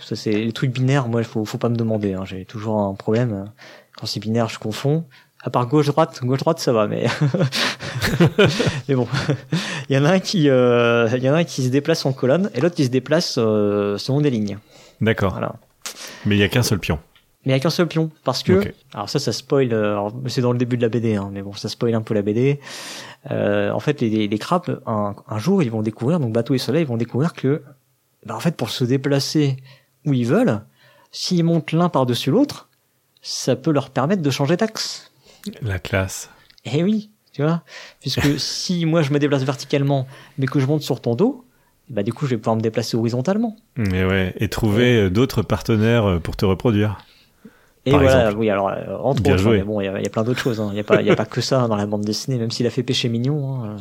[0.00, 1.06] ça c'est les trucs binaires.
[1.08, 2.14] Moi, faut, faut pas me demander.
[2.14, 3.50] Hein, J'ai toujours un problème
[3.98, 5.04] quand c'est binaire, je confonds.
[5.44, 7.06] À part gauche droite, gauche droite ça va, mais
[8.88, 9.06] mais bon,
[9.88, 12.04] il y en a un qui euh, il y en a un qui se déplace
[12.06, 14.58] en colonne et l'autre qui se déplace euh, selon des lignes.
[15.00, 15.32] D'accord.
[15.32, 15.54] Voilà.
[16.26, 16.98] Mais il y a qu'un seul pion.
[17.46, 19.72] Mais avec un seul pion, parce que alors ça ça spoil.
[19.72, 22.14] euh, c'est dans le début de la BD, hein, mais bon ça spoil un peu
[22.14, 22.58] la BD.
[23.30, 26.54] Euh, en fait, les, les, les crabes un, un jour ils vont découvrir donc bateau
[26.54, 27.62] et soleil ils vont découvrir que
[28.26, 29.56] bah, en fait pour se déplacer
[30.04, 30.62] où ils veulent,
[31.12, 32.68] s'ils montent l'un par dessus l'autre,
[33.22, 35.07] ça peut leur permettre de changer d'axe.
[35.62, 36.30] La classe.
[36.64, 37.62] Eh oui, tu vois,
[38.00, 40.06] puisque si moi je me déplace verticalement,
[40.38, 41.44] mais que je monte sur ton dos,
[41.88, 43.56] bah du coup je vais pouvoir me déplacer horizontalement.
[43.76, 44.34] Mais ouais.
[44.38, 46.98] Et trouver euh, d'autres partenaires euh, pour te reproduire.
[47.86, 48.38] Et Par voilà, exemple.
[48.40, 49.58] oui, alors euh, entre Bien autres, joué.
[49.58, 50.60] mais bon, il y a, il y a plein d'autres choses.
[50.60, 50.68] hein.
[50.72, 50.80] Il n'y
[51.10, 53.08] a a pas que ça hein, dans la bande dessinée, même s'il a fait péché
[53.08, 53.64] mignon.
[53.64, 53.76] hein,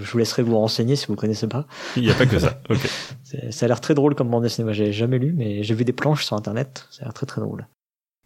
[0.00, 1.66] je vous laisserai vous renseigner si vous connaissez pas.
[1.96, 2.60] Il n'y a pas que ça.
[2.70, 2.78] Ok.
[3.24, 4.64] C'est- Ça a l'air très drôle comme bande dessinée.
[4.64, 6.86] Moi, j'ai jamais lu, mais j'ai vu des planches sur internet.
[6.92, 7.66] Ça a l'air très très drôle.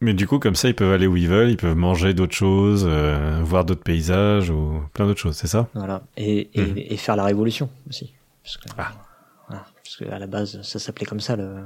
[0.01, 2.35] Mais du coup, comme ça, ils peuvent aller où ils veulent, ils peuvent manger d'autres
[2.35, 5.69] choses, euh, voir d'autres paysages ou plein d'autres choses, c'est ça?
[5.75, 6.03] Voilà.
[6.19, 6.75] Et, et, Mhm.
[6.77, 8.13] et faire la révolution aussi.
[8.45, 8.93] Parce que, Ah.
[9.49, 11.57] voilà, parce que à la base, ça s'appelait comme ça le,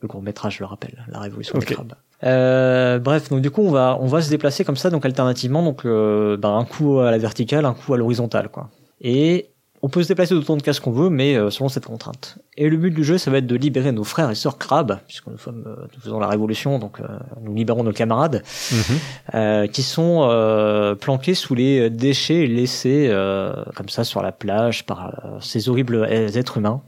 [0.00, 1.66] le court métrage, je le rappelle, la révolution Ok.
[1.66, 1.94] des crabes.
[2.22, 5.62] Euh, bref, donc du coup, on va on va se déplacer comme ça, donc alternativement,
[5.62, 8.70] donc euh, ben, un coup à la verticale, un coup à l'horizontale, quoi.
[9.00, 9.50] Et
[9.84, 12.38] on peut se déplacer d'autant de cases qu'on veut, mais euh, selon cette contrainte.
[12.56, 14.98] Et le but du jeu, ça va être de libérer nos frères et sœurs crabes,
[15.06, 17.06] puisque nous sommes, euh, nous faisons la révolution, donc euh,
[17.42, 18.42] nous libérons nos camarades
[18.72, 18.98] Mhm.
[19.34, 24.86] euh, qui sont euh, planqués sous les déchets laissés euh, comme ça sur la plage
[24.86, 26.80] par ces horribles êtres humains.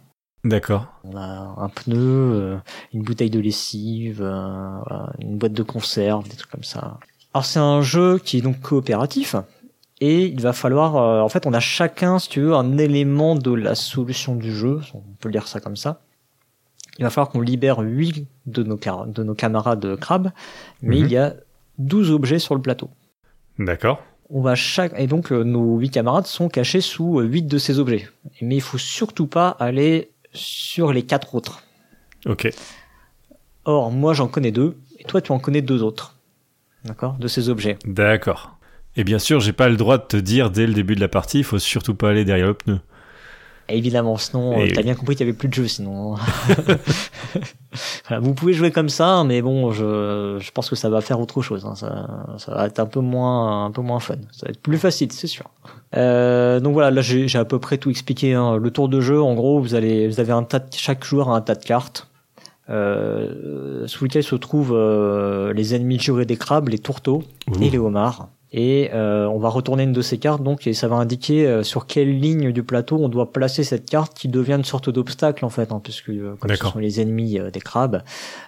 [0.45, 0.87] D'accord.
[1.05, 2.57] On a un pneu,
[2.95, 4.79] une bouteille de lessive, euh,
[5.21, 6.99] une boîte de conserve, des trucs comme ça.
[7.35, 9.37] Alors c'est un jeu qui est donc coopératif
[10.01, 13.35] et il va falloir, euh, en fait, on a chacun, si tu veux, un élément
[13.35, 16.01] de la solution du jeu, on peut dire ça comme ça.
[16.99, 20.33] Il va falloir qu'on libère 8 de nos, car- de nos camarades crabes,
[20.83, 21.05] mais Mhm.
[21.05, 21.35] il y a
[21.79, 22.91] 12 objets sur le plateau.
[23.59, 24.03] D'accord.
[24.29, 27.59] On va chaque et donc euh, nos huit camarades sont cachés sous euh, huit de
[27.59, 28.09] ces objets.
[28.41, 31.63] Mais il faut surtout pas aller sur les quatre autres.
[32.27, 32.49] Ok.
[33.65, 36.17] Or, moi j'en connais deux et toi tu en connais deux autres.
[36.85, 37.15] D'accord?
[37.19, 37.79] De ces objets.
[37.85, 38.56] D'accord.
[38.97, 41.09] Et bien sûr, j'ai pas le droit de te dire dès le début de la
[41.09, 42.79] partie, il faut surtout pas aller derrière le pneu.
[43.69, 44.85] Évidemment, sinon, euh, t'as oui.
[44.85, 46.15] bien compris qu'il y avait plus de jeu, sinon.
[48.09, 51.21] Voilà, vous pouvez jouer comme ça, mais bon, je, je pense que ça va faire
[51.21, 51.67] autre chose.
[51.67, 51.75] hein.
[51.75, 52.07] Ça,
[52.39, 54.15] ça va être un peu moins, un peu moins fun.
[54.33, 55.47] Ça va être plus facile, c'est sûr.
[55.97, 58.35] Euh, donc voilà, là j'ai à peu près tout expliqué.
[58.35, 58.57] hein.
[58.57, 61.29] Le tour de jeu, en gros, vous allez, vous avez un tas, de, chaque joueur
[61.31, 62.09] a un tas de cartes.
[62.69, 67.63] Euh, sous lesquelles se trouvent euh, les ennemis jurés des crabes, les tourteaux Ouh.
[67.63, 68.29] et les homards.
[68.53, 71.63] Et euh, on va retourner une de ces cartes, donc, et ça va indiquer euh,
[71.63, 75.45] sur quelle ligne du plateau on doit placer cette carte qui devient une sorte d'obstacle
[75.45, 78.03] en fait, hein, puisque euh, comme ce sont les ennemis euh, des crabes,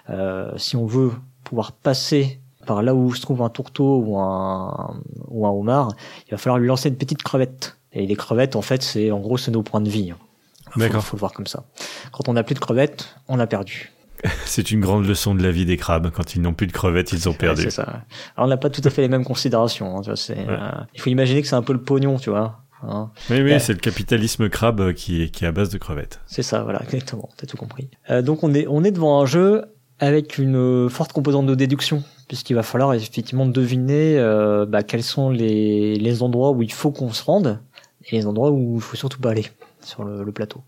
[0.09, 1.11] euh, si on veut
[1.43, 4.95] pouvoir passer par là où se trouve un tourteau ou un
[5.27, 5.91] ou un homard,
[6.27, 7.75] il va falloir lui lancer une petite crevette.
[7.91, 10.11] Et les crevettes, en fait, c'est en gros c'est nos points de vie.
[10.11, 10.17] hein.
[10.71, 11.03] Faut- D'accord.
[11.03, 11.63] Faut le voir comme ça.
[12.11, 13.91] Quand on n'a plus de crevettes, on a perdu.
[14.45, 16.11] C'est une grande leçon de la vie des crabes.
[16.11, 17.63] Quand ils n'ont plus de crevettes, ils ont Ouais, perdu.
[17.63, 17.83] c'est ça.
[18.35, 19.97] Alors on n'a pas tout à fait les mêmes considérations.
[19.97, 20.45] hein, tu vois, c'est, Ouais.
[20.49, 22.59] euh, il faut imaginer que c'est un peu le pognon, tu vois.
[22.83, 23.11] hein.
[23.29, 23.59] oui, oui, Ouais.
[23.59, 26.19] c'est le capitalisme crabe qui est, qui est à base de crevettes.
[26.25, 27.29] C'est ça, voilà, exactement.
[27.37, 27.89] T'as tout compris.
[28.09, 29.65] Euh, donc on est on est devant un jeu
[29.99, 35.03] avec une euh, forte composante de déduction, puisqu'il va falloir effectivement deviner euh, bah, quels
[35.03, 37.59] sont les, les endroits où il faut qu'on se rende
[38.05, 39.45] et les endroits où il faut surtout pas aller
[39.89, 40.61] sur le, le plateau.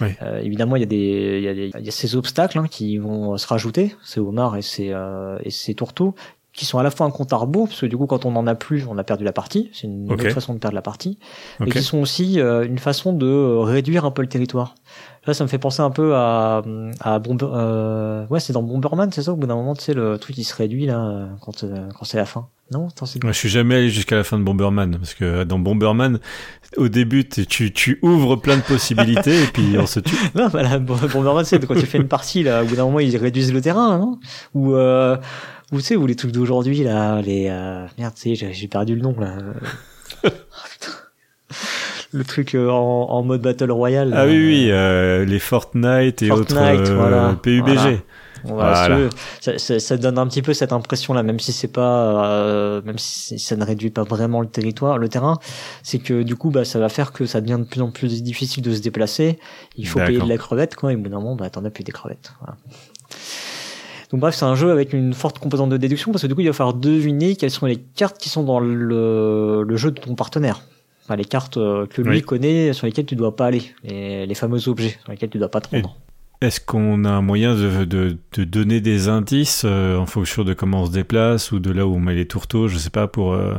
[0.00, 0.08] Oui.
[0.22, 2.58] Euh, évidemment, il y a des il y a, des- il y a ces obstacles
[2.58, 6.14] hein, qui vont se rajouter, ces homards et ces euh, et ces tourteaux
[6.52, 8.36] qui sont à la fois un compte à rebours, parce que du coup, quand on
[8.36, 9.70] en a plus, on a perdu la partie.
[9.72, 10.20] C'est une Ok.
[10.20, 11.18] autre façon de perdre la partie.
[11.60, 11.66] Ok.
[11.66, 13.26] Et qui sont aussi euh, une façon de
[13.58, 14.76] réduire un peu le territoire.
[15.26, 16.62] Là, ça me fait penser un peu à,
[17.00, 19.94] à Bomber, euh, ouais, c'est dans Bomberman, c'est ça, au bout d'un moment, tu sais,
[19.94, 22.48] le truc qui se réduit, là, euh, quand, euh, quand c'est la fin.
[22.72, 22.88] Non?
[22.88, 25.58] Attends, c'est Moi, je suis jamais allé jusqu'à la fin de Bomberman parce que dans
[25.58, 26.18] Bomberman,
[26.76, 30.14] au début, tu, tu ouvres plein de possibilités et puis on se tue.
[30.34, 32.84] Non, bah là, Bo- Bomberman, c'est quand tu fais une partie, là, au bout d'un
[32.84, 34.18] moment, ils réduisent le terrain, non?
[34.54, 35.16] Ou, euh,
[35.72, 38.68] ou tu sais, ou les trucs d'aujourd'hui, là, les, euh, merde, tu sais, j'ai- j'ai
[38.68, 39.36] perdu le nom, là.
[40.24, 40.28] Oh,
[40.72, 40.92] putain.
[42.14, 44.12] Le truc euh, en, en mode Battle Royale.
[44.14, 44.30] Ah là.
[44.30, 47.36] oui, oui, euh, les Fortnite et Fortnite, autres euh, voilà.
[47.42, 47.74] PUBG.
[47.74, 47.98] Voilà.
[48.46, 49.08] Voilà,
[49.40, 52.98] ça, ça, ça donne un petit peu cette impression-là, même si c'est pas, euh, même
[52.98, 55.38] si ça ne réduit pas vraiment le territoire, le terrain,
[55.82, 58.22] c'est que du coup, bah, ça va faire que ça devient de plus en plus
[58.22, 59.38] difficile de se déplacer.
[59.76, 61.70] Il faut payer de la crevette, quoi, et au bout d'un moment, bah, t'en as
[61.70, 62.34] plus des crevettes.
[62.40, 62.58] Voilà.
[64.10, 66.42] Donc bref, c'est un jeu avec une forte composante de déduction parce que du coup,
[66.42, 69.98] il va falloir deviner quelles sont les cartes qui sont dans le, le jeu de
[69.98, 70.60] ton partenaire.
[71.04, 72.22] Enfin, les cartes euh, que lui Oui.
[72.22, 75.50] connaît, sur lesquelles tu dois pas aller, les, les fameux objets sur lesquels tu dois
[75.50, 75.96] pas te rendre.
[76.40, 80.52] Est-ce qu'on a un moyen de, de, de donner des indices euh, en fonction de
[80.52, 83.06] comment on se déplace ou de là où on met les tourteaux Je sais pas
[83.06, 83.54] pour euh,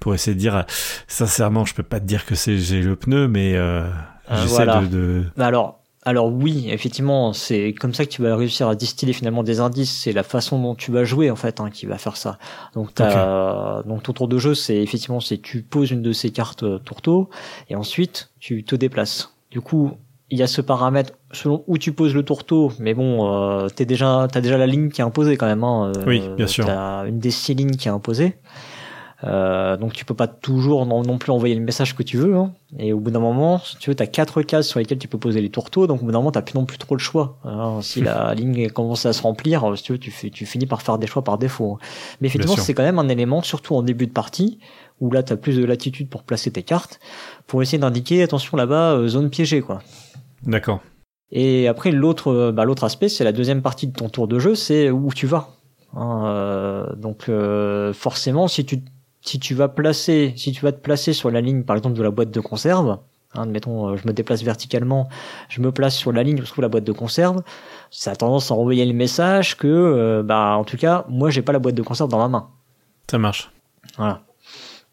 [0.00, 0.64] pour essayer de dire.
[1.08, 3.82] Sincèrement, je peux pas te dire que c'est j'ai le pneu, mais euh,
[4.30, 4.80] Euh, j'essaie voilà.
[4.82, 8.74] de, de- Bah Alors, alors oui, effectivement, c'est comme ça que tu vas réussir à
[8.74, 9.92] distiller finalement des indices.
[10.02, 12.38] C'est la façon dont tu vas jouer en fait hein, qui va faire ça.
[12.74, 16.30] Donc, t'as- donc ton tour de jeu, c'est effectivement c'est tu poses une de ces
[16.30, 17.30] cartes euh, tourteau
[17.70, 19.32] et ensuite tu te déplaces.
[19.52, 19.92] Du coup,
[20.30, 23.84] il y a ce paramètre selon où tu poses le tourteau, mais bon, euh, t'es
[23.84, 25.62] déjà t'as déjà la ligne qui est imposée quand même.
[25.62, 26.64] Hein, euh, Oui, bien sûr.
[26.66, 28.36] T'as une des six lignes qui est imposée.
[29.24, 32.34] Euh, donc tu peux pas toujours non, non plus envoyer le message que tu veux.
[32.36, 32.52] Hein.
[32.78, 35.18] Et au bout d'un moment, si tu veux, t'as quatre cases sur lesquelles tu peux
[35.18, 35.86] poser les tourteaux.
[35.86, 37.38] Donc au bout d'un moment, t'as plus non plus trop le choix.
[37.44, 37.78] hein.
[37.82, 40.82] Si la ligne commence à se remplir, euh, si tu veux, tu, tu finis par
[40.82, 41.74] faire des choix par défaut.
[41.80, 41.84] hein.
[42.20, 44.58] Mais effectivement, c'est quand même un élément, surtout en début de partie,
[45.00, 46.98] où là t'as plus de latitude pour placer tes cartes,
[47.46, 49.82] pour essayer d'indiquer attention là-bas euh, zone piégée quoi.
[50.44, 50.80] D'accord.
[51.30, 54.54] Et après, l'autre, bah, l'autre aspect, c'est la deuxième partie de ton tour de jeu,
[54.54, 55.48] c'est où tu vas.
[55.94, 58.82] Hein, euh, donc, euh, forcément, si tu,
[59.22, 62.02] si tu vas placer, si tu vas te placer sur la ligne, par exemple, de
[62.02, 62.98] la boîte de conserve,
[63.34, 65.08] hein, admettons, euh, je me déplace verticalement,
[65.48, 67.42] je me place sur la ligne où se trouve la boîte de conserve,
[67.90, 71.42] ça a tendance à envoyer le message que, euh, bah, en tout cas, moi, j'ai
[71.42, 72.48] pas la boîte de conserve dans ma main.
[73.10, 73.50] Ça marche.
[73.96, 74.22] Voilà.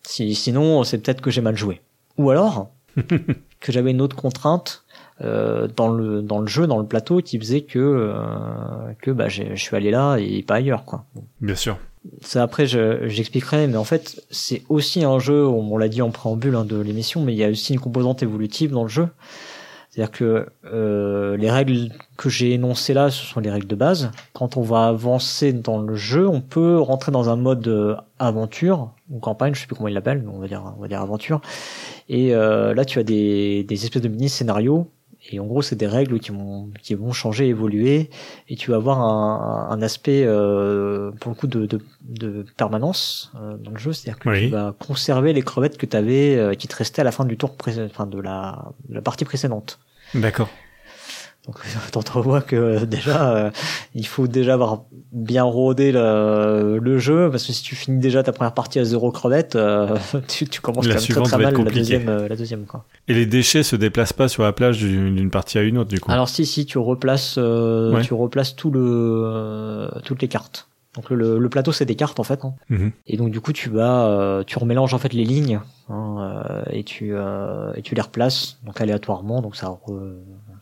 [0.03, 1.81] Si, sinon, c'est peut-être que j'ai mal joué.
[2.17, 2.69] Ou alors,
[3.59, 4.83] que j'avais une autre contrainte
[5.21, 9.27] euh, dans le dans le jeu, dans le plateau, qui faisait que euh, que bah
[9.27, 11.05] je suis allé là et pas ailleurs quoi.
[11.41, 11.77] Bien sûr.
[12.21, 16.11] Ça après je- j'expliquerai, mais en fait c'est aussi un jeu, on l'a dit en
[16.11, 19.07] préambule hein, de l'émission, mais il y a aussi une composante évolutive dans le jeu.
[19.89, 24.11] C'est-à-dire que euh, les règles que j'ai énoncées là, ce sont les règles de base.
[24.33, 28.91] Quand on va avancer dans le jeu, on peut rentrer dans un mode euh, aventure
[29.09, 31.01] ou campagne, je sais plus comment il l'appelle, mais on va dire on va dire
[31.01, 31.41] aventure.
[32.07, 34.87] Et euh, là, tu as des, des espèces de mini scénarios.
[35.31, 38.09] Et en gros, c'est des règles qui vont qui vont changer, évoluer,
[38.47, 43.31] et tu vas avoir un, un aspect euh, pour le coup de, de, de permanence
[43.35, 44.39] euh, dans le jeu, c'est-à-dire que Oui.
[44.45, 47.37] tu vas conserver les crevettes que tu avais, qui te restaient à la fin du
[47.37, 49.79] tour, enfin de la, de la partie précédente.
[50.15, 50.49] D'accord.
[51.49, 51.59] Donc
[51.91, 53.51] t'entrevois que déjà
[53.95, 58.21] il faut déjà avoir bien rodé le, le, jeu parce que si tu finis déjà
[58.21, 59.57] ta première partie à zéro crevette,
[60.27, 62.85] tu, tu commences la quand même très, très mal la deuxième, la deuxième quoi.
[63.07, 65.99] Et les déchets se déplacent pas sur la plage d'une partie à une autre du
[65.99, 66.11] coup.
[66.11, 68.01] Alors si si tu replaces ouais.
[68.03, 70.69] tu replaces tout le toutes les cartes.
[70.95, 72.55] Donc le, le plateau c'est des cartes en fait, hein.
[72.69, 72.87] mmh.
[73.05, 76.63] et donc du coup tu vas, euh, tu remélanges en fait les lignes hein, euh,
[76.71, 79.93] et tu euh, et tu les replaces donc aléatoirement, donc ça re,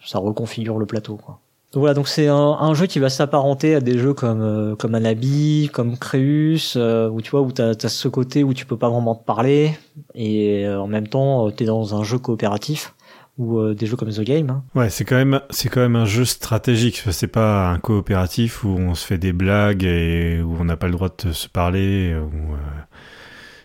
[0.05, 1.39] ça reconfigure le plateau quoi.
[1.73, 4.75] Donc voilà, donc c'est un, un, jeu qui va s'apparenter à des jeux comme euh,
[4.75, 8.65] comme Anabi, comme Creus, euh, où tu vois où t'as as ce côté où tu
[8.65, 9.77] peux pas vraiment te parler
[10.15, 12.93] et en même temps t'es dans un jeu coopératif
[13.37, 14.49] ou euh, des jeux comme The Game.
[14.49, 14.63] Hein.
[14.75, 17.03] Ouais, c'est quand même c'est quand même un jeu stratégique.
[17.11, 20.87] C'est pas un coopératif où on se fait des blagues et où on n'a pas
[20.87, 22.15] le droit de se parler.
[22.15, 22.57] Où, euh,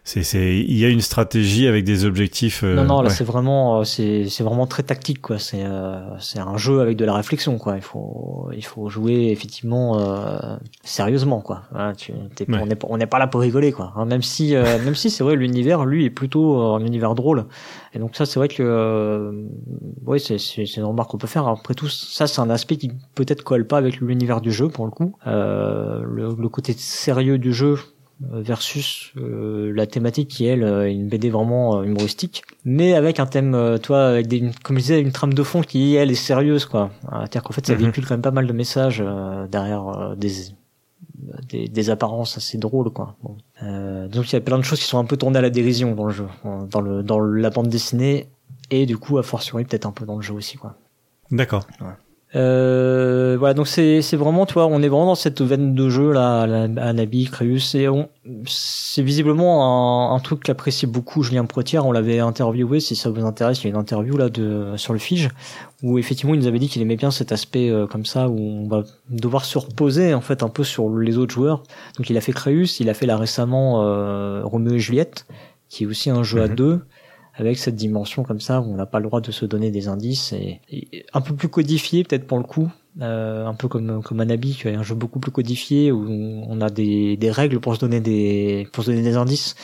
[0.04, 2.64] c'est c'est il y a une stratégie avec des objectifs.
[2.64, 3.14] Euh, non non là ouais.
[3.14, 5.38] c'est vraiment c'est c'est vraiment très tactique quoi.
[5.38, 7.76] C'est euh, c'est un jeu avec de la réflexion quoi.
[7.76, 11.62] Il faut il faut jouer effectivement euh, sérieusement quoi.
[11.70, 12.58] Voilà, tu Ouais.
[12.60, 13.92] on n'est pas on n'est pas là pour rigoler quoi.
[13.94, 17.14] Hein, même si euh, même si c'est vrai l'univers lui est plutôt euh, un univers
[17.14, 17.46] drôle.
[17.94, 19.44] Et donc ça c'est vrai que euh,
[20.04, 21.46] ouais c'est c'est c'est une remarque qu'on peut faire.
[21.46, 24.84] Après tout ça c'est un aspect qui peut-être colle pas avec l'univers du jeu pour
[24.84, 25.14] le coup.
[25.28, 27.76] Euh, le, le côté sérieux du jeu
[28.30, 33.26] versus euh, la thématique qui elle est une BD vraiment euh, humoristique mais avec un
[33.26, 36.10] thème euh, toi avec des une- comme je disais une trame de fond qui elle
[36.10, 37.80] est sérieuse quoi c'est-à-dire qu'en fait ça Mhm.
[37.80, 40.30] véhicule quand même pas mal de messages euh, derrière euh, des,
[41.48, 43.36] des des apparences assez drôles quoi bon.
[43.62, 45.50] Euh, donc il y a plein de choses qui sont un peu tournées à la
[45.50, 48.28] dérision dans le jeu euh, dans le dans la bande dessinée
[48.70, 50.76] et du coup a fortiori peut-être un peu dans le jeu aussi quoi
[51.30, 51.66] D'accord.
[52.34, 55.88] Euh, voilà, donc c'est c'est vraiment, tu vois, on est vraiment dans cette veine de
[55.90, 58.08] jeu là, Anabi, Creus, et on,
[58.46, 61.84] c'est visiblement un, un truc qu'apprécie beaucoup Julien Protière.
[61.84, 64.94] On l'avait interviewé, si ça vous intéresse, il y a une interview là de sur
[64.94, 65.28] le Fige
[65.82, 68.38] où effectivement il nous avait dit qu'il aimait bien cet aspect euh, comme ça où
[68.38, 71.64] on va devoir se reposer en fait un peu sur les autres joueurs.
[71.98, 75.26] Donc il a fait Creus, il a fait là récemment euh, Roméo et Juliette,
[75.68, 76.54] qui est aussi un jeu à Mhm.
[76.54, 76.80] deux
[77.34, 79.88] avec cette dimension comme ça où on n'a pas le droit de se donner des
[79.88, 80.60] indices et,
[81.12, 84.68] un peu plus codifié peut-être pour le coup euh, un peu comme comme Anabi qui
[84.68, 88.68] un jeu beaucoup plus codifié où on a des, des règles pour se donner des
[88.72, 89.54] pour se donner des indices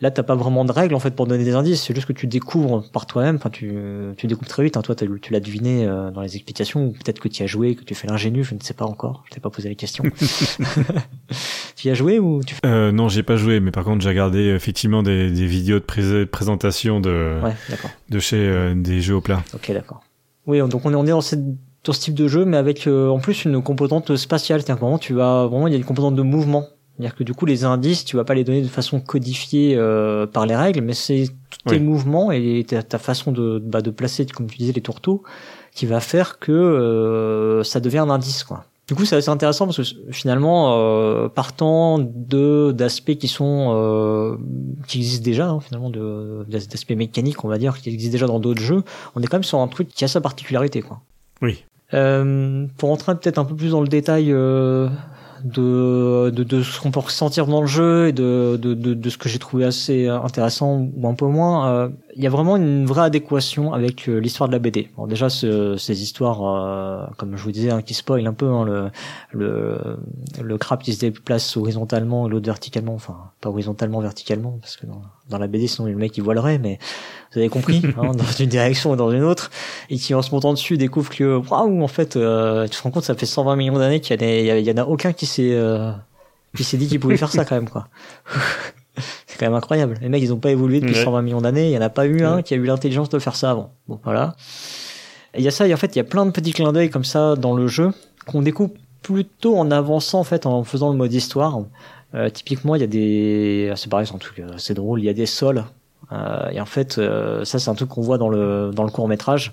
[0.00, 2.12] là t'as pas vraiment de règles en fait pour donner des indices c'est juste que
[2.12, 3.74] tu découvres par toi-même enfin tu
[4.16, 4.82] tu découvres très vite hein.
[4.82, 7.82] toi tu l'as deviné euh, dans les explications ou peut-être que tu as joué que
[7.84, 10.04] tu fais l'ingénu je ne sais pas encore je t'ai pas posé la question
[11.76, 14.08] tu y as joué ou tu Euh, non, j'ai pas joué, mais par contre j'ai
[14.08, 19.00] regardé effectivement des, des vidéos de pré- présentation de ouais d'accord de chez euh, des
[19.00, 19.42] jeux au plat.
[19.54, 20.00] Ok, d'accord.
[20.46, 21.44] Oui, donc on est, on est dans, cette,
[21.84, 24.62] dans ce type de jeu, mais avec euh, en plus une composante spatiale.
[24.62, 26.64] C'est-à-dire vraiment, tu vas vraiment, il y a une composante de mouvement.
[26.98, 30.26] C'est-à-dire que du coup, les indices, tu vas pas les donner de façon codifiée euh,
[30.26, 31.82] par les règles, mais c'est tous tes Oui.
[31.82, 35.22] mouvements et ta, ta façon de, bah, de placer, comme tu disais, les tourteaux,
[35.74, 38.64] qui va faire que euh, ça devient un indice, quoi.
[38.88, 44.36] Du coup, c'est assez intéressant parce que finalement, euh, partant de d'aspects qui sont euh,
[44.86, 48.40] qui existent déjà, hein, finalement, de d'aspects mécaniques, on va dire, qui existent déjà dans
[48.40, 48.82] d'autres jeux,
[49.14, 51.00] on est quand même sur un truc qui a sa particularité, quoi.
[51.42, 51.64] Oui.
[51.94, 54.88] Euh, pour entrer peut-être un peu plus dans le détail euh,
[55.44, 59.10] de, de, de ce qu'on peut ressentir dans le jeu et de, de, de, de
[59.10, 61.88] ce que j'ai trouvé assez intéressant ou un peu moins, euh,
[62.24, 64.88] y a vraiment une vraie adéquation avec euh, l'histoire de la BD.
[64.96, 68.46] Bon, déjà, ce, ces histoires, euh, comme je vous disais, hein, qui spoilent un peu
[68.46, 68.90] hein, le,
[69.32, 69.78] le,
[70.42, 74.86] le crabe qui se déplace horizontalement et l'autre verticalement, enfin pas horizontalement, verticalement, parce que
[74.86, 76.78] dans, dans la BD, sinon le mec il voilerait, mais
[77.32, 79.50] vous avez compris, hein, dans une direction ou dans une autre,
[79.90, 82.90] et qui en se montant dessus découvre que waouh, en fait, euh, tu te rends
[82.90, 84.70] compte, ça fait 120 millions d'années qu'il y, a des- il y, a- il y
[84.72, 85.92] en a aucun qui s'est euh,
[86.56, 87.86] qui s'est dit qu'il pouvait faire ça quand même, quoi.
[89.38, 89.94] C'est quand même incroyable.
[90.02, 91.04] Les mecs, ils ont pas évolué depuis Ouais.
[91.04, 91.68] 120 millions d'années.
[91.68, 92.42] Il y en a pas eu un Ouais.
[92.42, 93.70] qui a eu l'intelligence de faire ça avant.
[93.86, 94.34] Bon, voilà.
[95.36, 96.90] Il y a ça, et en fait, il y a plein de petits clins d'œil
[96.90, 97.92] comme ça dans le jeu
[98.26, 98.70] qu'on découvre
[99.02, 101.60] plutôt en avançant, en fait, en faisant le mode histoire.
[102.14, 105.00] Euh, typiquement, il y a des, ah, c'est pareil, c'est un truc assez drôle.
[105.00, 105.64] Il y a des sols.
[106.10, 108.90] Euh, et en fait, euh, ça, c'est un truc qu'on voit dans le dans le
[108.90, 109.52] court métrage.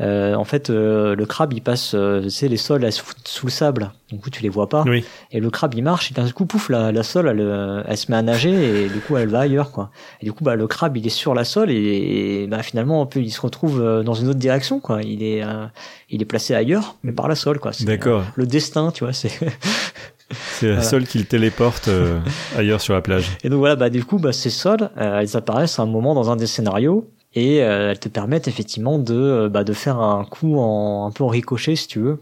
[0.00, 2.88] Euh, en fait, euh, le crabe, il passe, euh, tu sais, les sols
[3.24, 3.92] sous le sable.
[4.10, 4.82] Du coup, tu les vois pas.
[4.86, 5.04] Oui.
[5.30, 7.96] Et le crabe, il marche, et d'un coup, pouf, la, la sole, elle, euh, elle
[7.96, 9.90] se met à nager, et du coup, elle va ailleurs, quoi.
[10.20, 13.06] Et du coup, bah, le crabe, il est sur la sole, et, bah, finalement, un
[13.06, 15.02] peu, il se retrouve euh, dans une autre direction, quoi.
[15.02, 15.66] Il est, euh,
[16.08, 17.72] il est placé ailleurs, mais par la sole, quoi.
[17.82, 18.24] D'accord.
[18.36, 19.30] le destin, tu vois, c'est.
[20.32, 20.88] C'est la Voilà.
[20.88, 22.20] seule qui le téléporte euh,
[22.56, 23.36] ailleurs sur la plage.
[23.42, 26.14] Et donc voilà, bah du coup, bah, ces sols, euh, elles apparaissent à un moment
[26.14, 29.98] dans un des scénarios et euh, elles te permettent effectivement de, euh, bah, de faire
[30.00, 32.18] un coup en, un peu en ricochet si tu veux.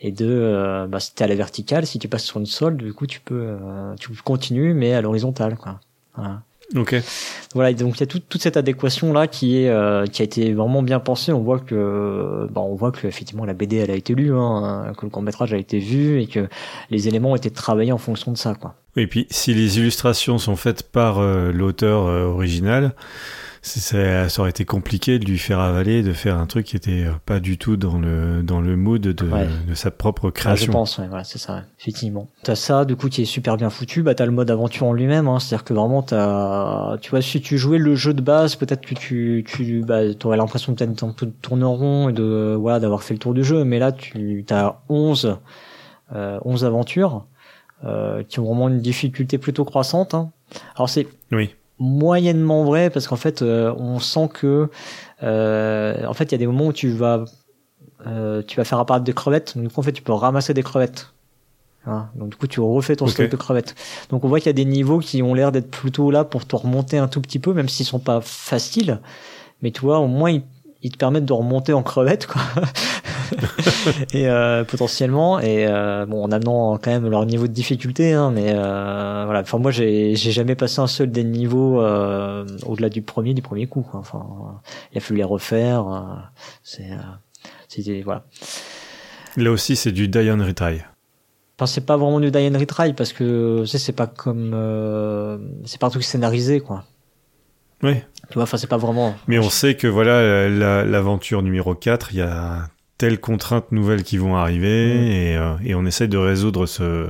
[0.00, 2.76] Et de, euh, bah, si t'es à la verticale, si tu passes sur une sol,
[2.76, 5.80] du coup tu peux, euh, tu continues mais à l'horizontale quoi.
[6.16, 6.42] Voilà.
[6.76, 6.94] Ok.
[7.54, 10.24] Voilà, donc il y a toute toute cette adéquation là qui est euh, qui a
[10.24, 11.32] été vraiment bien pensée.
[11.32, 14.92] On voit que bah, on voit que effectivement la BD elle a été lue, hein,
[14.96, 16.48] que le court métrage a été vu et que
[16.90, 18.76] les éléments ont été travaillés en fonction de ça, quoi.
[18.96, 22.94] Et puis si les illustrations sont faites par euh, l'auteur euh, original,
[23.62, 27.04] ça, ça, aurait été compliqué de lui faire avaler, de faire un truc qui était
[27.04, 30.66] euh, pas du tout dans le dans le mood de, de sa propre création.
[30.66, 32.28] je pense, ouais, voilà, c'est ça, effectivement.
[32.42, 34.02] T'as ça, du coup, qui est super bien foutu.
[34.02, 37.42] Bah, t'as le mode aventure en lui-même, hein, c'est-à-dire que vraiment, t'as, tu vois, si
[37.42, 41.12] tu jouais le jeu de base, peut-être que tu, tu, bah, t'aurais l'impression peut-être un
[41.12, 43.64] peu de tourner en rond et de, voilà, d'avoir fait le tour du jeu.
[43.64, 45.36] Mais là, tu, t'as 11,
[46.14, 47.26] euh, 11 aventures,
[47.84, 50.14] euh, qui ont vraiment une difficulté plutôt croissante.
[50.14, 50.32] Hein.
[50.76, 51.50] Alors c'est, oui
[51.80, 54.68] moyennement vrai parce qu'en fait euh, on sent que
[55.22, 57.24] euh, en fait il y a des moments où tu vas
[58.06, 59.56] euh, tu vas faire apparaître des crevettes.
[59.56, 61.12] Donc du coup en fait tu peux ramasser des crevettes.
[61.86, 62.08] Hein?
[62.14, 63.74] Donc du coup tu refais ton stock de crevettes.
[64.10, 66.46] Donc on voit qu'il y a des niveaux qui ont l'air d'être plutôt là pour
[66.46, 69.00] te remonter un tout petit peu même s'ils sont pas faciles.
[69.62, 70.42] Mais tu vois au moins ils,
[70.82, 72.42] ils te permettent de remonter en crevettes quoi.
[74.12, 78.30] Et euh, potentiellement et euh, bon en amenant quand même leur niveau de difficulté hein,
[78.34, 79.40] mais euh, voilà.
[79.40, 83.42] Enfin moi j'ai j'ai jamais passé un seul des niveaux euh, au-delà du premier du
[83.42, 84.00] premier coup quoi.
[84.00, 84.60] enfin
[84.92, 86.00] il a fallu les refaire euh,
[86.62, 86.90] c'est
[87.68, 88.24] c'était voilà.
[89.36, 90.82] Là aussi c'est du die and retry.
[91.56, 94.50] Enfin, c'est pas vraiment du die and retry parce que tu sais, c'est pas comme
[95.66, 96.84] c'est pas un truc scénarisé quoi
[97.82, 97.94] oui
[98.28, 100.48] tu vois enfin c'est pas vraiment mais on sait que voilà
[100.84, 102.68] l'aventure numéro 4 il y a
[103.00, 107.08] telles contraintes nouvelles qui vont arriver et, euh, et, on essaye de résoudre ce,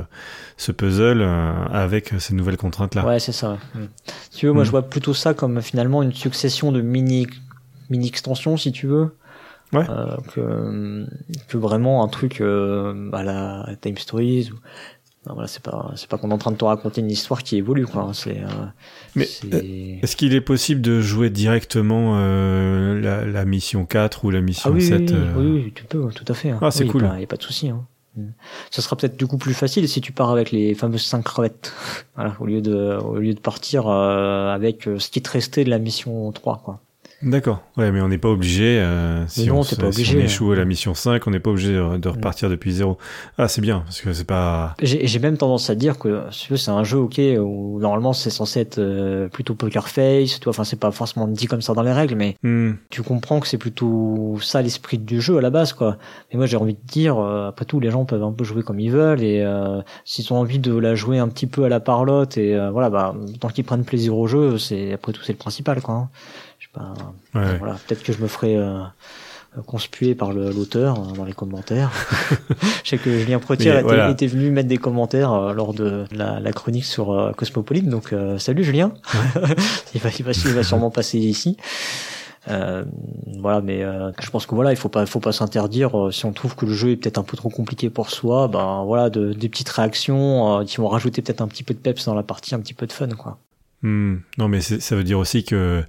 [0.56, 3.04] ce puzzle euh, avec ces nouvelles contraintes là.
[3.04, 3.58] Ouais, c'est ça.
[3.74, 3.80] Mm.
[4.30, 4.66] Si tu veux, moi mm.
[4.66, 7.26] je vois plutôt ça comme finalement une succession de mini
[7.90, 9.16] mini extensions si tu veux.
[9.72, 9.84] Ouais.
[9.90, 11.06] Euh, que,
[11.48, 14.50] que vraiment un truc à la Time Stories
[15.26, 17.42] non, voilà, c'est pas c'est pas qu'on est en train de te raconter une histoire
[17.42, 18.10] qui évolue quoi.
[18.14, 18.48] C'est euh,
[19.14, 24.30] mais euh, est-ce qu'il est possible de jouer directement euh, la, la, mission 4 ou
[24.30, 26.50] la mission ah, oui, 7 oui, oui, tu peux tout à fait.
[26.50, 26.58] Hein.
[26.62, 27.06] Ah c'est cool.
[27.16, 27.68] Il y a pas de souci.
[27.68, 27.84] Hein.
[28.70, 31.74] Ça sera peut-être du coup plus facile si tu pars avec les fameuses 5 crevettes,
[32.14, 35.78] voilà, au lieu de au lieu de partir avec ce qui te restait de la
[35.78, 36.80] mission 3 quoi.
[37.22, 37.62] D'accord.
[37.76, 38.78] Ouais, mais on n'est pas obligé.
[38.78, 41.50] Euh, si, on, pas obligé, si on échoue à la mission 5, on n'est pas
[41.50, 42.96] obligé de, repartir depuis zéro.
[43.36, 44.74] Ah, c'est bien parce que c'est pas.
[44.82, 48.78] J'ai même tendance à dire que c'est un jeu ok où normalement c'est censé être
[48.78, 50.40] euh, plutôt poker face.
[50.46, 52.72] Enfin c'est pas forcément dit comme ça dans les règles, mais hmm.
[52.88, 55.98] tu comprends que c'est plutôt ça l'esprit du jeu à la base, quoi.
[56.32, 58.62] Mais moi j'ai envie de dire, euh, après tout, les gens peuvent un peu jouer
[58.62, 61.68] comme ils veulent et euh, s'ils ont envie de la jouer un petit peu à
[61.68, 65.32] la parlotte et voilà, bah tant qu'ils prennent plaisir au jeu, c'est après tout c'est
[65.32, 65.94] le principal, quoi.
[65.94, 66.08] Hein.
[66.74, 66.94] Ben,
[67.32, 68.56] voilà, peut-être que je me ferai
[69.56, 71.90] euh, conspuer par l'auteur euh, dans les commentaires.
[72.84, 76.52] je sais que Julien Protier était, venu mettre des commentaires euh, lors de la, la
[76.52, 78.92] chronique sur euh, Cosmopolite, donc salut Julien.
[79.94, 81.56] il, va, il, va, il va sûrement passer ici.
[82.48, 82.84] Euh,
[83.38, 83.82] voilà, mais
[84.20, 86.08] je pense que voilà, il faut pas, faut pas s'interdire.
[86.10, 88.82] si on trouve que le jeu est peut-être un peu trop compliqué pour soi, ben
[88.84, 92.14] voilà, de, des petites réactions qui vont rajouter peut-être un petit peu de peps dans
[92.14, 93.38] la partie, un petit peu de fun, quoi.
[93.82, 94.18] Hmm.
[94.38, 95.82] Non, mais ça veut dire aussi que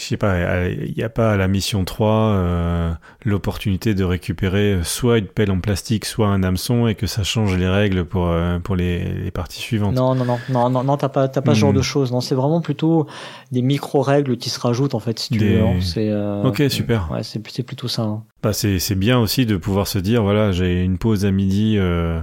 [0.00, 2.90] je sais pas, il n'y a pas à la mission 3 euh,
[3.24, 7.56] l'opportunité de récupérer soit une pelle en plastique, soit un hameçon et que ça change
[7.56, 9.94] les règles pour, euh, pour les, les, parties suivantes.
[9.94, 11.82] Non, non, non, non, non, non t'as pas, pas ce genre de hmm.
[11.82, 12.12] choses.
[12.12, 13.06] Non, c'est vraiment plutôt
[13.52, 15.60] des micro-règles qui se rajoutent en fait, si tu veux.
[15.60, 15.78] Hein.
[15.98, 17.10] Euh, ok, super.
[17.12, 18.02] Ouais, c'est, plutôt ça.
[18.02, 18.22] Hein.
[18.42, 21.76] Bah, c'est, c'est bien aussi de pouvoir se dire, voilà, j'ai une pause à midi.
[21.78, 22.20] Euh,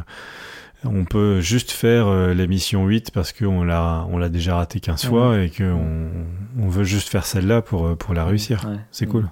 [0.84, 5.06] on peut juste faire euh, l'émission 8 parce qu'on l'a, on l'a déjà raté 15
[5.06, 6.10] fois et qu'on
[6.60, 8.70] on veut juste faire celle-là pour, euh, pour la réussir.
[8.92, 9.28] C'est cool.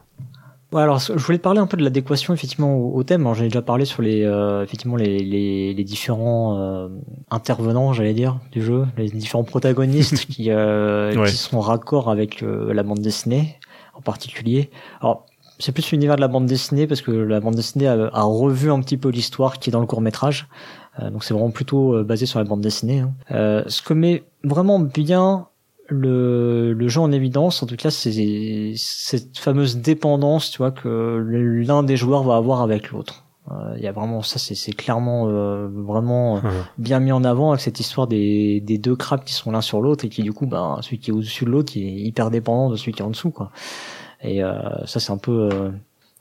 [0.71, 3.23] Ouais, alors je voulais te parler un peu de la l'adéquation effectivement au, thème.
[3.33, 6.89] J'en ai déjà parlé sur les euh, effectivement les, les, les différents
[7.29, 12.99] intervenants, j'allais dire, du jeu, les différents protagonistes qui, qui sont raccord avec la bande
[12.99, 13.59] dessinée
[13.93, 14.69] en particulier.
[14.99, 15.27] Alors
[15.59, 18.71] c'est plus l'univers de la bande dessinée parce que la bande dessinée a, a revu
[18.71, 20.47] un petit peu l'histoire qui est dans le court métrage.
[20.99, 22.99] Euh, donc c'est vraiment plutôt euh, basé sur la bande dessinée.
[22.99, 23.13] Hein.
[23.31, 25.47] Euh, ce que met vraiment bien
[25.87, 31.23] le, le jeu en évidence, en tout cas, c'est cette fameuse dépendance, tu vois, que
[31.67, 33.23] l'un des joueurs va avoir avec l'autre.
[33.77, 35.27] Il y a vraiment ça, c'est clairement
[35.67, 36.41] vraiment
[36.79, 39.81] bien mis en avant avec cette histoire des, des deux crabes qui sont l'un sur
[39.81, 42.31] l'autre et qui du coup, ben celui qui est au-dessus de l'autre, il est hyper
[42.31, 43.51] dépendant de celui qui est en dessous, quoi.
[44.23, 44.41] Et
[44.85, 45.71] ça, c'est un peu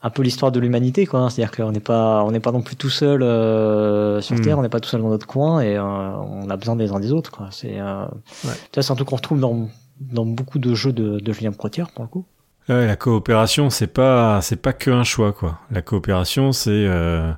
[0.05, 2.75] un peu l'histoire de l'humanité quoi c'est-à-dire qu'on n'est pas on n'est pas non plus
[2.75, 4.41] tout seul euh, sur hmm.
[4.41, 6.91] terre on n'est pas tout seul dans notre coin et euh, on a besoin des
[6.91, 8.05] uns des autres quoi c'est euh,
[8.43, 8.53] ouais.
[8.71, 9.67] c'est un truc qu'on retrouve dans
[9.99, 12.25] dans beaucoup de jeux de, de Julien Protière pour le coup
[12.69, 17.31] ouais, la coopération c'est pas c'est pas que un choix quoi la coopération c'est euh,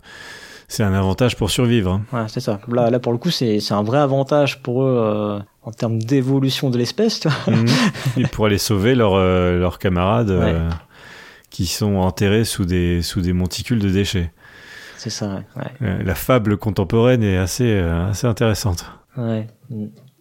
[0.67, 1.91] c'est un avantage pour survivre.
[1.91, 2.01] Hein.
[2.11, 2.59] Ouais, c'est ça.
[2.67, 6.69] Là, là, pour le coup, c'est un vrai avantage pour eux euh, en termes d'évolution
[6.69, 7.25] de l'espèce.
[7.47, 7.65] Mmh.
[8.17, 10.69] Et pour aller sauver leurs euh, leurs camarades euh,
[11.57, 14.31] qui sont enterrés sous des, sous des monticules de déchets.
[14.95, 15.63] C'est ça, ouais.
[15.81, 18.85] Euh, La fable contemporaine est assez, euh, assez intéressante.
[19.17, 19.47] ouais.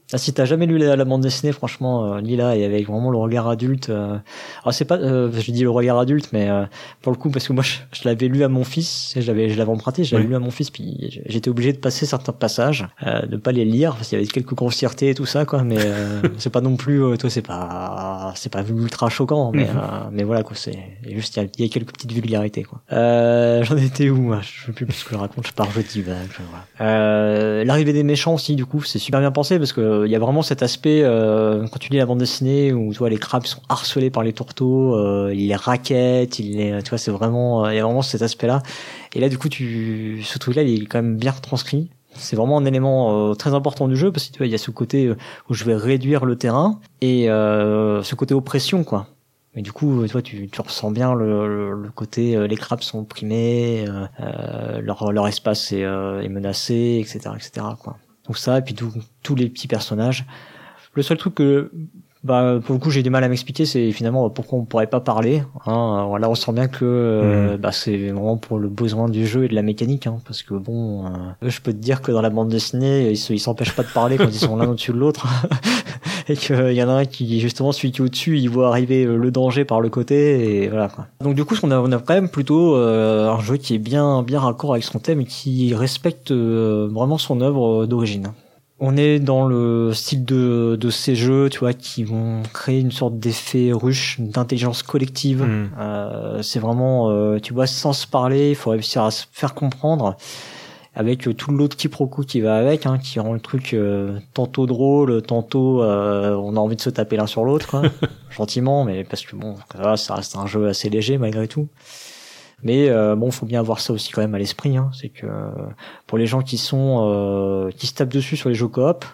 [0.09, 0.15] Mm.
[0.15, 3.11] Ah, si t'as jamais lu la, la bande dessinée, franchement, euh, lis-la et avec vraiment
[3.11, 3.91] le regard adulte.
[3.91, 4.17] euh,
[4.63, 6.65] Alors c'est pas, euh, je dis le regard adulte, mais euh,
[7.03, 9.27] pour le coup, parce que moi, je, je l'avais lu à mon fils, et je
[9.27, 10.31] l'avais, je l'avais emprunté, je l'avais Oui.
[10.31, 13.65] lu à mon fils, puis j'étais obligé de passer certains passages, euh, de pas les
[13.65, 15.65] lire parce qu'il y avait quelques grossièretés et tout ça, quoi.
[15.65, 19.65] Mais euh, c'est pas non plus, euh, toi, c'est pas, c'est pas ultra choquant, mais
[19.69, 20.79] euh, mais voilà quoi, c'est
[21.09, 22.81] juste il y y a quelques petites vulgarités, quoi.
[22.93, 24.41] Euh, J'en étais où moi?
[24.43, 26.65] Je sais plus ce que je raconte, je pars je voilà.
[26.81, 30.17] Euh, L'arrivée des méchants aussi, du coup, c'est super bien pensé parce que il y
[30.17, 33.19] a vraiment cet aspect euh, quand tu lis la bande dessinée où tu vois les
[33.19, 37.11] crabes sont harcelés par les tourteaux, euh, ils les raquettent, ils les, tu vois, c'est
[37.11, 38.63] vraiment, euh, il y a vraiment cet aspect-là.
[39.15, 41.89] Et là, du coup, tu, ce truc-là, il est quand même bien retranscrit.
[42.15, 44.55] C'est vraiment un élément euh, très important du jeu parce que tu vois, il y
[44.55, 45.17] a ce côté euh,
[45.49, 49.07] où je vais réduire le terrain et euh, ce côté oppression, quoi.
[49.57, 52.57] Mais du coup, tu vois, tu, tu ressens bien le, le, le côté euh, les
[52.57, 57.67] crabes sont opprimés, euh, euh, leur, leur espace est, euh, est menacé, etc., etc.
[57.83, 57.97] Quoi.
[58.27, 58.93] Donc ça, et puis tout-
[59.23, 60.25] tous les petits personnages.
[60.95, 61.71] Le seul truc que,
[62.27, 65.01] bah, pour le coup, j'ai du mal à m'expliquer, c'est finalement pourquoi on pourrait pas
[65.01, 65.43] parler.
[65.67, 65.95] Hein.
[65.99, 69.45] Alors Là, on sent bien que euh, bah, c'est vraiment pour le besoin du jeu
[69.45, 71.09] et de la mécanique, hein, parce que bon, euh,
[71.43, 73.89] je peux te dire que dans la bande dessinée, ils se- ils s'empêchent pas de
[73.89, 75.27] parler quand ils sont l'un au-dessus de l'autre,
[76.29, 79.05] et qu'il y en a un qui justement celui qui est au-dessus, il voit arriver
[79.05, 80.89] le danger par le côté, et voilà.
[80.89, 81.07] Quoi.
[81.23, 83.79] Donc du coup, on a, on a quand même plutôt euh, un jeu qui est
[83.79, 88.33] bien bien raccord avec son thème et qui respecte euh, vraiment son œuvre euh, d'origine.
[88.79, 92.93] On est dans le style de, de ces jeux, tu vois, qui vont créer une
[92.93, 95.43] sorte d'effet ruche, d'intelligence collective.
[95.43, 95.71] Mm.
[95.79, 99.55] Euh, c'est vraiment, euh, tu vois, sans se parler, il faut réussir à se faire
[99.55, 100.17] comprendre
[100.97, 104.67] avec euh, tout l'autre quiproquo qui va avec, hein, qui rend le truc euh, tantôt
[104.67, 107.83] drôle, tantôt euh, on a envie de se taper l'un sur l'autre, quoi.
[108.31, 111.69] gentiment, mais parce que bon, ça, ça reste un jeu assez léger malgré tout.
[112.63, 114.77] Mais euh, bon, faut bien avoir ça aussi quand même à l'esprit.
[114.77, 114.91] Hein.
[114.99, 115.51] C'est que euh,
[116.07, 119.05] pour les gens qui sont euh, qui se tapent dessus sur les jeux coop,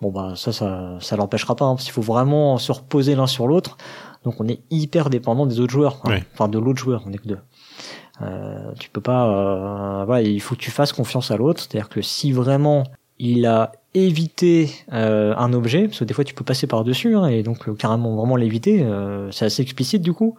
[0.00, 1.64] bon bah ça, ça, ça l'empêchera pas.
[1.64, 3.76] Hein, parce qu'il faut vraiment se reposer l'un sur l'autre.
[4.24, 5.98] Donc on est hyper dépendant des autres joueurs.
[6.00, 6.12] quoi.
[6.12, 6.24] Ouais.
[6.34, 7.38] Enfin de l'autre joueur, on est que deux.
[8.20, 9.26] Euh, tu peux pas.
[9.28, 11.60] Euh, voilà, il faut que tu fasses confiance à l'autre.
[11.60, 12.84] C'est-à-dire que si vraiment
[13.18, 17.14] il a évité euh, un objet, parce que des fois tu peux passer par dessus,
[17.14, 20.34] hein, et donc euh, carrément vraiment l'éviter, euh, c'est assez explicite du coup.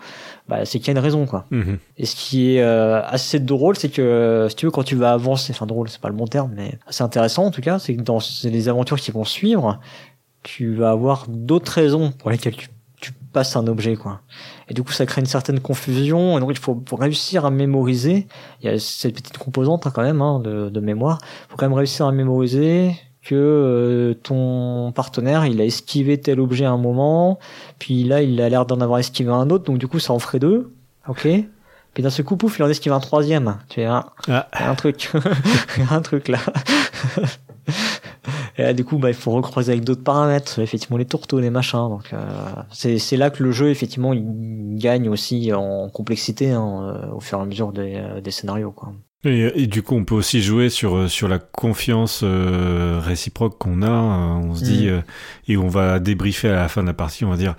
[0.50, 1.46] Bah, c'est qu'il y a une raison quoi.
[1.52, 1.78] Mhm.
[1.98, 4.96] Et ce qui est euh, assez drôle, c'est que euh, si tu veux, quand tu
[4.96, 7.78] vas avancer, enfin drôle, c'est pas le bon terme, mais assez intéressant en tout cas,
[7.78, 9.80] c'est que dans les aventures qui vont suivre,
[10.42, 12.70] tu vas avoir d'autres raisons pour lesquelles tu,
[13.00, 14.22] tu passes un objet, quoi.
[14.70, 16.38] Et du coup, ça crée une certaine confusion.
[16.38, 18.28] Et donc, il faut, réussir à mémoriser.
[18.62, 21.20] Il y a cette petite composante hein, quand même hein, de, de mémoire.
[21.22, 26.40] Il faut quand même réussir à mémoriser que euh, ton partenaire, il a esquivé tel
[26.40, 27.40] objet à un moment,
[27.80, 30.20] puis là, il a l'air d'en avoir esquivé un autre, donc du coup, ça en
[30.20, 30.74] ferait deux.
[31.08, 31.28] Ok.
[31.94, 33.58] Puis d'un seul coup, pouf, il en esquive un troisième.
[33.70, 34.48] Tu es un, Ah.
[34.52, 35.12] un truc,
[35.92, 36.40] un truc là.
[38.58, 41.50] Et là, du coup, bah, il faut recroiser avec d'autres paramètres, effectivement les tourteaux, les
[41.50, 41.90] machins.
[41.90, 42.24] Donc, euh,
[42.72, 44.24] c'est là que le jeu, effectivement, il
[44.78, 48.72] gagne aussi en complexité hein, euh, au fur et à mesure des, euh, des scénarios.
[48.72, 48.94] Quoi.
[49.26, 53.58] Et, et du coup, on peut aussi jouer sur euh, sur la confiance euh, réciproque
[53.58, 53.88] qu'on a.
[53.90, 54.90] Euh, On se dit Mm.
[54.90, 55.02] euh,
[55.48, 57.24] et on va débriefer à la fin de la partie.
[57.24, 57.56] On va dire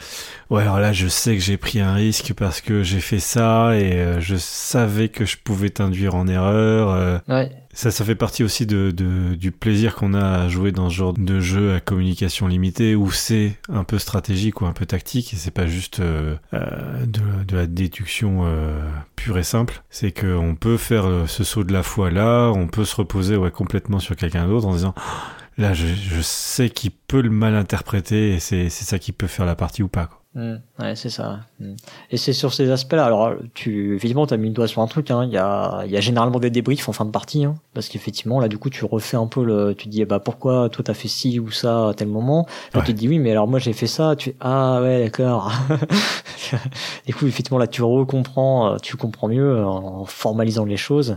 [0.51, 3.75] ouais, alors là, je sais que j'ai pris un risque parce que j'ai fait ça
[3.77, 7.21] et euh, je savais que je pouvais t'induire en erreur.
[7.29, 10.89] Ouais, ça, ça fait partie aussi de, de du plaisir qu'on a à jouer dans
[10.89, 14.87] ce genre de jeu à communication limitée où c'est un peu stratégique ou un peu
[14.87, 18.79] tactique et c'est pas juste euh, euh, de, de la déduction euh,
[19.17, 19.83] pure et simple.
[19.91, 22.97] C'est que on peut faire euh, ce saut de la foi là, on peut se
[22.97, 27.21] reposer ouais complètement sur quelqu'un d'autre en disant Ah, là je, je sais qu'il peut
[27.23, 30.07] le mal interpréter et c'est ça qui peut faire la partie ou pas.
[30.07, 30.24] Quoi.
[30.35, 31.41] Mm, ouais, c'est ça.
[31.61, 31.75] Mm.
[32.11, 33.05] Et c'est sur ces aspects-là.
[33.05, 35.11] Alors, tu, évidemment, t'as mis le doigt sur un truc.
[35.13, 35.25] hein.
[35.25, 37.89] Il y a, il y a généralement des débriefs en fin de partie, hein, parce
[37.89, 40.69] qu'effectivement, là, du coup, tu refais un peu le, tu te dis, eh bah, pourquoi
[40.71, 42.47] toi t'as fait ci ou ça à tel moment?
[42.73, 42.87] Là, Ouais.
[42.87, 44.17] tu te dis oui, mais alors moi j'ai fait ça.
[44.17, 45.53] Tu, ah ouais, d'accord.
[47.07, 51.17] du coup, effectivement, là, tu recomprends, euh, tu comprends mieux euh, en formalisant les choses.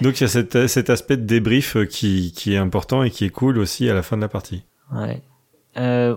[0.00, 3.10] Donc il y a cet, cet aspect de débrief euh, qui, qui est important et
[3.10, 4.64] qui est cool aussi à la fin de la partie.
[4.92, 5.22] Ouais.
[5.76, 6.16] Euh,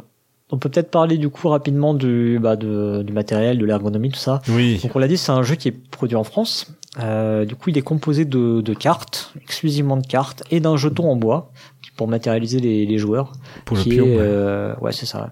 [0.52, 4.20] on peut peut-être parler du coup rapidement du, bah, de, du matériel, de l'ergonomie, tout
[4.20, 4.42] ça.
[4.50, 4.80] Oui.
[4.84, 6.74] Donc on l'a dit, c'est un jeu qui est produit en France.
[7.00, 11.10] Euh, du coup, il est composé de, de cartes, exclusivement de cartes, et d'un jeton
[11.10, 11.52] en bois
[11.96, 13.32] pour matérialiser les, les joueurs.
[13.66, 14.06] Pour le qui pion.
[14.06, 14.18] est, ouais.
[14.20, 15.32] euh, ouais, c'est ça.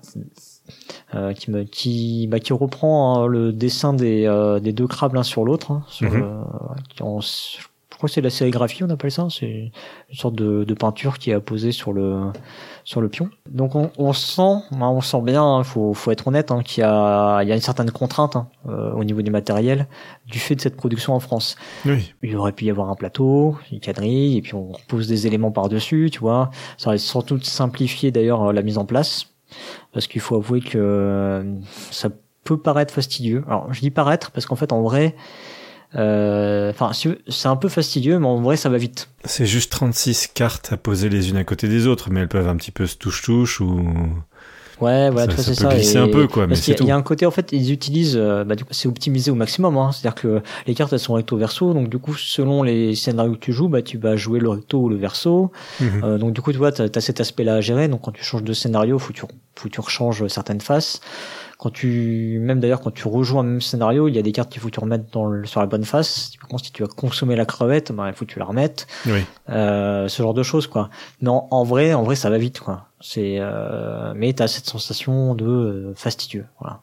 [1.16, 5.16] Euh, qui me, qui, bah, qui reprend hein, le dessin des, euh, des deux crabes
[5.16, 5.72] l'un sur l'autre.
[5.72, 6.22] hein, le-
[7.92, 9.28] je crois que c'est de la sérigraphie, on appelle ça.
[9.30, 9.72] C'est
[10.10, 12.28] une sorte de, de, peinture qui est apposée sur le
[12.90, 13.30] sur le pion.
[13.48, 15.44] Donc on, on sent, hein, on sent bien.
[15.44, 17.92] Il hein, faut, faut être honnête, hein, qu'il y a il y a une certaine
[17.92, 19.88] contrainte hein, euh, au niveau du matériel
[20.26, 21.56] du fait de cette production en France.
[21.86, 22.16] Oui.
[22.24, 25.52] Il aurait pu y avoir un plateau, une quadrille, et puis on pose des éléments
[25.52, 26.50] par dessus, tu vois.
[26.80, 29.28] Ça aurait sans doute simplifié d'ailleurs la mise en place,
[29.94, 31.46] parce qu'il faut avouer que
[31.92, 32.10] ça
[32.44, 33.44] peut paraître fastidieux.
[33.46, 35.16] Alors je dis paraître parce qu'en fait en vrai
[35.96, 39.10] euh, enfin, c'est un peu fastidieux, mais en vrai, ça va vite.
[39.26, 42.48] C'est juste 36 cartes à poser les unes à côté des autres, mais elles peuvent
[42.48, 43.84] un petit peu se touche-touche ou.
[44.82, 45.68] Ouais, voilà, ça, c'est ça.
[45.68, 46.48] Peut glisser un peu, quoi.
[46.48, 48.74] Mais c'est Il y a un côté, en fait, ils utilisent, euh, bah, du coup,
[48.74, 49.78] c'est optimisé au maximum.
[49.78, 49.92] Hein.
[49.92, 53.40] C'est-à-dire que les cartes elles sont recto verso, donc du coup, selon les scénarios que
[53.40, 55.52] tu joues, bah, tu vas jouer le recto ou le verso.
[55.82, 56.02] Mhm.
[56.04, 57.90] Euh, donc du coup, tu vois, t'as as cet aspect-là à gérer.
[57.90, 59.26] Donc quand tu changes de scénario, faut que tu,
[59.56, 61.02] faut que tu rechanges certaines faces
[61.60, 64.50] quand tu même d'ailleurs quand tu rejoins un même scénario il y a des cartes
[64.50, 66.32] qu'il faut que tu remettes dans le, sur la bonne face.
[66.32, 68.88] Si tu vas consommer la crevette ben il faut que tu la remettes.
[69.06, 69.26] Oui.
[69.50, 70.90] euh, ce genre de choses quoi.
[71.22, 72.88] Non en vrai en vrai ça va vite quoi.
[73.02, 76.80] C'est euh, mais t'as cette sensation de euh, fastidieux voilà.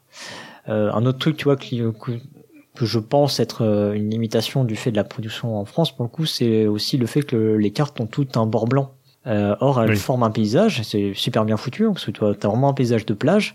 [0.68, 4.76] Euh, un autre truc tu vois que, que je pense être euh, une limitation du
[4.76, 7.70] fait de la production en France pour le coup c'est aussi le fait que les
[7.70, 8.92] cartes ont tout un bord blanc
[9.26, 12.48] euh, or, elles forment un paysage, c'est super bien foutu, hein, parce que tu as
[12.48, 13.54] vraiment un paysage de plage.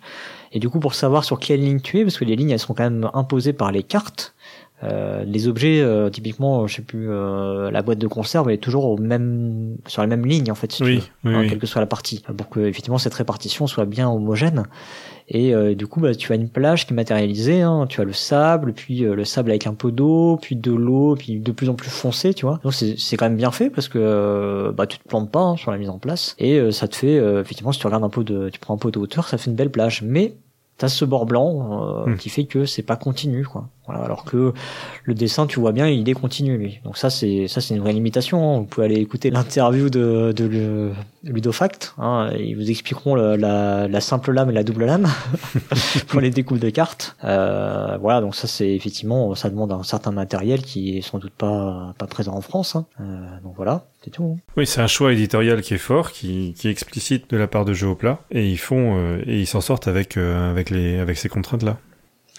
[0.52, 2.60] Et du coup, pour savoir sur quelle ligne tu es, parce que les lignes, elles
[2.60, 4.34] sont quand même imposées par les cartes,
[4.83, 8.57] euh, les objets, euh, typiquement, je sais plus, euh, la boîte de conserve, elle est
[8.57, 11.47] toujours au même, sur la même ligne en fait, si oui, tu veux, oui, hein,
[11.49, 14.63] quelle que soit la partie, pour que effectivement cette répartition soit bien homogène.
[15.29, 17.61] Et euh, du coup, bah, tu as une plage qui est matérialisée.
[17.61, 21.15] Hein, tu as le sable, puis le sable avec un peu d'eau, puis de l'eau,
[21.15, 22.59] puis de plus en plus foncé, tu vois.
[22.63, 25.55] Donc c'est c'est quand même bien fait parce que bah tu te plantes pas hein,
[25.57, 28.23] sur la mise en place et ça te fait effectivement si tu regardes un peu
[28.23, 30.01] de, tu prends un peu de hauteur, ça fait une belle plage.
[30.01, 30.33] Mais
[30.77, 32.17] t'as ce bord blanc euh, Hmm.
[32.17, 34.53] qui fait que c'est pas continu quoi alors que
[35.03, 37.81] le dessin tu vois bien il est continu lui donc ça c'est ça c'est une
[37.81, 38.59] vraie limitation hein.
[38.59, 40.91] vous pouvez aller écouter l'interview de, de
[41.23, 42.31] Ludofact hein.
[42.38, 45.07] ils vous expliqueront la, simple lame et la double lame
[46.07, 50.11] pour les découpes de cartes euh, voilà donc ça c'est effectivement ça demande un certain
[50.11, 52.85] matériel qui est sans doute pas pas présent en France hein.
[52.99, 53.03] Euh,
[53.43, 54.39] donc voilà c'est tout.
[54.57, 57.65] Oui, c'est un choix éditorial qui est fort, qui, qui est explicite de la part
[57.65, 61.30] de Geopla, et ils font euh, et ils s'en sortent avec avec les avec ces
[61.30, 61.77] contraintes là.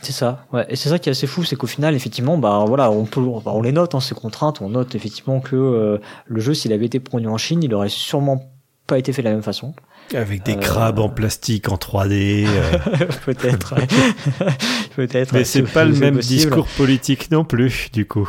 [0.02, 0.66] C'est ça, ouais.
[0.68, 3.20] Et c'est ça qui est assez fou, c'est qu'au final, effectivement, bah voilà, on peut,
[3.44, 4.60] bah, on les note, hein, ces contraintes.
[4.60, 7.88] On note effectivement que euh, le jeu, s'il avait été produit en Chine, il aurait
[7.88, 8.50] sûrement
[8.88, 9.74] pas été fait de la même façon.
[10.14, 12.46] Avec des Euh, crabes en plastique en 3D.
[12.48, 12.78] euh.
[13.24, 13.74] Peut-être,
[14.96, 15.32] peut-être.
[15.32, 16.36] Mais c'est pas le même possible.
[16.36, 18.28] discours politique non plus, du coup.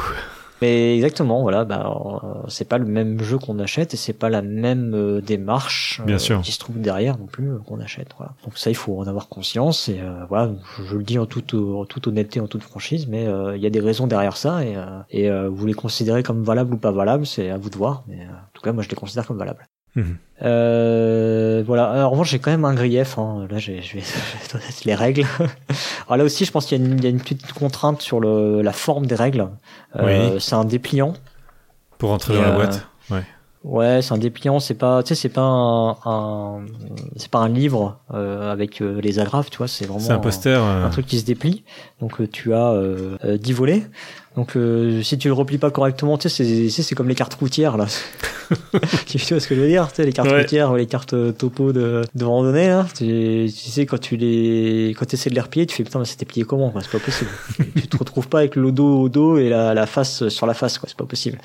[0.62, 1.84] Mais exactement, voilà, bah
[2.24, 6.02] euh, c'est pas le même jeu qu'on achète et c'est pas la même euh, démarche
[6.06, 6.42] Bien euh, sûr.
[6.42, 8.10] qui se trouve derrière non plus qu'on achète.
[8.18, 8.34] Voilà.
[8.46, 11.26] Donc ça, il faut en avoir conscience et euh, voilà, je, je le dis en
[11.26, 14.38] toute, en toute honnêteté, en toute franchise, mais euh, il y a des raisons derrière
[14.38, 17.58] ça et, euh, et euh, vous les considérez comme valables ou pas valables, c'est à
[17.58, 18.04] vous de voir.
[18.08, 19.68] Mais euh, en tout cas, moi, je les considère comme valables.
[19.95, 20.18] Mhm.
[20.44, 22.06] Euh, voilà.
[22.07, 23.18] En revanche, j'ai quand même un grief.
[23.18, 23.48] Hein.
[23.49, 24.03] Là, je vais, je vais
[24.52, 25.26] donner les règles.
[26.07, 28.02] Alors là aussi, je pense qu'il y, a une- il y a une petite contrainte
[28.02, 29.48] sur le, la forme des règles.
[29.95, 31.14] Euh, C'est un dépliant.
[31.98, 32.88] Pour entrer Et, dans la euh, boîte.
[33.10, 33.24] Ouais.
[33.64, 34.60] Ouais, c'est un dépliant.
[34.60, 36.65] C'est pas, tu sais, c'est pas un, un-
[37.15, 39.49] c'est pas un livre euh, avec les agrafes.
[39.49, 40.60] Tu vois, c'est vraiment C'est un poster.
[40.61, 41.64] euh, un truc qui se déplie.
[42.02, 43.84] Donc tu as euh, euh, 10 volets.
[44.35, 47.77] Donc euh, si tu le replies pas correctement, tu sais, c'est comme les cartes routières
[47.77, 47.85] là.
[49.05, 50.41] tu vois ce que je veux dire Tu sais, les cartes Ouais.
[50.41, 52.85] routières ou les cartes euh, topo de, de randonnée là.
[52.97, 53.05] Tu,
[53.47, 56.26] tu sais quand tu les quand essaies de les replier, tu fais putain mais c'était
[56.26, 56.81] plié comment quoi?
[56.81, 57.30] C'est pas possible.
[57.55, 60.47] tu, tu te retrouves pas avec le dos au dos et la, la face sur
[60.47, 60.89] la face quoi.
[60.89, 61.38] C'est pas possible.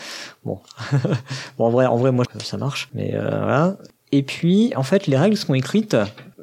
[0.44, 0.58] Bon,
[1.58, 2.88] bon en vrai en vrai moi ça marche.
[2.94, 3.76] Mais euh, voilà.
[4.12, 5.94] Et puis en fait les règles sont écrites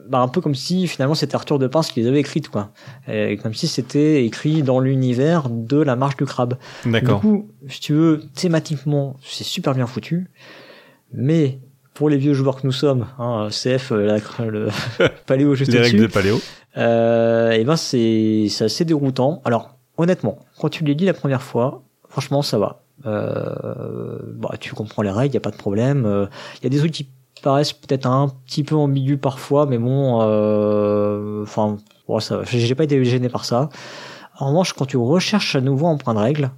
[0.07, 2.72] bah, un peu comme si finalement c'était Arthur de Pince qui les avait écrites quoi.
[3.07, 6.57] Et comme si c'était écrit dans l'univers de la marche du crabe.
[6.84, 7.22] Du D'accord.
[7.22, 10.30] coup, si tu veux, thématiquement, c'est super bien foutu,
[11.14, 11.60] mais
[11.94, 14.68] pour les vieux joueurs que nous sommes, hein, CF, euh, la, le
[15.26, 16.40] paléo juste Les règles de paléo.
[16.77, 19.41] euh, et ben c'est c'est assez déroutant.
[19.45, 22.82] Alors honnêtement, quand tu les lis la première fois, franchement ça va.
[23.06, 26.06] Euh, bah, tu comprends les règles, y a pas de problème.
[26.06, 26.26] Euh,
[26.61, 27.10] Il y a des qui
[27.45, 31.77] paraissent peut-être un petit peu ambigus parfois, mais bon, euh, enfin,
[32.07, 33.69] bon, ça, j'ai pas été gêné par ça.
[34.39, 36.49] En revanche, quand tu recherches à nouveau un point de règle,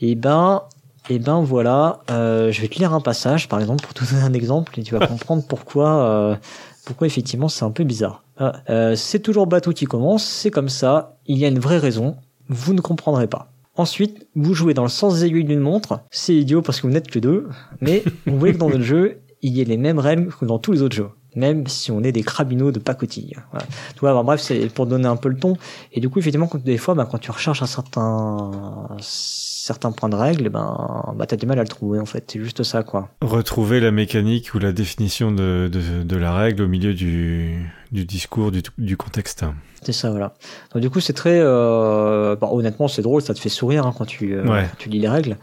[0.00, 0.64] et ben,
[1.08, 4.20] et ben voilà, euh, je vais te lire un passage, par exemple, pour te donner
[4.20, 6.36] un exemple, et tu vas comprendre pourquoi, euh,
[6.84, 8.24] pourquoi effectivement c'est un peu bizarre.
[8.36, 12.16] Ah, c'est toujours bateau qui commence, c'est comme ça, il y a une vraie raison,
[12.48, 13.52] vous ne comprendrez pas.
[13.76, 16.92] Ensuite, vous jouez dans le sens des aiguilles d'une montre, c'est idiot parce que vous
[16.92, 17.48] n'êtes que deux,
[17.80, 20.58] mais vous voulez que dans notre jeu, il y ait les mêmes règles que dans
[20.58, 23.36] tous les autres jeux, même si on est des crabineaux de pacotille.
[23.52, 23.66] Voilà.
[23.94, 25.56] Tu bref, c'est pour donner un peu le ton.
[25.92, 30.08] Et du coup, effectivement, quand, des fois, bah, quand tu recherches un certain certains points
[30.08, 32.24] de règle, ben, bah, t'as du mal à le trouver en fait.
[32.32, 33.10] C'est juste ça, quoi.
[33.20, 38.04] Retrouver la mécanique ou la définition de, de, de la règle au milieu du, du
[38.06, 39.44] discours, du, du contexte.
[39.82, 40.34] C'est ça, voilà.
[40.72, 41.38] Donc, du coup, c'est très.
[41.40, 44.68] Euh, bah, honnêtement, c'est drôle, ça te fait sourire hein, quand tu, euh, Ouais.
[44.78, 45.36] tu lis les règles.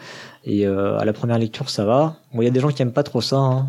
[0.47, 2.17] Et euh, à la première lecture, ça va.
[2.31, 3.37] Bon, il y a des gens qui aiment pas trop ça.
[3.37, 3.65] Hein.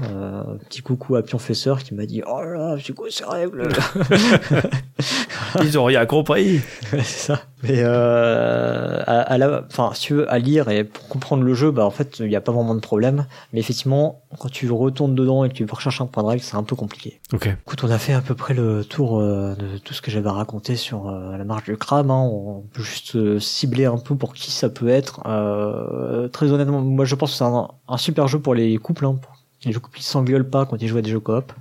[0.69, 3.67] Petit coucou à Pionfesseur qui m'a dit Oh là là, c'est quoi ces règles
[5.63, 6.61] Ils ont rien compris.
[6.91, 7.41] C'est ça.
[7.63, 11.71] Mais à, à la, enfin, si tu veux, à lire et pour comprendre le jeu,
[11.71, 13.27] bah en fait, il n'y a pas vraiment de problème.
[13.55, 16.43] Mais effectivement, quand tu retournes dedans et que tu veux rechercher un point de règle,
[16.43, 17.21] c'est un peu compliqué.
[17.33, 17.47] Ok.
[17.67, 20.33] Écoute, on a fait à peu près le tour de tout ce que j'avais à
[20.77, 22.11] sur euh, la marche du crabe.
[22.11, 22.21] Hein.
[22.21, 25.21] On peut juste euh, cibler un peu pour qui ça peut être.
[25.27, 29.07] Euh, très honnêtement, moi je pense que c'est un, un super jeu pour les couples.
[29.07, 29.33] Hein, pour
[29.65, 31.53] les couples qui s'engueulent pas quand ils jouent à des jeux coop.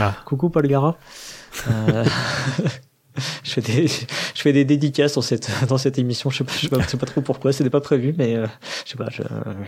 [0.00, 0.14] Ah.
[0.24, 0.96] Coucou Paul Gara.
[3.44, 6.30] Je fais des je fais des dédicaces dans cette dans cette émission.
[6.30, 7.52] Je sais pas je sais pas, je sais pas trop pourquoi.
[7.52, 8.46] C'était pas prévu, mais euh,
[8.84, 9.08] je sais pas.
[9.10, 9.22] Je,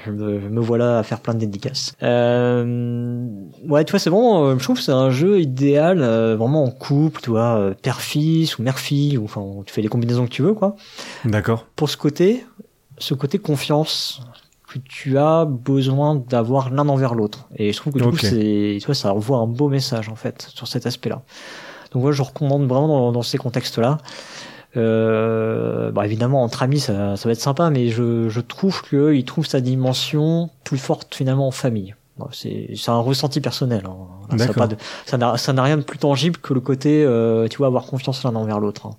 [0.07, 1.95] je me, me voilà à faire plein de dédicaces.
[2.03, 3.27] Euh,
[3.69, 4.45] ouais, tu vois, c'est vraiment.
[4.47, 7.75] euh, Je trouve que c'est un jeu idéal, euh, vraiment en couple, tu vois, euh,
[7.81, 10.77] père-fils ou mère-fille, ou enfin, tu fais les combinaisons que tu veux, quoi.
[11.25, 11.67] D'accord.
[11.77, 12.45] Pour ce côté,
[12.99, 14.21] ce côté confiance
[14.73, 17.49] que tu as besoin d'avoir l'un envers l'autre.
[17.57, 20.15] Et je trouve que du coup, c'est, tu vois, ça envoie un beau message en
[20.15, 21.23] fait sur cet aspect-là.
[21.93, 23.99] Donc moi, je recommande vraiment dans, dans ces contextes-là.
[24.77, 29.25] Euh, bah évidemment, entre amis, ça, ça va être sympa, mais je, je trouve qu'il
[29.25, 31.95] trouve sa dimension plus forte finalement en famille.
[32.33, 33.85] C'est un ressenti personnel.
[33.87, 33.97] hein.
[35.07, 37.85] Ça n'a ça n'a rien de plus tangible que le côté, euh, tu vois, avoir
[37.87, 38.87] confiance l'un envers l'autre.
[38.87, 38.95] hein.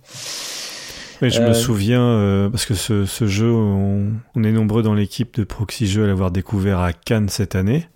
[1.21, 4.83] Mais je Euh, me souviens, euh, parce que ce, ce jeu, on, on est nombreux
[4.83, 7.87] dans l'équipe de Proxy Jeux à l'avoir découvert à Cannes cette année.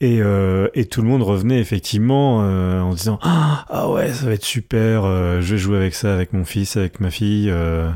[0.00, 4.24] Et, euh, et tout le monde revenait effectivement euh, en disant ah, ah ouais ça
[4.24, 7.50] va être super euh, je vais jouer avec ça avec mon fils avec ma fille
[7.50, 7.90] euh.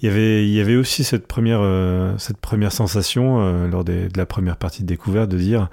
[0.00, 3.82] il y avait il y avait aussi cette première euh, cette première sensation euh, lors
[3.82, 5.68] des, de la première partie de découverte de dire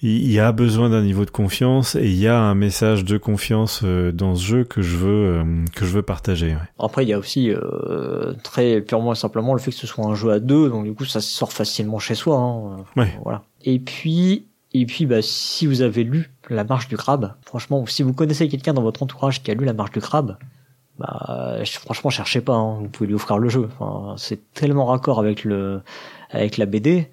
[0.00, 3.18] il y a besoin d'un niveau de confiance et il y a un message de
[3.18, 5.10] confiance euh, dans ce jeu que je veux
[5.40, 5.42] euh,
[5.74, 6.68] que je veux partager ouais.
[6.78, 7.50] Après, il y a aussi
[7.88, 10.84] euh, très purement et simplement le fait que ce soit un jeu à deux, donc
[10.84, 12.36] du coup, ça se sort facilement chez soi.
[12.36, 12.84] Hein.
[12.96, 13.18] Ouais.
[13.22, 13.42] Voilà.
[13.62, 18.02] Et puis, et puis, bah, si vous avez lu La Marche du Crabe, franchement, si
[18.02, 20.36] vous connaissez quelqu'un dans votre entourage qui a lu La Marche du Crabe,
[20.98, 22.54] bah, franchement, cherchez pas.
[22.54, 22.78] hein.
[22.80, 23.68] Vous pouvez lui offrir le jeu.
[23.78, 25.80] Enfin, c'est tellement raccord avec le,
[26.30, 27.08] avec la BD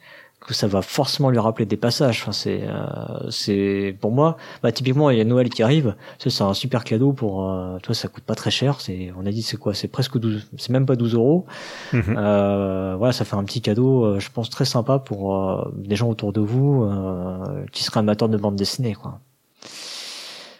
[0.45, 2.21] que ça va forcément lui rappeler des passages.
[2.21, 5.95] Enfin, c'est, euh, c'est pour moi, bah, typiquement, il y a Noël qui arrive.
[6.19, 8.81] Ça, c'est un super cadeau pour, euh, toi, ça coûte pas très cher.
[8.81, 9.73] C'est, on a dit, c'est quoi?
[9.73, 11.45] C'est presque 12, c'est même pas 12 euros.
[11.93, 12.15] Mhm.
[12.17, 15.95] Euh, voilà, ça fait un petit cadeau, euh, je pense très sympa pour euh, des
[15.95, 19.19] gens autour de vous euh, qui seraient amateurs de bande dessinée, quoi.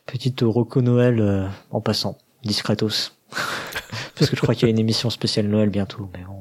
[0.06, 3.12] Petite reco Noël euh, en passant, discretos,
[4.16, 6.35] parce que je crois qu'il y a une émission spéciale Noël bientôt, mais bon.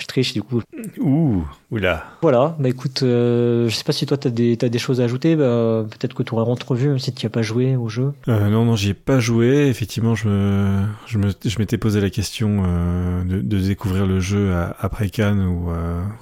[0.00, 0.62] Je triche du coup.
[0.98, 4.78] ouh oula Voilà, bah écoute, euh, je sais pas si toi t'as des t'as des
[4.78, 7.76] choses à ajouter, bah, peut-être que tu aurais entrevu même si tu as pas joué
[7.76, 8.12] au jeu.
[8.28, 9.68] Euh, non, non, j'y ai pas joué.
[9.68, 14.52] Effectivement, je me, je me, m'étais posé la question euh, de, de découvrir le jeu
[14.52, 15.70] à- après Cannes où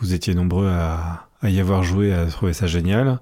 [0.00, 3.18] vous étiez nombreux à, à y avoir joué, à trouver ça génial.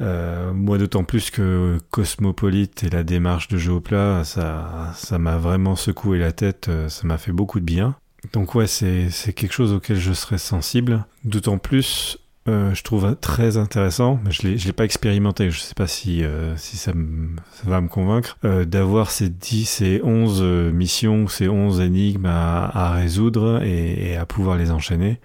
[0.00, 5.36] Moi, d'autant plus que Cosmopolite et la démarche de jeu au plat, ça, ça m'a
[5.38, 6.70] vraiment secoué la tête.
[6.88, 7.96] Ça m'a fait beaucoup de bien.
[8.32, 11.04] Donc ouais, c'est, quelque chose auquel je serais sensible.
[11.24, 12.18] D'autant plus
[12.48, 15.50] euh, je trouve très intéressant, mais je je l'ai pas expérimenté.
[15.50, 16.92] Je sais pas si euh, si ça,
[17.52, 22.24] ça va me convaincre euh, d'avoir ces 10, ces 11 euh, missions, ces 11 énigmes
[22.24, 25.20] à, à résoudre et, et à pouvoir les enchaîner.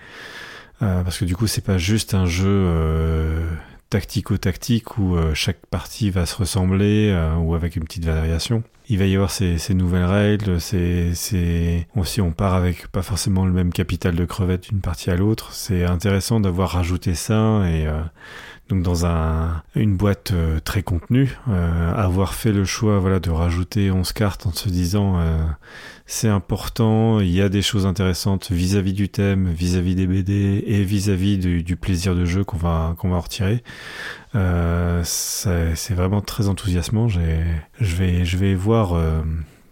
[0.82, 3.48] Euh, parce que du coup, c'est pas juste un jeu euh,
[3.90, 8.64] tactico-tactique où euh, chaque partie va se ressembler euh, ou avec une petite variation.
[8.90, 11.14] Il va y avoir ces, ces nouvelles règles, c'est
[11.96, 15.54] aussi on part avec pas forcément le même capital de crevettes d'une partie à l'autre.
[15.54, 18.02] C'est intéressant d'avoir rajouté ça et euh,
[18.70, 23.30] donc dans un, une boîte euh, très contenue, euh, avoir fait le choix voilà de
[23.30, 25.44] rajouter 11 cartes en se disant euh,
[26.06, 30.84] c'est important, il y a des choses intéressantes vis-à-vis du thème, vis-à-vis des BD et
[30.84, 33.64] vis-à-vis du, du plaisir de jeu qu'on va qu'on va retirer.
[34.36, 37.08] Euh, c'est vraiment très enthousiasmant.
[37.08, 39.22] Je vais je vais voir euh,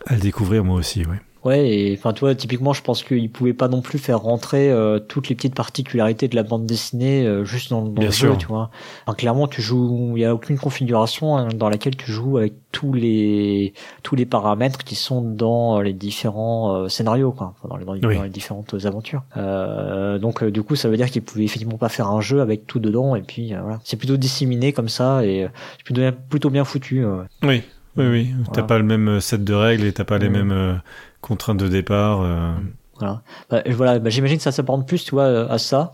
[0.06, 1.06] à le découvrir moi aussi.
[1.06, 1.20] Ouais.
[1.44, 4.70] Ouais, et enfin, tu vois, typiquement, je pense qu'ils pouvaient pas non plus faire rentrer
[4.70, 8.12] euh, toutes les petites particularités de la bande dessinée euh, juste dans, dans Bien le
[8.12, 8.34] sûr.
[8.34, 8.70] jeu, tu vois.
[9.08, 12.54] Enfin, clairement, tu joues, il y a aucune configuration hein, dans laquelle tu joues avec
[12.72, 13.74] tous les
[14.04, 17.94] tous les paramètres qui sont dans les différents euh, scénarios, quoi, enfin, dans, les, dans
[17.94, 18.16] les- Oui.
[18.16, 19.24] dans les différentes aventures.
[19.38, 22.42] Euh, donc, euh, du coup, ça veut dire qu'ils pouvaient effectivement pas faire un jeu
[22.42, 25.48] avec tout dedans, et puis euh, voilà, c'est plutôt disséminé comme ça, et euh,
[25.78, 27.04] c'est plutôt bien, plutôt bien foutu.
[27.04, 27.24] euh.
[27.44, 27.64] Oui.
[27.98, 28.34] Oui, oui.
[28.54, 30.34] T'as pas le même set de règles et t'as pas les Mm.
[30.34, 30.76] mêmes euh,
[31.22, 32.22] contraintes de départ.
[32.22, 32.54] euh,
[33.00, 33.22] Voilà.
[33.50, 35.92] Bah, voilà, bah, j'imagine que ça s'apparente plus, tu vois, à ça,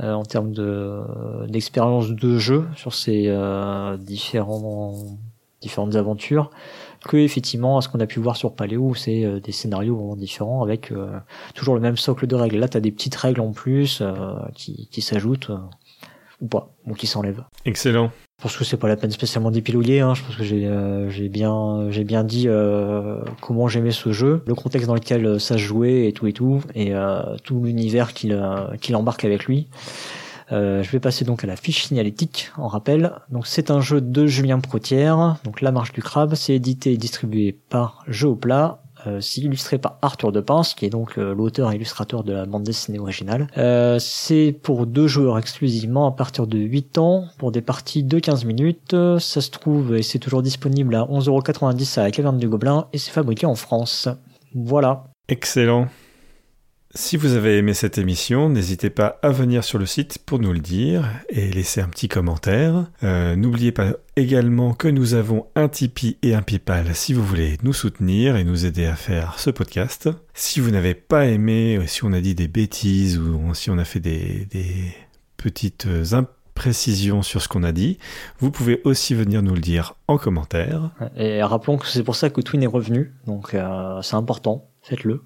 [0.00, 1.00] euh, en termes de
[1.48, 4.94] d'expérience de jeu sur ces euh, différents
[5.60, 6.50] différentes aventures,
[7.04, 9.96] que effectivement à ce qu'on a pu voir sur Paléo, où c'est euh, des scénarios
[9.96, 11.18] vraiment différents avec euh,
[11.54, 12.58] toujours le même socle de règles.
[12.58, 15.50] Là, t'as des petites règles en plus euh, qui, qui s'ajoutent
[16.40, 17.44] ou pas, ou qui s'enlèvent.
[17.64, 18.10] Excellent.
[18.38, 19.98] Je pense que c'est pas la peine spécialement d'épiloguer.
[19.98, 20.14] Hein.
[20.14, 21.28] Je pense que j'ai euh,
[22.04, 26.06] bien dit euh, comment j'aimais ce jeu, le contexte dans lequel euh, ça se jouait
[26.06, 26.92] et tout et tout, et
[27.42, 28.40] tout l'univers qu'il
[28.80, 29.66] qu'il embarque avec lui.
[30.52, 33.10] je vais passer donc à la fiche signalétique en rappel.
[33.28, 35.38] Donc c'est un jeu de Julien Protière.
[35.42, 39.40] Donc La Marche du Crabe, c'est édité et distribué par Jeu au plat euh, c'est
[39.40, 42.64] illustré par Arthur de Pince, qui est donc euh, l'auteur et illustrateur de la bande
[42.64, 43.46] dessinée originale.
[43.56, 48.18] Euh, c'est pour deux joueurs exclusivement à partir de 8 ans, pour des parties de
[48.18, 48.96] 15 minutes.
[49.18, 52.98] Ça se trouve et c'est toujours disponible à 11,90€ à la Caverne du Gobelin et
[52.98, 54.08] c'est fabriqué en France.
[54.54, 55.04] Voilà.
[55.28, 55.88] Excellent.
[56.94, 60.54] Si vous avez aimé cette émission, n'hésitez pas à venir sur le site pour nous
[60.54, 62.86] le dire et laisser un petit commentaire.
[63.02, 67.58] Euh, n'oubliez pas également que nous avons un Tipeee et un PayPal si vous voulez
[67.62, 70.08] nous soutenir et nous aider à faire ce podcast.
[70.32, 73.84] Si vous n'avez pas aimé, si on a dit des bêtises ou si on a
[73.84, 74.48] fait des,
[75.36, 77.98] petites imprécisions sur ce qu'on a dit,
[78.40, 80.90] vous pouvez aussi venir nous le dire en commentaire.
[81.16, 85.22] Et rappelons que c'est pour ça que Twin est revenu, donc euh, c'est important faites-le.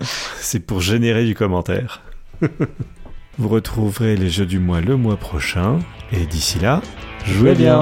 [0.00, 2.02] C'est pour générer du commentaire.
[3.38, 5.78] Vous retrouverez les jeux du mois le mois prochain.
[6.12, 6.82] Et d'ici là,
[7.24, 7.80] jouez bien.